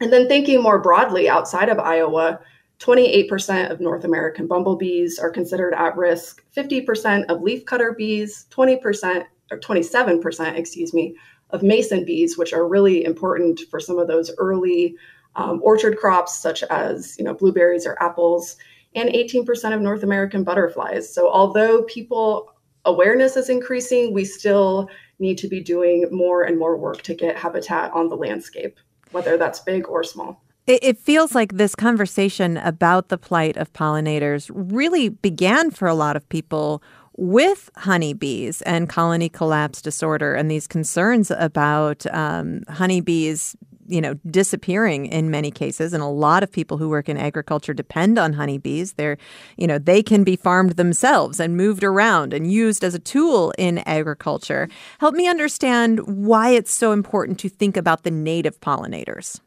And 0.00 0.12
then 0.12 0.26
thinking 0.26 0.62
more 0.62 0.80
broadly 0.80 1.28
outside 1.28 1.68
of 1.68 1.78
Iowa, 1.78 2.40
28% 2.80 3.70
of 3.70 3.80
North 3.80 4.04
American 4.04 4.46
bumblebees 4.46 5.18
are 5.18 5.30
considered 5.30 5.74
at 5.74 5.96
risk, 5.96 6.42
50% 6.56 7.26
of 7.26 7.42
leafcutter 7.42 7.94
bees, 7.96 8.46
20% 8.50 9.24
or 9.50 9.58
27%, 9.58 10.56
excuse 10.56 10.94
me, 10.94 11.14
of 11.50 11.62
mason 11.62 12.04
bees, 12.04 12.38
which 12.38 12.52
are 12.52 12.66
really 12.66 13.04
important 13.04 13.60
for 13.70 13.80
some 13.80 13.98
of 13.98 14.08
those 14.08 14.30
early 14.38 14.96
um, 15.36 15.60
orchard 15.62 15.98
crops 15.98 16.36
such 16.36 16.62
as 16.64 17.16
you 17.18 17.24
know 17.24 17.34
blueberries 17.34 17.86
or 17.86 17.96
apples, 18.02 18.56
and 18.94 19.10
18% 19.10 19.74
of 19.74 19.80
North 19.80 20.02
American 20.02 20.42
butterflies. 20.42 21.12
So 21.12 21.30
although 21.30 21.82
people 21.84 22.52
awareness 22.84 23.36
is 23.36 23.50
increasing, 23.50 24.12
we 24.12 24.24
still 24.24 24.88
need 25.18 25.36
to 25.38 25.48
be 25.48 25.60
doing 25.60 26.08
more 26.10 26.44
and 26.44 26.58
more 26.58 26.76
work 26.76 27.02
to 27.02 27.14
get 27.14 27.36
habitat 27.36 27.92
on 27.92 28.08
the 28.08 28.16
landscape, 28.16 28.78
whether 29.12 29.36
that's 29.36 29.60
big 29.60 29.86
or 29.86 30.02
small. 30.02 30.42
It, 30.66 30.98
feels 30.98 31.34
like 31.34 31.54
this 31.54 31.74
conversation 31.74 32.56
about 32.58 33.08
the 33.08 33.18
plight 33.18 33.56
of 33.56 33.72
pollinators 33.72 34.50
really 34.54 35.08
began 35.08 35.70
for 35.70 35.88
a 35.88 35.94
lot 35.94 36.14
of 36.14 36.28
people 36.28 36.82
with 37.16 37.70
honeybees 37.76 38.62
and 38.62 38.88
colony 38.88 39.28
collapse 39.28 39.82
disorder 39.82 40.34
and 40.34 40.50
these 40.50 40.66
concerns 40.66 41.30
about 41.32 42.06
um, 42.14 42.62
honeybees 42.68 43.56
you 43.90 44.00
know 44.00 44.14
disappearing 44.30 45.06
in 45.06 45.30
many 45.30 45.50
cases. 45.50 45.92
And 45.92 46.02
a 46.02 46.06
lot 46.06 46.42
of 46.42 46.52
people 46.52 46.78
who 46.78 46.88
work 46.88 47.08
in 47.08 47.16
agriculture 47.16 47.74
depend 47.74 48.18
on 48.18 48.32
honeybees. 48.32 48.92
They're 48.92 49.18
you 49.56 49.66
know 49.66 49.78
they 49.78 50.02
can 50.02 50.24
be 50.24 50.36
farmed 50.36 50.72
themselves 50.72 51.40
and 51.40 51.56
moved 51.56 51.82
around 51.82 52.32
and 52.32 52.50
used 52.50 52.84
as 52.84 52.94
a 52.94 53.00
tool 53.00 53.52
in 53.58 53.78
agriculture. 53.78 54.68
Help 55.00 55.14
me 55.14 55.28
understand 55.28 56.00
why 56.06 56.50
it's 56.50 56.72
so 56.72 56.92
important 56.92 57.38
to 57.40 57.48
think 57.48 57.76
about 57.76 58.04
the 58.04 58.10
native 58.10 58.60
pollinators 58.60 59.40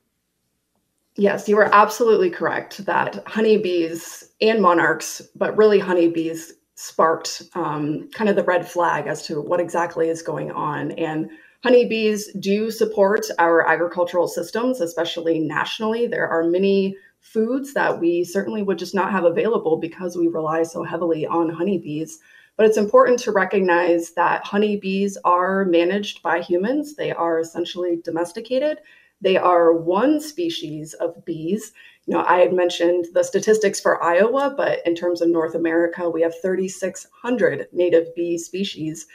Yes, 1.16 1.48
you 1.48 1.58
are 1.58 1.70
absolutely 1.74 2.32
correct 2.32 2.86
that 2.86 3.24
honeybees 3.28 4.32
and 4.42 4.62
monarchs, 4.62 5.22
but 5.36 5.56
really 5.56 5.78
honeybees 5.78 6.54
sparked 6.76 7.44
um, 7.54 8.10
kind 8.12 8.30
of 8.30 8.36
the 8.36 8.44
red 8.44 8.68
flag 8.68 9.06
as 9.06 9.26
to 9.28 9.40
what 9.40 9.60
exactly 9.60 10.10
is 10.10 10.24
going 10.24 10.52
on. 10.52 10.92
And 10.94 11.30
honeybees 11.64 12.34
do 12.34 12.72
support 12.72 13.28
our 13.38 13.66
agricultural 13.68 14.28
systems, 14.28 14.82
especially 14.82 15.40
nationally. 15.40 16.08
There 16.08 16.28
are 16.28 16.44
many 16.44 16.98
foods 17.20 17.74
that 17.74 18.00
we 18.00 18.24
certainly 18.24 18.64
would 18.64 18.80
just 18.80 18.96
not 18.96 19.12
have 19.12 19.24
available 19.24 19.78
because 19.78 20.18
we 20.18 20.28
rely 20.28 20.64
so 20.64 20.84
heavily 20.84 21.28
on 21.28 21.48
honeybees. 21.50 22.20
But 22.58 22.66
it's 22.66 22.78
important 22.78 23.20
to 23.20 23.32
recognize 23.32 24.12
that 24.12 24.46
honeybees 24.46 25.18
are 25.24 25.66
managed 25.66 26.22
by 26.22 26.42
humans. 26.42 26.96
They 26.96 27.12
are 27.12 27.40
essentially 27.40 28.00
domesticated. 28.04 28.80
They 29.24 29.38
are 29.38 29.74
one 29.74 30.22
species 30.22 30.94
of 30.94 31.26
bees 31.26 31.72
you 32.06 32.14
know, 32.14 32.26
I 32.28 32.40
had 32.40 32.54
mentioned 32.54 33.08
the 33.14 33.24
statistics 33.24 33.80
for 33.80 34.04
Iowa, 34.04 34.54
but 34.56 34.86
in 34.86 34.94
terms 34.94 35.22
of 35.22 35.30
North 35.30 35.56
America, 35.56 36.10
we 36.10 36.22
have 36.22 36.34
3,600 36.42 37.68
native 37.72 38.14
bee 38.14 38.38
species. 38.38 39.08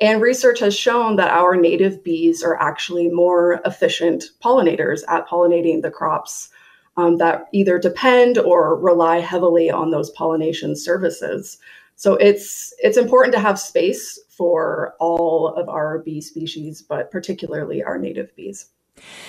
And 0.00 0.20
research 0.20 0.60
has 0.60 0.76
shown 0.76 1.16
that 1.16 1.30
our 1.30 1.56
native 1.56 2.04
bees 2.04 2.42
are 2.42 2.60
actually 2.60 3.08
more 3.08 3.62
efficient 3.64 4.24
pollinators 4.42 5.02
at 5.08 5.26
pollinating 5.26 5.80
the 5.80 5.90
crops 5.90 6.50
um, 6.96 7.16
that 7.16 7.46
either 7.52 7.78
depend 7.78 8.36
or 8.36 8.76
rely 8.78 9.20
heavily 9.20 9.70
on 9.70 9.90
those 9.90 10.10
pollination 10.10 10.76
services. 10.76 11.56
So 11.96 12.14
it's 12.16 12.74
it's 12.82 12.98
important 12.98 13.34
to 13.34 13.40
have 13.40 13.58
space 13.58 14.18
for 14.28 14.94
all 15.00 15.54
of 15.54 15.68
our 15.68 16.00
bee 16.00 16.20
species, 16.20 16.82
but 16.82 17.10
particularly 17.10 17.82
our 17.82 17.98
native 17.98 18.34
bees. 18.36 18.66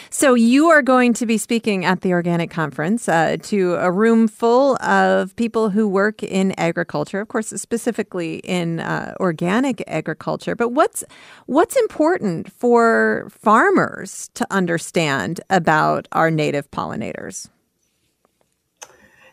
So, 0.09 0.33
you 0.33 0.69
are 0.69 0.81
going 0.81 1.13
to 1.15 1.25
be 1.25 1.37
speaking 1.37 1.83
at 1.85 2.01
the 2.01 2.13
Organic 2.13 2.49
Conference 2.49 3.09
uh, 3.09 3.37
to 3.43 3.75
a 3.75 3.91
room 3.91 4.27
full 4.27 4.81
of 4.81 5.35
people 5.35 5.69
who 5.69 5.87
work 5.87 6.23
in 6.23 6.53
agriculture, 6.57 7.19
of 7.19 7.27
course, 7.27 7.49
specifically 7.49 8.37
in 8.37 8.79
uh, 8.79 9.15
organic 9.19 9.83
agriculture. 9.87 10.55
But 10.55 10.69
what's 10.69 11.03
what's 11.47 11.75
important 11.75 12.51
for 12.51 13.27
farmers 13.29 14.29
to 14.35 14.47
understand 14.51 15.41
about 15.49 16.07
our 16.11 16.31
native 16.31 16.69
pollinators? 16.71 17.49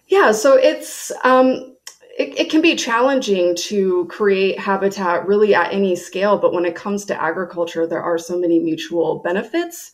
Yeah, 0.08 0.32
so 0.32 0.54
it's 0.54 1.12
um, 1.24 1.76
it, 2.18 2.38
it, 2.38 2.50
can 2.50 2.60
be 2.60 2.76
challenging 2.76 3.54
to 3.56 4.06
create 4.06 4.58
habitat 4.58 5.26
really 5.26 5.54
at 5.54 5.72
any 5.72 5.96
scale, 5.96 6.38
but 6.38 6.52
when 6.52 6.64
it 6.64 6.74
comes 6.74 7.04
to 7.06 7.22
agriculture, 7.22 7.86
there 7.86 8.02
are 8.02 8.18
so 8.18 8.38
many 8.38 8.58
mutual 8.58 9.20
benefits 9.20 9.92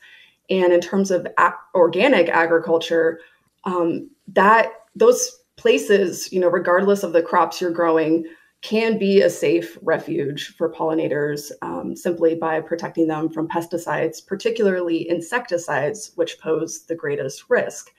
and 0.51 0.73
in 0.73 0.81
terms 0.81 1.11
of 1.11 1.27
a- 1.39 1.55
organic 1.75 2.29
agriculture, 2.29 3.21
um, 3.65 4.11
that 4.29 4.73
those 4.95 5.31
places, 5.57 6.33
you 6.33 6.41
know, 6.41 6.49
regardless 6.49 7.03
of 7.03 7.13
the 7.13 7.23
crops 7.23 7.61
you're 7.61 7.71
growing, 7.71 8.25
can 8.61 8.99
be 8.99 9.21
a 9.21 9.31
safe 9.31 9.79
refuge 9.83 10.55
for 10.57 10.73
pollinators 10.73 11.53
um, 11.63 11.95
simply 11.95 12.35
by 12.35 12.61
protecting 12.61 13.07
them 13.07 13.29
from 13.29 13.49
pesticides, 13.49 14.25
particularly 14.25 15.09
insecticides, 15.09 16.13
which 16.17 16.41
pose 16.41 16.85
the 16.87 16.95
greatest 16.95 17.45
risk. 17.49 17.91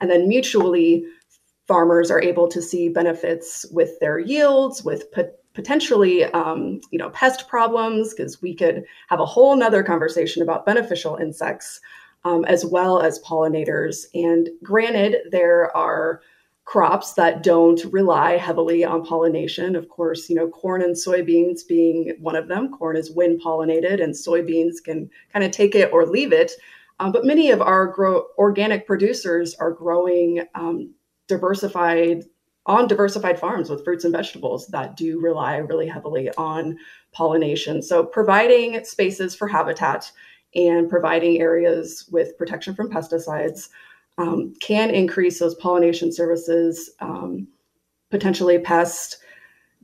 And 0.00 0.10
then 0.10 0.28
mutually, 0.28 1.04
farmers 1.66 2.10
are 2.10 2.22
able 2.22 2.48
to 2.48 2.62
see 2.62 2.88
benefits 2.88 3.66
with 3.70 3.98
their 4.00 4.18
yields, 4.18 4.82
with 4.82 5.10
potentially 5.56 6.24
um, 6.24 6.80
you 6.92 6.98
know 6.98 7.10
pest 7.10 7.48
problems 7.48 8.14
because 8.14 8.40
we 8.40 8.54
could 8.54 8.84
have 9.08 9.18
a 9.18 9.26
whole 9.26 9.56
nother 9.56 9.82
conversation 9.82 10.42
about 10.42 10.66
beneficial 10.66 11.16
insects 11.16 11.80
um, 12.24 12.44
as 12.44 12.64
well 12.64 13.00
as 13.00 13.20
pollinators. 13.20 14.04
And 14.14 14.50
granted 14.62 15.16
there 15.32 15.74
are 15.76 16.20
crops 16.66 17.14
that 17.14 17.42
don't 17.42 17.82
rely 17.92 18.36
heavily 18.36 18.84
on 18.84 19.04
pollination. 19.04 19.74
Of 19.74 19.88
course 19.88 20.28
you 20.28 20.36
know 20.36 20.48
corn 20.48 20.82
and 20.82 20.94
soybeans 20.94 21.66
being 21.66 22.14
one 22.20 22.36
of 22.36 22.48
them. 22.48 22.70
Corn 22.70 22.96
is 22.96 23.10
wind 23.10 23.40
pollinated 23.42 24.02
and 24.02 24.14
soybeans 24.14 24.84
can 24.84 25.10
kind 25.32 25.44
of 25.44 25.50
take 25.50 25.74
it 25.74 25.90
or 25.92 26.06
leave 26.06 26.32
it. 26.32 26.52
Um, 27.00 27.12
but 27.12 27.24
many 27.24 27.50
of 27.50 27.60
our 27.60 27.86
grow- 27.86 28.26
organic 28.38 28.86
producers 28.86 29.54
are 29.54 29.70
growing 29.70 30.42
um, 30.54 30.94
diversified 31.28 32.24
on 32.66 32.86
diversified 32.86 33.38
farms 33.38 33.70
with 33.70 33.84
fruits 33.84 34.04
and 34.04 34.12
vegetables 34.12 34.66
that 34.68 34.96
do 34.96 35.20
rely 35.20 35.56
really 35.56 35.86
heavily 35.86 36.30
on 36.36 36.76
pollination. 37.12 37.80
So, 37.82 38.04
providing 38.04 38.84
spaces 38.84 39.34
for 39.34 39.48
habitat 39.48 40.10
and 40.54 40.88
providing 40.88 41.40
areas 41.40 42.08
with 42.10 42.36
protection 42.36 42.74
from 42.74 42.90
pesticides 42.90 43.68
um, 44.18 44.54
can 44.60 44.90
increase 44.90 45.38
those 45.38 45.54
pollination 45.56 46.12
services, 46.12 46.90
um, 47.00 47.46
potentially 48.10 48.58
pest 48.58 49.18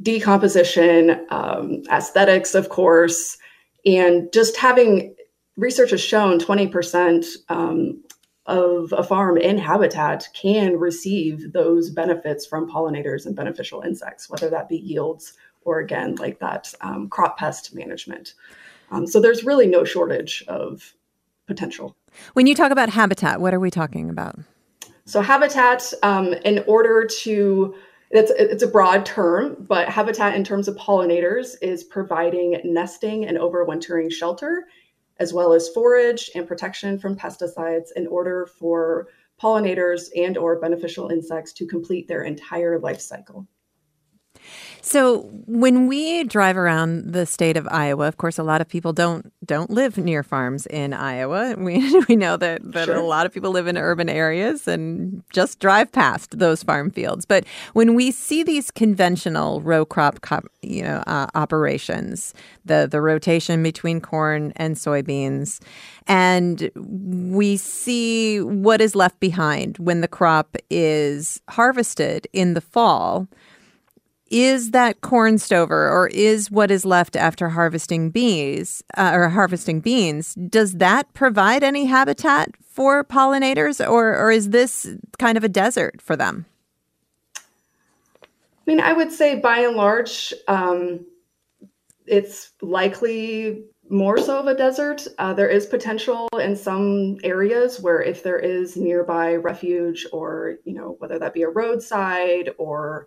decomposition, 0.00 1.26
um, 1.30 1.82
aesthetics, 1.90 2.54
of 2.54 2.68
course, 2.68 3.36
and 3.84 4.32
just 4.32 4.56
having 4.56 5.14
research 5.56 5.90
has 5.90 6.00
shown 6.00 6.38
20% 6.38 7.26
um, 7.48 8.02
of 8.46 8.92
a 8.92 9.04
farm 9.04 9.36
in 9.36 9.58
habitat 9.58 10.28
can 10.34 10.78
receive 10.78 11.52
those 11.52 11.90
benefits 11.90 12.44
from 12.44 12.70
pollinators 12.70 13.24
and 13.26 13.36
beneficial 13.36 13.82
insects, 13.82 14.28
whether 14.28 14.50
that 14.50 14.68
be 14.68 14.76
yields 14.76 15.34
or 15.64 15.78
again, 15.78 16.16
like 16.16 16.40
that 16.40 16.72
um, 16.80 17.08
crop 17.08 17.38
pest 17.38 17.74
management. 17.74 18.34
Um, 18.90 19.06
so 19.06 19.20
there's 19.20 19.44
really 19.44 19.66
no 19.66 19.84
shortage 19.84 20.44
of 20.48 20.94
potential. 21.46 21.96
When 22.32 22.46
you 22.46 22.54
talk 22.54 22.72
about 22.72 22.88
habitat, 22.88 23.40
what 23.40 23.54
are 23.54 23.60
we 23.60 23.70
talking 23.70 24.10
about? 24.10 24.38
So 25.04 25.20
habitat, 25.20 25.92
um, 26.02 26.32
in 26.44 26.64
order 26.66 27.06
to 27.22 27.74
it's, 28.12 28.30
it's 28.30 28.62
a 28.62 28.66
broad 28.66 29.06
term, 29.06 29.56
but 29.58 29.88
habitat 29.88 30.34
in 30.34 30.44
terms 30.44 30.68
of 30.68 30.76
pollinators 30.76 31.54
is 31.62 31.82
providing 31.82 32.60
nesting 32.62 33.24
and 33.24 33.38
overwintering 33.38 34.12
shelter 34.12 34.66
as 35.22 35.32
well 35.32 35.52
as 35.52 35.68
forage 35.68 36.30
and 36.34 36.48
protection 36.48 36.98
from 36.98 37.14
pesticides 37.16 37.92
in 37.94 38.08
order 38.08 38.44
for 38.58 39.06
pollinators 39.40 40.08
and 40.16 40.36
or 40.36 40.58
beneficial 40.58 41.10
insects 41.10 41.52
to 41.52 41.64
complete 41.64 42.08
their 42.08 42.24
entire 42.24 42.80
life 42.80 43.00
cycle. 43.00 43.46
So 44.84 45.20
when 45.46 45.86
we 45.86 46.24
drive 46.24 46.56
around 46.56 47.12
the 47.12 47.24
state 47.24 47.56
of 47.56 47.68
Iowa, 47.70 48.08
of 48.08 48.16
course, 48.16 48.36
a 48.36 48.42
lot 48.42 48.60
of 48.60 48.68
people 48.68 48.92
don't 48.92 49.32
don't 49.46 49.70
live 49.70 49.96
near 49.96 50.24
farms 50.24 50.66
in 50.66 50.92
Iowa. 50.92 51.54
We 51.62 52.02
we 52.08 52.16
know 52.16 52.36
that 52.38 52.60
that 52.72 52.86
sure. 52.86 52.96
a 52.96 53.02
lot 53.02 53.24
of 53.24 53.32
people 53.32 53.52
live 53.52 53.68
in 53.68 53.78
urban 53.78 54.08
areas 54.08 54.66
and 54.66 55.22
just 55.32 55.60
drive 55.60 55.92
past 55.92 56.36
those 56.36 56.64
farm 56.64 56.90
fields. 56.90 57.24
But 57.24 57.44
when 57.74 57.94
we 57.94 58.10
see 58.10 58.42
these 58.42 58.72
conventional 58.72 59.60
row 59.60 59.84
crop, 59.84 60.18
you 60.62 60.82
know, 60.82 61.04
uh, 61.06 61.28
operations, 61.36 62.34
the 62.64 62.88
the 62.90 63.00
rotation 63.00 63.62
between 63.62 64.00
corn 64.00 64.52
and 64.56 64.74
soybeans, 64.74 65.60
and 66.08 66.68
we 66.74 67.56
see 67.56 68.40
what 68.40 68.80
is 68.80 68.96
left 68.96 69.20
behind 69.20 69.78
when 69.78 70.00
the 70.00 70.08
crop 70.08 70.56
is 70.68 71.40
harvested 71.48 72.26
in 72.32 72.54
the 72.54 72.60
fall 72.60 73.28
is 74.32 74.70
that 74.70 75.02
corn 75.02 75.36
stover 75.36 75.90
or 75.90 76.08
is 76.08 76.50
what 76.50 76.70
is 76.70 76.86
left 76.86 77.14
after 77.14 77.50
harvesting 77.50 78.10
bees 78.10 78.82
uh, 78.96 79.12
or 79.12 79.28
harvesting 79.28 79.78
beans 79.80 80.34
does 80.48 80.72
that 80.74 81.12
provide 81.12 81.62
any 81.62 81.84
habitat 81.84 82.50
for 82.62 83.04
pollinators 83.04 83.86
or 83.86 84.16
or 84.16 84.30
is 84.32 84.50
this 84.50 84.88
kind 85.18 85.36
of 85.36 85.44
a 85.44 85.48
desert 85.48 86.00
for 86.00 86.16
them? 86.16 86.46
I 87.36 87.40
mean 88.66 88.80
i 88.80 88.92
would 88.92 89.12
say 89.12 89.38
by 89.38 89.58
and 89.58 89.76
large 89.76 90.32
um, 90.48 91.04
it's 92.06 92.52
likely 92.62 93.64
more 93.90 94.16
so 94.16 94.38
of 94.38 94.46
a 94.46 94.54
desert. 94.54 95.06
Uh, 95.18 95.34
there 95.34 95.48
is 95.48 95.66
potential 95.66 96.26
in 96.40 96.56
some 96.56 97.18
areas 97.22 97.78
where 97.78 98.00
if 98.00 98.22
there 98.22 98.38
is 98.38 98.76
nearby 98.76 99.34
refuge 99.34 100.06
or 100.12 100.56
you 100.64 100.72
know 100.72 100.96
whether 100.98 101.18
that 101.18 101.34
be 101.34 101.42
a 101.42 101.48
roadside 101.48 102.50
or 102.56 103.06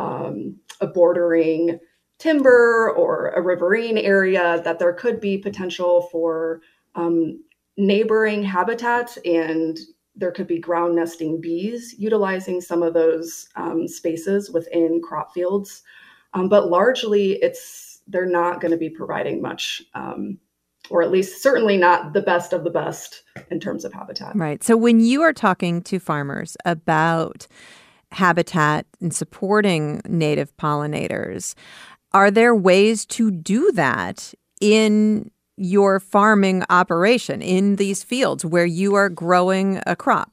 um, 0.00 0.56
a 0.80 0.86
bordering 0.86 1.78
timber 2.18 2.90
or 2.90 3.30
a 3.30 3.42
riverine 3.42 3.98
area, 3.98 4.60
that 4.64 4.78
there 4.78 4.92
could 4.92 5.20
be 5.20 5.38
potential 5.38 6.08
for 6.10 6.60
um, 6.94 7.42
neighboring 7.76 8.42
habitats 8.42 9.18
and 9.24 9.78
there 10.16 10.32
could 10.32 10.46
be 10.46 10.58
ground 10.58 10.96
nesting 10.96 11.40
bees 11.40 11.94
utilizing 11.98 12.60
some 12.60 12.82
of 12.82 12.94
those 12.94 13.48
um, 13.56 13.88
spaces 13.88 14.50
within 14.50 15.00
crop 15.02 15.32
fields. 15.32 15.82
Um, 16.34 16.48
but 16.48 16.68
largely, 16.68 17.32
it's 17.42 18.02
they're 18.06 18.26
not 18.26 18.60
going 18.60 18.72
to 18.72 18.76
be 18.76 18.90
providing 18.90 19.40
much, 19.40 19.82
um, 19.94 20.38
or 20.90 21.02
at 21.02 21.10
least 21.10 21.42
certainly 21.42 21.76
not 21.76 22.12
the 22.12 22.22
best 22.22 22.52
of 22.52 22.64
the 22.64 22.70
best 22.70 23.22
in 23.50 23.60
terms 23.60 23.84
of 23.84 23.92
habitat. 23.92 24.36
Right. 24.36 24.62
So 24.62 24.76
when 24.76 25.00
you 25.00 25.22
are 25.22 25.32
talking 25.32 25.80
to 25.82 25.98
farmers 25.98 26.56
about 26.64 27.46
habitat 28.12 28.86
and 29.00 29.14
supporting 29.14 30.00
native 30.06 30.56
pollinators, 30.56 31.54
are 32.12 32.30
there 32.30 32.54
ways 32.54 33.06
to 33.06 33.30
do 33.30 33.70
that 33.72 34.34
in 34.60 35.30
your 35.56 36.00
farming 36.00 36.64
operation 36.70 37.42
in 37.42 37.76
these 37.76 38.02
fields 38.02 38.44
where 38.44 38.66
you 38.66 38.94
are 38.94 39.08
growing 39.08 39.80
a 39.86 39.94
crop? 39.94 40.32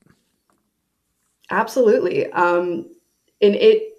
Absolutely. 1.49 2.31
Um, 2.31 2.85
and 3.41 3.55
it 3.55 3.93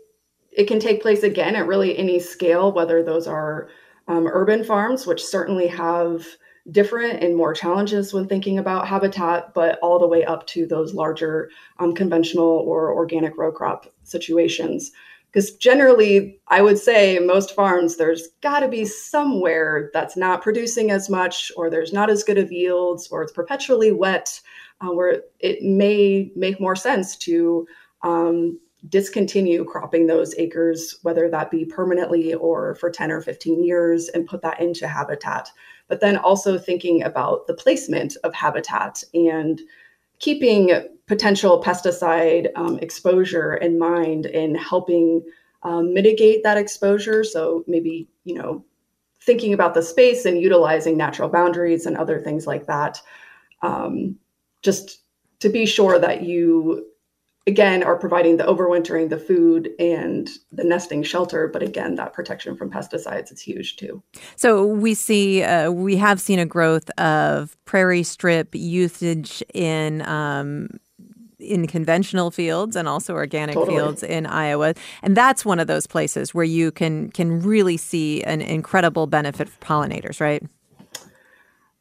it 0.52 0.66
can 0.66 0.80
take 0.80 1.02
place 1.02 1.22
again 1.22 1.54
at 1.54 1.66
really 1.66 1.96
any 1.96 2.18
scale, 2.18 2.72
whether 2.72 3.02
those 3.02 3.26
are 3.28 3.68
um, 4.08 4.26
urban 4.26 4.64
farms, 4.64 5.06
which 5.06 5.24
certainly 5.24 5.68
have 5.68 6.26
different 6.70 7.22
and 7.22 7.36
more 7.36 7.54
challenges 7.54 8.12
when 8.12 8.26
thinking 8.28 8.58
about 8.58 8.86
habitat, 8.86 9.54
but 9.54 9.78
all 9.80 9.98
the 9.98 10.06
way 10.06 10.24
up 10.24 10.46
to 10.48 10.66
those 10.66 10.94
larger 10.94 11.50
um, 11.78 11.94
conventional 11.94 12.46
or 12.46 12.92
organic 12.92 13.36
row 13.36 13.52
crop 13.52 13.86
situations. 14.02 14.92
Because 15.30 15.56
generally 15.56 16.40
i 16.48 16.62
would 16.62 16.78
say 16.78 17.18
most 17.18 17.54
farms 17.54 17.96
there's 17.96 18.28
got 18.40 18.60
to 18.60 18.68
be 18.68 18.86
somewhere 18.86 19.90
that's 19.92 20.16
not 20.16 20.40
producing 20.40 20.90
as 20.90 21.10
much 21.10 21.52
or 21.54 21.68
there's 21.68 21.92
not 21.92 22.08
as 22.08 22.24
good 22.24 22.38
of 22.38 22.50
yields 22.50 23.08
or 23.08 23.22
it's 23.22 23.32
perpetually 23.32 23.92
wet 23.92 24.40
uh, 24.80 24.90
where 24.90 25.20
it 25.40 25.62
may 25.62 26.32
make 26.34 26.58
more 26.58 26.74
sense 26.74 27.14
to 27.14 27.66
um, 28.02 28.58
discontinue 28.88 29.64
cropping 29.64 30.06
those 30.06 30.34
acres 30.38 30.96
whether 31.02 31.28
that 31.28 31.50
be 31.50 31.64
permanently 31.64 32.32
or 32.34 32.76
for 32.76 32.90
10 32.90 33.10
or 33.10 33.20
15 33.20 33.64
years 33.64 34.08
and 34.10 34.26
put 34.28 34.40
that 34.42 34.60
into 34.60 34.86
habitat 34.86 35.50
but 35.88 36.00
then 36.00 36.16
also 36.16 36.58
thinking 36.58 37.02
about 37.02 37.46
the 37.46 37.54
placement 37.54 38.16
of 38.22 38.32
habitat 38.34 39.02
and 39.14 39.60
keeping 40.20 40.70
potential 41.06 41.62
pesticide 41.62 42.48
um, 42.54 42.78
exposure 42.80 43.54
in 43.54 43.78
mind 43.78 44.26
in 44.26 44.54
helping 44.54 45.22
um, 45.62 45.92
mitigate 45.94 46.42
that 46.44 46.58
exposure. 46.58 47.24
So 47.24 47.64
maybe, 47.66 48.08
you 48.24 48.34
know, 48.34 48.64
thinking 49.22 49.52
about 49.52 49.74
the 49.74 49.82
space 49.82 50.24
and 50.24 50.40
utilizing 50.40 50.96
natural 50.96 51.28
boundaries 51.28 51.86
and 51.86 51.96
other 51.96 52.20
things 52.20 52.46
like 52.46 52.66
that. 52.66 53.00
Um, 53.62 54.16
just 54.62 55.02
to 55.40 55.48
be 55.48 55.66
sure 55.66 55.98
that 55.98 56.22
you 56.22 56.86
again 57.48 57.82
are 57.82 57.96
providing 57.96 58.36
the 58.36 58.44
overwintering 58.44 59.08
the 59.08 59.18
food 59.18 59.70
and 59.80 60.28
the 60.52 60.62
nesting 60.62 61.02
shelter 61.02 61.48
but 61.48 61.62
again 61.62 61.94
that 61.94 62.12
protection 62.12 62.54
from 62.54 62.70
pesticides 62.70 63.32
is 63.32 63.40
huge 63.40 63.76
too 63.76 64.02
so 64.36 64.64
we 64.66 64.92
see 64.94 65.42
uh, 65.42 65.70
we 65.70 65.96
have 65.96 66.20
seen 66.20 66.38
a 66.38 66.46
growth 66.46 66.90
of 66.98 67.56
prairie 67.64 68.02
strip 68.02 68.54
usage 68.54 69.42
in 69.54 70.02
um, 70.02 70.68
in 71.38 71.66
conventional 71.66 72.30
fields 72.30 72.76
and 72.76 72.88
also 72.88 73.14
organic 73.14 73.54
totally. 73.54 73.76
fields 73.76 74.02
in 74.02 74.26
Iowa. 74.26 74.74
And 75.02 75.16
that's 75.16 75.44
one 75.44 75.60
of 75.60 75.68
those 75.68 75.86
places 75.86 76.34
where 76.34 76.44
you 76.44 76.70
can 76.72 77.10
can 77.10 77.40
really 77.40 77.76
see 77.76 78.22
an 78.24 78.40
incredible 78.40 79.06
benefit 79.06 79.48
for 79.48 79.60
pollinators, 79.60 80.20
right? 80.20 80.42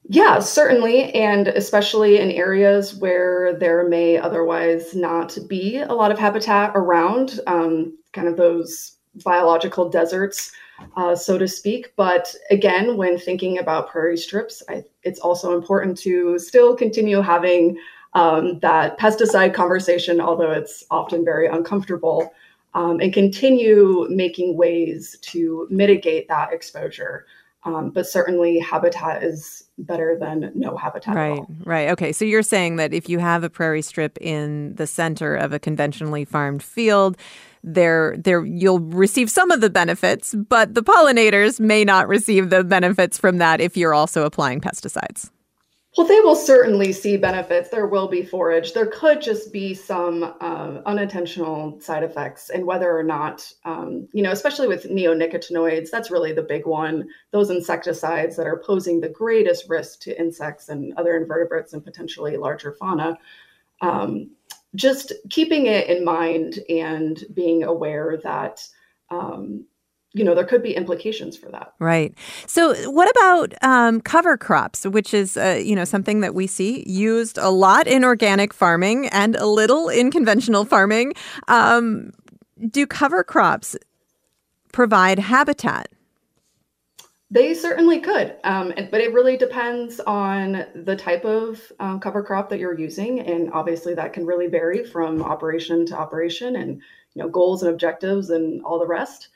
Yeah, 0.09 0.39
certainly. 0.39 1.13
And 1.13 1.49
especially 1.49 2.19
in 2.19 2.31
areas 2.31 2.95
where 2.95 3.53
there 3.53 3.87
may 3.87 4.17
otherwise 4.17 4.95
not 4.95 5.37
be 5.47 5.77
a 5.77 5.93
lot 5.93 6.11
of 6.11 6.19
habitat 6.19 6.71
around, 6.75 7.41
um, 7.45 7.97
kind 8.13 8.27
of 8.27 8.37
those 8.37 8.93
biological 9.25 9.89
deserts, 9.89 10.51
uh, 10.95 11.13
so 11.15 11.37
to 11.37 11.47
speak. 11.47 11.93
But 11.97 12.33
again, 12.49 12.95
when 12.95 13.17
thinking 13.17 13.59
about 13.59 13.89
prairie 13.89 14.17
strips, 14.17 14.63
I, 14.69 14.85
it's 15.03 15.19
also 15.19 15.55
important 15.55 15.97
to 15.99 16.39
still 16.39 16.75
continue 16.75 17.21
having 17.21 17.77
um, 18.13 18.59
that 18.59 18.97
pesticide 18.97 19.53
conversation, 19.53 20.21
although 20.21 20.51
it's 20.51 20.85
often 20.89 21.25
very 21.25 21.47
uncomfortable, 21.47 22.33
um, 22.73 22.99
and 23.01 23.11
continue 23.11 24.07
making 24.09 24.55
ways 24.55 25.17
to 25.21 25.67
mitigate 25.69 26.27
that 26.29 26.53
exposure. 26.53 27.25
Um, 27.67 27.89
but 27.89 28.07
certainly 28.07 28.59
habitat 28.59 29.23
is 29.23 29.65
better 29.77 30.17
than 30.19 30.51
no 30.55 30.77
habitat 30.77 31.15
right 31.15 31.41
right. 31.65 31.89
Okay 31.89 32.13
so 32.13 32.23
you're 32.23 32.41
saying 32.41 32.77
that 32.77 32.93
if 32.93 33.09
you 33.09 33.19
have 33.19 33.43
a 33.43 33.49
prairie 33.49 33.81
strip 33.81 34.17
in 34.21 34.73
the 34.75 34.87
center 34.87 35.35
of 35.35 35.51
a 35.51 35.59
conventionally 35.59 36.23
farmed 36.23 36.63
field 36.63 37.17
there 37.63 38.15
there 38.17 38.45
you'll 38.45 38.79
receive 38.79 39.29
some 39.29 39.51
of 39.51 39.59
the 39.59 39.69
benefits 39.69 40.33
but 40.33 40.73
the 40.75 40.81
pollinators 40.81 41.59
may 41.59 41.83
not 41.83 42.07
receive 42.07 42.49
the 42.49 42.63
benefits 42.63 43.17
from 43.17 43.37
that 43.37 43.59
if 43.59 43.75
you're 43.75 43.93
also 43.93 44.23
applying 44.23 44.61
pesticides 44.61 45.29
well, 45.97 46.05
they 46.05 46.19
will 46.19 46.35
certainly 46.35 46.93
see 46.93 47.17
benefits. 47.17 47.69
There 47.69 47.87
will 47.87 48.07
be 48.07 48.23
forage. 48.23 48.73
There 48.73 48.85
could 48.85 49.19
just 49.19 49.51
be 49.51 49.73
some 49.73 50.35
uh, 50.39 50.81
unintentional 50.85 51.81
side 51.81 52.03
effects, 52.03 52.51
and 52.51 52.65
whether 52.67 52.95
or 52.95 53.01
not, 53.01 53.51
um, 53.65 54.07
you 54.13 54.21
know, 54.21 54.31
especially 54.31 54.67
with 54.67 54.91
neonicotinoids, 54.91 55.89
that's 55.89 56.11
really 56.11 56.33
the 56.33 56.43
big 56.43 56.67
one. 56.67 57.09
Those 57.31 57.49
insecticides 57.49 58.35
that 58.35 58.45
are 58.45 58.61
posing 58.63 59.01
the 59.01 59.09
greatest 59.09 59.67
risk 59.69 60.01
to 60.01 60.19
insects 60.19 60.69
and 60.69 60.93
other 60.97 61.17
invertebrates 61.17 61.73
and 61.73 61.83
potentially 61.83 62.37
larger 62.37 62.73
fauna. 62.73 63.17
Um, 63.81 64.29
just 64.75 65.13
keeping 65.31 65.65
it 65.65 65.87
in 65.87 66.05
mind 66.05 66.59
and 66.69 67.23
being 67.33 67.63
aware 67.63 68.17
that 68.23 68.63
um, 69.09 69.65
you 70.13 70.23
know 70.23 70.33
there 70.33 70.45
could 70.45 70.63
be 70.63 70.75
implications 70.75 71.37
for 71.37 71.49
that. 71.49 71.73
Right. 71.79 72.13
So 72.45 72.89
what 72.91 73.09
about 73.11 73.53
um, 73.61 74.01
cover 74.01 74.37
crops 74.37 74.85
which 74.85 75.13
is 75.13 75.37
uh, 75.37 75.61
you 75.63 75.75
know 75.75 75.85
something 75.85 76.21
that 76.21 76.33
we 76.33 76.47
see 76.47 76.83
used 76.87 77.37
a 77.37 77.49
lot 77.49 77.87
in 77.87 78.03
organic 78.03 78.53
farming 78.53 79.07
and 79.07 79.35
a 79.35 79.45
little 79.45 79.89
in 79.89 80.11
conventional 80.11 80.65
farming. 80.65 81.13
Um, 81.47 82.11
do 82.69 82.87
cover 82.87 83.23
crops 83.23 83.75
provide 84.71 85.19
habitat? 85.19 85.89
They 87.29 87.53
certainly 87.53 87.99
could, 87.99 88.37
um, 88.45 88.71
but 88.89 89.01
it 89.01 89.13
really 89.13 89.35
depends 89.35 89.99
on 89.99 90.65
the 90.75 90.95
type 90.95 91.25
of 91.25 91.61
um, 91.77 91.99
cover 91.99 92.23
crop 92.23 92.49
that 92.49 92.59
you're 92.59 92.79
using, 92.79 93.19
and 93.19 93.51
obviously 93.51 93.93
that 93.95 94.13
can 94.13 94.25
really 94.25 94.47
vary 94.47 94.85
from 94.85 95.21
operation 95.21 95.85
to 95.87 95.97
operation, 95.97 96.55
and 96.55 96.81
you 97.13 97.21
know 97.21 97.27
goals 97.27 97.63
and 97.63 97.73
objectives 97.73 98.29
and 98.29 98.63
all 98.63 98.79
the 98.79 98.87
rest. 98.87 99.27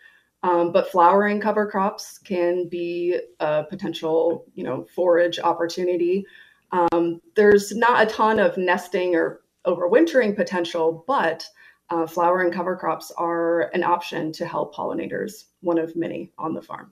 Um, 0.43 0.71
but 0.71 0.91
flowering 0.91 1.39
cover 1.39 1.69
crops 1.69 2.17
can 2.17 2.67
be 2.67 3.19
a 3.39 3.63
potential, 3.63 4.45
you 4.55 4.63
know, 4.63 4.87
forage 4.95 5.39
opportunity. 5.39 6.25
Um, 6.71 7.21
there's 7.35 7.75
not 7.75 8.01
a 8.01 8.09
ton 8.09 8.39
of 8.39 8.57
nesting 8.57 9.15
or 9.15 9.41
overwintering 9.65 10.35
potential, 10.35 11.03
but 11.05 11.45
uh, 11.89 12.07
flowering 12.07 12.51
cover 12.51 12.75
crops 12.75 13.11
are 13.17 13.69
an 13.73 13.83
option 13.83 14.31
to 14.31 14.45
help 14.45 14.73
pollinators, 14.73 15.45
one 15.59 15.77
of 15.77 15.95
many 15.95 16.31
on 16.37 16.53
the 16.53 16.61
farm 16.61 16.91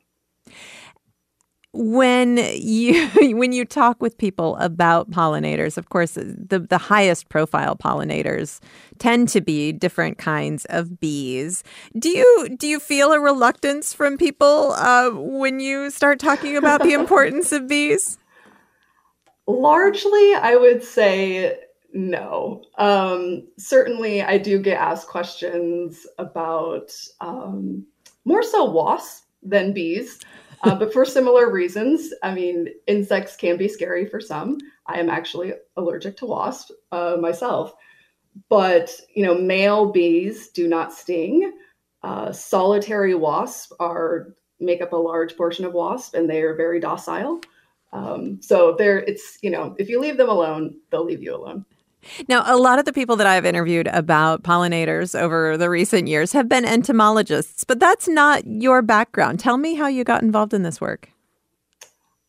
when 1.73 2.37
you 2.55 3.07
when 3.35 3.51
you 3.51 3.65
talk 3.65 4.01
with 4.01 4.17
people 4.17 4.55
about 4.57 5.09
pollinators 5.11 5.77
of 5.77 5.89
course 5.89 6.13
the 6.13 6.59
the 6.59 6.77
highest 6.77 7.29
profile 7.29 7.75
pollinators 7.75 8.59
tend 8.97 9.29
to 9.29 9.41
be 9.41 9.71
different 9.71 10.17
kinds 10.17 10.65
of 10.65 10.99
bees. 10.99 11.63
Do 11.97 12.09
you 12.09 12.55
do 12.57 12.67
you 12.67 12.79
feel 12.79 13.11
a 13.11 13.19
reluctance 13.19 13.93
from 13.93 14.17
people 14.17 14.73
uh, 14.73 15.11
when 15.11 15.59
you 15.59 15.89
start 15.91 16.19
talking 16.19 16.57
about 16.57 16.81
the 16.83 16.93
importance 16.99 17.51
of 17.51 17.67
bees? 17.67 18.17
Largely 19.47 20.33
i 20.35 20.55
would 20.55 20.83
say 20.83 21.57
no. 21.93 22.63
Um, 22.77 23.47
certainly 23.57 24.21
i 24.21 24.37
do 24.37 24.59
get 24.59 24.79
asked 24.79 25.07
questions 25.07 26.07
about 26.17 26.91
um, 27.21 27.85
more 28.25 28.43
so 28.43 28.65
wasps 28.65 29.25
than 29.41 29.71
bees 29.71 30.19
uh, 30.63 30.75
but 30.75 30.93
for 30.93 31.05
similar 31.05 31.51
reasons. 31.51 32.13
I 32.23 32.33
mean, 32.33 32.67
insects 32.87 33.35
can 33.35 33.57
be 33.57 33.67
scary 33.67 34.05
for 34.05 34.19
some. 34.19 34.57
I 34.85 34.99
am 34.99 35.09
actually 35.09 35.53
allergic 35.77 36.17
to 36.17 36.25
wasps 36.25 36.71
uh, 36.91 37.17
myself. 37.19 37.73
But, 38.49 38.91
you 39.13 39.25
know, 39.25 39.35
male 39.35 39.91
bees 39.91 40.49
do 40.49 40.67
not 40.67 40.93
sting. 40.93 41.53
Uh, 42.03 42.31
solitary 42.31 43.15
wasps 43.15 43.73
are 43.79 44.35
make 44.59 44.81
up 44.81 44.93
a 44.93 44.97
large 44.97 45.35
portion 45.37 45.65
of 45.65 45.73
wasp 45.73 46.15
and 46.15 46.29
they 46.29 46.41
are 46.41 46.55
very 46.55 46.79
docile. 46.79 47.41
Um, 47.91 48.41
so 48.41 48.75
there 48.77 48.99
it's, 48.99 49.39
you 49.41 49.49
know, 49.49 49.75
if 49.79 49.89
you 49.89 49.99
leave 49.99 50.17
them 50.17 50.29
alone, 50.29 50.75
they'll 50.89 51.05
leave 51.05 51.23
you 51.23 51.35
alone. 51.35 51.65
Now, 52.27 52.43
a 52.45 52.57
lot 52.57 52.79
of 52.79 52.85
the 52.85 52.93
people 52.93 53.15
that 53.17 53.27
I've 53.27 53.45
interviewed 53.45 53.87
about 53.87 54.43
pollinators 54.43 55.19
over 55.19 55.57
the 55.57 55.69
recent 55.69 56.07
years 56.07 56.33
have 56.33 56.47
been 56.47 56.65
entomologists, 56.65 57.63
but 57.63 57.79
that's 57.79 58.07
not 58.07 58.45
your 58.45 58.81
background. 58.81 59.39
Tell 59.39 59.57
me 59.57 59.75
how 59.75 59.87
you 59.87 60.03
got 60.03 60.21
involved 60.21 60.53
in 60.53 60.63
this 60.63 60.79
work. 60.79 61.09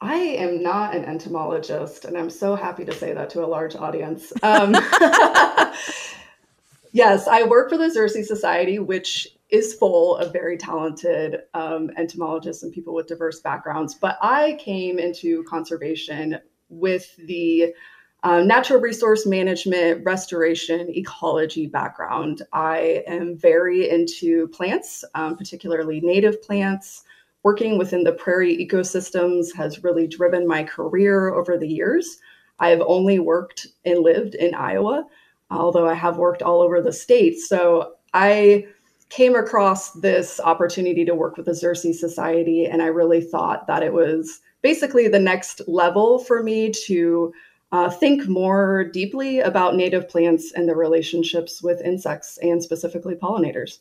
I 0.00 0.14
am 0.14 0.62
not 0.62 0.94
an 0.94 1.04
entomologist, 1.04 2.06
and 2.06 2.16
I'm 2.16 2.30
so 2.30 2.54
happy 2.54 2.86
to 2.86 2.92
say 2.92 3.12
that 3.12 3.28
to 3.30 3.44
a 3.44 3.46
large 3.46 3.76
audience. 3.76 4.32
Um, 4.42 4.72
yes, 6.92 7.28
I 7.28 7.44
work 7.44 7.68
for 7.68 7.76
the 7.76 7.84
Xerces 7.84 8.24
Society, 8.24 8.78
which 8.78 9.28
is 9.50 9.74
full 9.74 10.16
of 10.16 10.32
very 10.32 10.56
talented 10.56 11.42
um, 11.54 11.90
entomologists 11.96 12.62
and 12.62 12.72
people 12.72 12.94
with 12.94 13.08
diverse 13.08 13.40
backgrounds. 13.40 13.94
But 13.94 14.16
I 14.22 14.56
came 14.60 14.98
into 14.98 15.42
conservation 15.44 16.38
with 16.68 17.16
the 17.16 17.74
um, 18.22 18.46
natural 18.46 18.80
resource 18.80 19.26
management, 19.26 20.04
restoration, 20.04 20.88
ecology 20.90 21.66
background. 21.66 22.42
I 22.52 23.02
am 23.06 23.36
very 23.36 23.88
into 23.88 24.48
plants, 24.48 25.04
um, 25.14 25.36
particularly 25.36 26.00
native 26.00 26.42
plants. 26.42 27.04
Working 27.42 27.78
within 27.78 28.04
the 28.04 28.12
prairie 28.12 28.56
ecosystems 28.56 29.54
has 29.56 29.82
really 29.82 30.06
driven 30.06 30.46
my 30.46 30.62
career 30.62 31.30
over 31.30 31.56
the 31.56 31.68
years. 31.68 32.18
I 32.58 32.68
have 32.68 32.82
only 32.82 33.18
worked 33.18 33.66
and 33.86 34.00
lived 34.00 34.34
in 34.34 34.54
Iowa, 34.54 35.06
although 35.50 35.88
I 35.88 35.94
have 35.94 36.18
worked 36.18 36.42
all 36.42 36.60
over 36.60 36.82
the 36.82 36.92
state. 36.92 37.38
So 37.38 37.94
I 38.12 38.66
came 39.08 39.34
across 39.34 39.92
this 39.92 40.38
opportunity 40.40 41.06
to 41.06 41.14
work 41.14 41.38
with 41.38 41.46
the 41.46 41.52
Xerces 41.52 41.94
Society, 41.94 42.66
and 42.66 42.82
I 42.82 42.86
really 42.86 43.22
thought 43.22 43.66
that 43.66 43.82
it 43.82 43.94
was 43.94 44.40
basically 44.62 45.08
the 45.08 45.18
next 45.18 45.62
level 45.66 46.18
for 46.18 46.42
me 46.42 46.70
to 46.84 47.32
uh, 47.72 47.90
think 47.90 48.26
more 48.26 48.84
deeply 48.84 49.40
about 49.40 49.76
native 49.76 50.08
plants 50.08 50.52
and 50.52 50.68
the 50.68 50.74
relationships 50.74 51.62
with 51.62 51.80
insects 51.80 52.38
and 52.38 52.62
specifically 52.62 53.14
pollinators. 53.14 53.78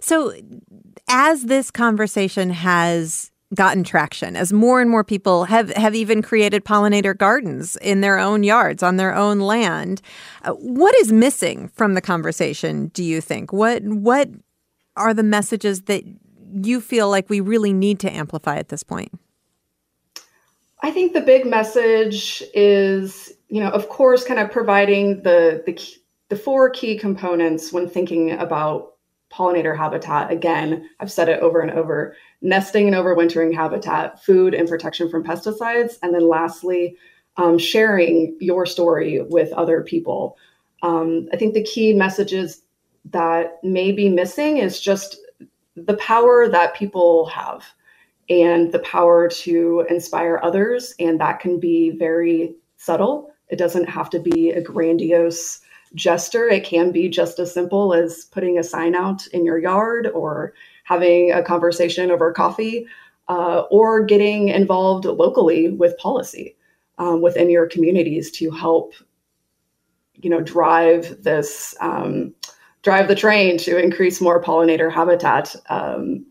So, 0.00 0.32
as 1.08 1.44
this 1.44 1.70
conversation 1.70 2.50
has 2.50 3.32
gotten 3.54 3.84
traction, 3.84 4.36
as 4.36 4.52
more 4.52 4.80
and 4.80 4.90
more 4.90 5.04
people 5.04 5.44
have, 5.44 5.70
have 5.70 5.94
even 5.94 6.22
created 6.22 6.64
pollinator 6.64 7.16
gardens 7.16 7.76
in 7.76 8.00
their 8.00 8.18
own 8.18 8.42
yards, 8.42 8.82
on 8.82 8.96
their 8.96 9.14
own 9.14 9.40
land, 9.40 10.02
uh, 10.42 10.52
what 10.52 10.94
is 10.96 11.12
missing 11.12 11.68
from 11.68 11.94
the 11.94 12.00
conversation, 12.00 12.88
do 12.88 13.02
you 13.02 13.20
think? 13.20 13.52
What, 13.52 13.82
what 13.84 14.28
are 14.96 15.14
the 15.14 15.22
messages 15.22 15.82
that 15.82 16.02
you 16.52 16.80
feel 16.80 17.08
like 17.08 17.28
we 17.28 17.40
really 17.40 17.72
need 17.72 18.00
to 18.00 18.12
amplify 18.12 18.56
at 18.56 18.68
this 18.68 18.82
point? 18.82 19.12
I 20.86 20.92
think 20.92 21.14
the 21.14 21.20
big 21.20 21.44
message 21.44 22.44
is, 22.54 23.32
you 23.48 23.58
know, 23.58 23.70
of 23.70 23.88
course, 23.88 24.24
kind 24.24 24.38
of 24.38 24.52
providing 24.52 25.20
the 25.22 25.64
the 25.66 25.76
the 26.28 26.36
four 26.36 26.70
key 26.70 26.96
components 26.96 27.72
when 27.72 27.88
thinking 27.88 28.30
about 28.30 28.92
pollinator 29.32 29.76
habitat. 29.76 30.30
Again, 30.30 30.88
I've 31.00 31.10
said 31.10 31.28
it 31.28 31.40
over 31.40 31.58
and 31.58 31.72
over: 31.72 32.14
nesting 32.40 32.86
and 32.86 32.94
overwintering 32.94 33.52
habitat, 33.52 34.22
food 34.22 34.54
and 34.54 34.68
protection 34.68 35.10
from 35.10 35.24
pesticides, 35.24 35.98
and 36.04 36.14
then 36.14 36.28
lastly, 36.28 36.96
um, 37.36 37.58
sharing 37.58 38.36
your 38.40 38.64
story 38.64 39.20
with 39.22 39.52
other 39.54 39.82
people. 39.82 40.36
Um, 40.84 41.28
I 41.32 41.36
think 41.36 41.54
the 41.54 41.64
key 41.64 41.94
messages 41.94 42.62
that 43.06 43.58
may 43.64 43.90
be 43.90 44.08
missing 44.08 44.58
is 44.58 44.78
just 44.78 45.18
the 45.74 45.96
power 45.96 46.48
that 46.48 46.76
people 46.76 47.26
have 47.26 47.64
and 48.28 48.72
the 48.72 48.80
power 48.80 49.28
to 49.28 49.86
inspire 49.88 50.40
others. 50.42 50.94
And 50.98 51.20
that 51.20 51.40
can 51.40 51.60
be 51.60 51.90
very 51.90 52.54
subtle. 52.76 53.32
It 53.48 53.56
doesn't 53.56 53.88
have 53.88 54.10
to 54.10 54.18
be 54.18 54.50
a 54.50 54.60
grandiose 54.60 55.60
gesture. 55.94 56.48
It 56.48 56.64
can 56.64 56.90
be 56.90 57.08
just 57.08 57.38
as 57.38 57.52
simple 57.52 57.94
as 57.94 58.24
putting 58.26 58.58
a 58.58 58.64
sign 58.64 58.94
out 58.94 59.26
in 59.28 59.44
your 59.44 59.58
yard 59.58 60.08
or 60.08 60.52
having 60.84 61.32
a 61.32 61.42
conversation 61.42 62.10
over 62.10 62.32
coffee 62.32 62.86
uh, 63.28 63.62
or 63.70 64.04
getting 64.04 64.48
involved 64.48 65.04
locally 65.04 65.70
with 65.70 65.98
policy 65.98 66.56
um, 66.98 67.20
within 67.22 67.50
your 67.50 67.66
communities 67.66 68.30
to 68.32 68.50
help 68.50 68.94
you 70.14 70.30
know 70.30 70.40
drive 70.40 71.22
this 71.22 71.74
um, 71.80 72.34
drive 72.82 73.08
the 73.08 73.14
train 73.14 73.58
to 73.58 73.78
increase 73.78 74.20
more 74.20 74.42
pollinator 74.42 74.92
habitat 74.92 75.54
um, 75.68 76.24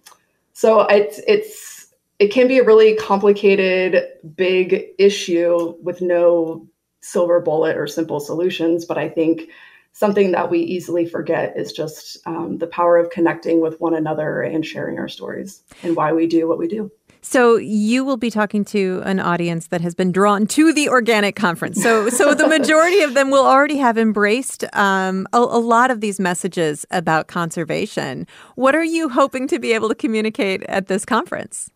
so 0.53 0.81
it's 0.81 1.19
it's 1.27 1.74
it 2.19 2.29
can 2.29 2.47
be 2.47 2.59
a 2.59 2.63
really 2.63 2.95
complicated, 2.95 4.03
big 4.35 4.85
issue 4.97 5.75
with 5.81 6.01
no 6.01 6.67
silver 7.01 7.39
bullet 7.39 7.77
or 7.77 7.87
simple 7.87 8.19
solutions. 8.19 8.85
But 8.85 8.97
I 8.97 9.09
think 9.09 9.49
something 9.91 10.31
that 10.31 10.49
we 10.49 10.59
easily 10.59 11.05
forget 11.05 11.55
is 11.55 11.71
just 11.71 12.17
um, 12.25 12.57
the 12.57 12.67
power 12.67 12.97
of 12.97 13.09
connecting 13.09 13.61
with 13.61 13.79
one 13.79 13.93
another 13.93 14.41
and 14.41 14.65
sharing 14.65 14.97
our 14.97 15.07
stories 15.07 15.61
and 15.83 15.95
why 15.95 16.13
we 16.13 16.27
do 16.27 16.47
what 16.47 16.57
we 16.57 16.67
do. 16.67 16.91
So 17.21 17.55
you 17.55 18.05
will 18.05 18.17
be 18.17 18.29
talking 18.29 18.63
to 18.65 19.01
an 19.03 19.19
audience 19.19 19.67
that 19.67 19.81
has 19.81 19.95
been 19.95 20.11
drawn 20.11 20.45
to 20.47 20.71
the 20.71 20.89
organic 20.89 21.35
conference. 21.35 21.81
So, 21.81 22.07
so 22.09 22.35
the 22.35 22.47
majority 22.59 23.01
of 23.01 23.15
them 23.15 23.31
will 23.31 23.47
already 23.47 23.77
have 23.77 23.97
embraced 23.97 24.63
um, 24.73 25.27
a, 25.33 25.39
a, 25.39 25.57
lot 25.57 25.89
of 25.89 26.01
these 26.01 26.19
messages 26.19 26.85
about 26.91 27.27
conservation. 27.27 28.27
What 28.53 28.75
are 28.75 28.83
you 28.83 29.09
hoping 29.09 29.47
to 29.47 29.57
be 29.57 29.73
able 29.73 29.89
to 29.89 29.95
communicate 29.95 30.61
at 30.63 30.85
this 30.85 31.03
conference? 31.03 31.71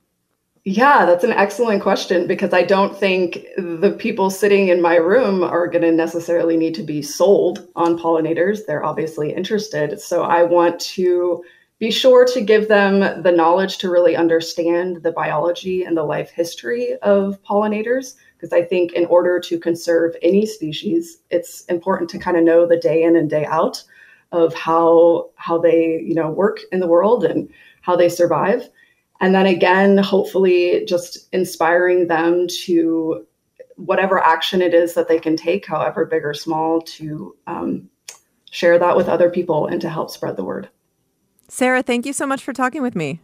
Yeah, 0.71 1.07
that's 1.07 1.23
an 1.23 1.31
excellent 1.31 1.81
question 1.81 2.27
because 2.27 2.53
I 2.53 2.61
don't 2.61 2.95
think 2.95 3.47
the 3.57 3.95
people 3.97 4.29
sitting 4.29 4.67
in 4.67 4.83
my 4.83 4.97
room 4.97 5.41
are 5.41 5.65
going 5.65 5.81
to 5.81 5.91
necessarily 5.91 6.57
need 6.57 6.75
to 6.75 6.83
be 6.83 7.01
sold 7.01 7.67
on 7.75 7.97
pollinators. 7.97 8.67
They're 8.67 8.85
obviously 8.85 9.33
interested. 9.33 9.99
So 9.99 10.21
I 10.21 10.43
want 10.43 10.79
to 10.81 11.43
be 11.79 11.89
sure 11.89 12.23
to 12.23 12.41
give 12.41 12.67
them 12.67 13.23
the 13.23 13.31
knowledge 13.31 13.79
to 13.79 13.89
really 13.89 14.15
understand 14.15 15.01
the 15.01 15.11
biology 15.11 15.85
and 15.85 15.97
the 15.97 16.03
life 16.03 16.29
history 16.29 16.97
of 16.97 17.41
pollinators. 17.41 18.13
Because 18.37 18.53
I 18.53 18.61
think 18.61 18.93
in 18.93 19.05
order 19.05 19.39
to 19.39 19.59
conserve 19.59 20.15
any 20.21 20.45
species, 20.45 21.17
it's 21.31 21.65
important 21.65 22.11
to 22.11 22.19
kind 22.19 22.37
of 22.37 22.43
know 22.43 22.67
the 22.67 22.77
day 22.77 23.01
in 23.01 23.15
and 23.15 23.27
day 23.27 23.45
out 23.45 23.83
of 24.31 24.53
how 24.53 25.31
how 25.33 25.57
they 25.57 25.99
you 26.05 26.13
know 26.13 26.29
work 26.29 26.59
in 26.71 26.79
the 26.79 26.85
world 26.87 27.23
and 27.23 27.49
how 27.81 27.95
they 27.95 28.07
survive 28.07 28.69
and 29.19 29.35
then 29.35 29.45
again 29.45 29.97
hopefully 29.97 30.85
just 30.87 31.27
inspiring 31.33 32.07
them 32.07 32.47
to 32.65 33.25
whatever 33.75 34.19
action 34.19 34.61
it 34.61 34.73
is 34.73 34.93
that 34.93 35.07
they 35.07 35.19
can 35.19 35.37
take 35.37 35.65
however 35.65 36.05
big 36.05 36.25
or 36.25 36.33
small 36.33 36.81
to 36.81 37.35
um, 37.47 37.89
share 38.51 38.77
that 38.77 38.97
with 38.97 39.07
other 39.07 39.29
people 39.29 39.67
and 39.67 39.79
to 39.81 39.89
help 39.89 40.11
spread 40.11 40.35
the 40.35 40.43
word. 40.43 40.69
Sarah 41.47 41.81
thank 41.81 42.05
you 42.05 42.13
so 42.13 42.27
much 42.27 42.43
for 42.43 42.53
talking 42.53 42.81
with 42.81 42.95
me 42.95 43.21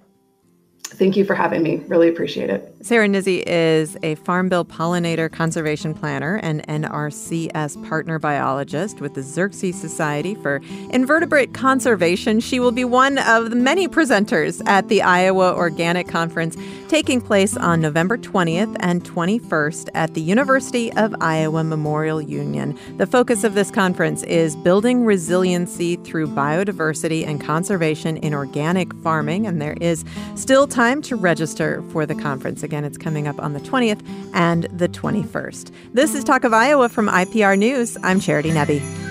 Thank 0.87 1.17
you 1.17 1.25
for 1.25 1.35
having 1.35 1.63
me. 1.63 1.77
Really 1.87 2.07
appreciate 2.07 2.49
it. 2.49 2.75
Sarah 2.81 3.07
Nizzi 3.07 3.43
is 3.47 3.97
a 4.03 4.15
Farm 4.15 4.47
Bill 4.47 4.63
pollinator 4.63 5.31
conservation 5.31 5.93
planner 5.93 6.39
and 6.43 6.65
NRCS 6.67 7.87
partner 7.89 8.19
biologist 8.19 9.01
with 9.01 9.15
the 9.15 9.21
Xerces 9.21 9.73
Society 9.73 10.35
for 10.35 10.61
Invertebrate 10.91 11.53
Conservation. 11.53 12.39
She 12.39 12.59
will 12.59 12.71
be 12.71 12.85
one 12.85 13.17
of 13.17 13.49
the 13.49 13.55
many 13.55 13.87
presenters 13.87 14.61
at 14.67 14.87
the 14.87 15.01
Iowa 15.01 15.53
Organic 15.53 16.07
Conference 16.07 16.55
taking 16.87 17.19
place 17.19 17.57
on 17.57 17.81
November 17.81 18.17
20th 18.17 18.75
and 18.79 19.03
21st 19.03 19.89
at 19.95 20.13
the 20.13 20.21
University 20.21 20.93
of 20.93 21.15
Iowa 21.19 21.63
Memorial 21.63 22.21
Union. 22.21 22.77
The 22.97 23.07
focus 23.07 23.43
of 23.43 23.55
this 23.55 23.71
conference 23.71 24.21
is 24.23 24.55
building 24.55 25.03
resiliency 25.03 25.95
through 25.97 26.27
biodiversity 26.27 27.25
and 27.25 27.41
conservation 27.41 28.17
in 28.17 28.33
organic 28.33 28.93
farming, 28.97 29.47
and 29.47 29.61
there 29.61 29.75
is 29.81 30.05
still 30.35 30.67
time 30.75 31.01
to 31.01 31.15
register 31.15 31.81
for 31.91 32.05
the 32.05 32.13
conference. 32.13 32.61
Again, 32.61 32.83
it's 32.83 32.97
coming 32.97 33.29
up 33.29 33.39
on 33.39 33.53
the 33.53 33.61
20th 33.61 34.05
and 34.33 34.63
the 34.65 34.89
21st. 34.89 35.71
This 35.93 36.13
is 36.13 36.25
Talk 36.25 36.43
of 36.43 36.51
Iowa 36.51 36.89
from 36.89 37.07
IPR 37.07 37.57
News. 37.57 37.97
I'm 38.03 38.19
Charity 38.19 38.51
Nebbe. 38.51 39.04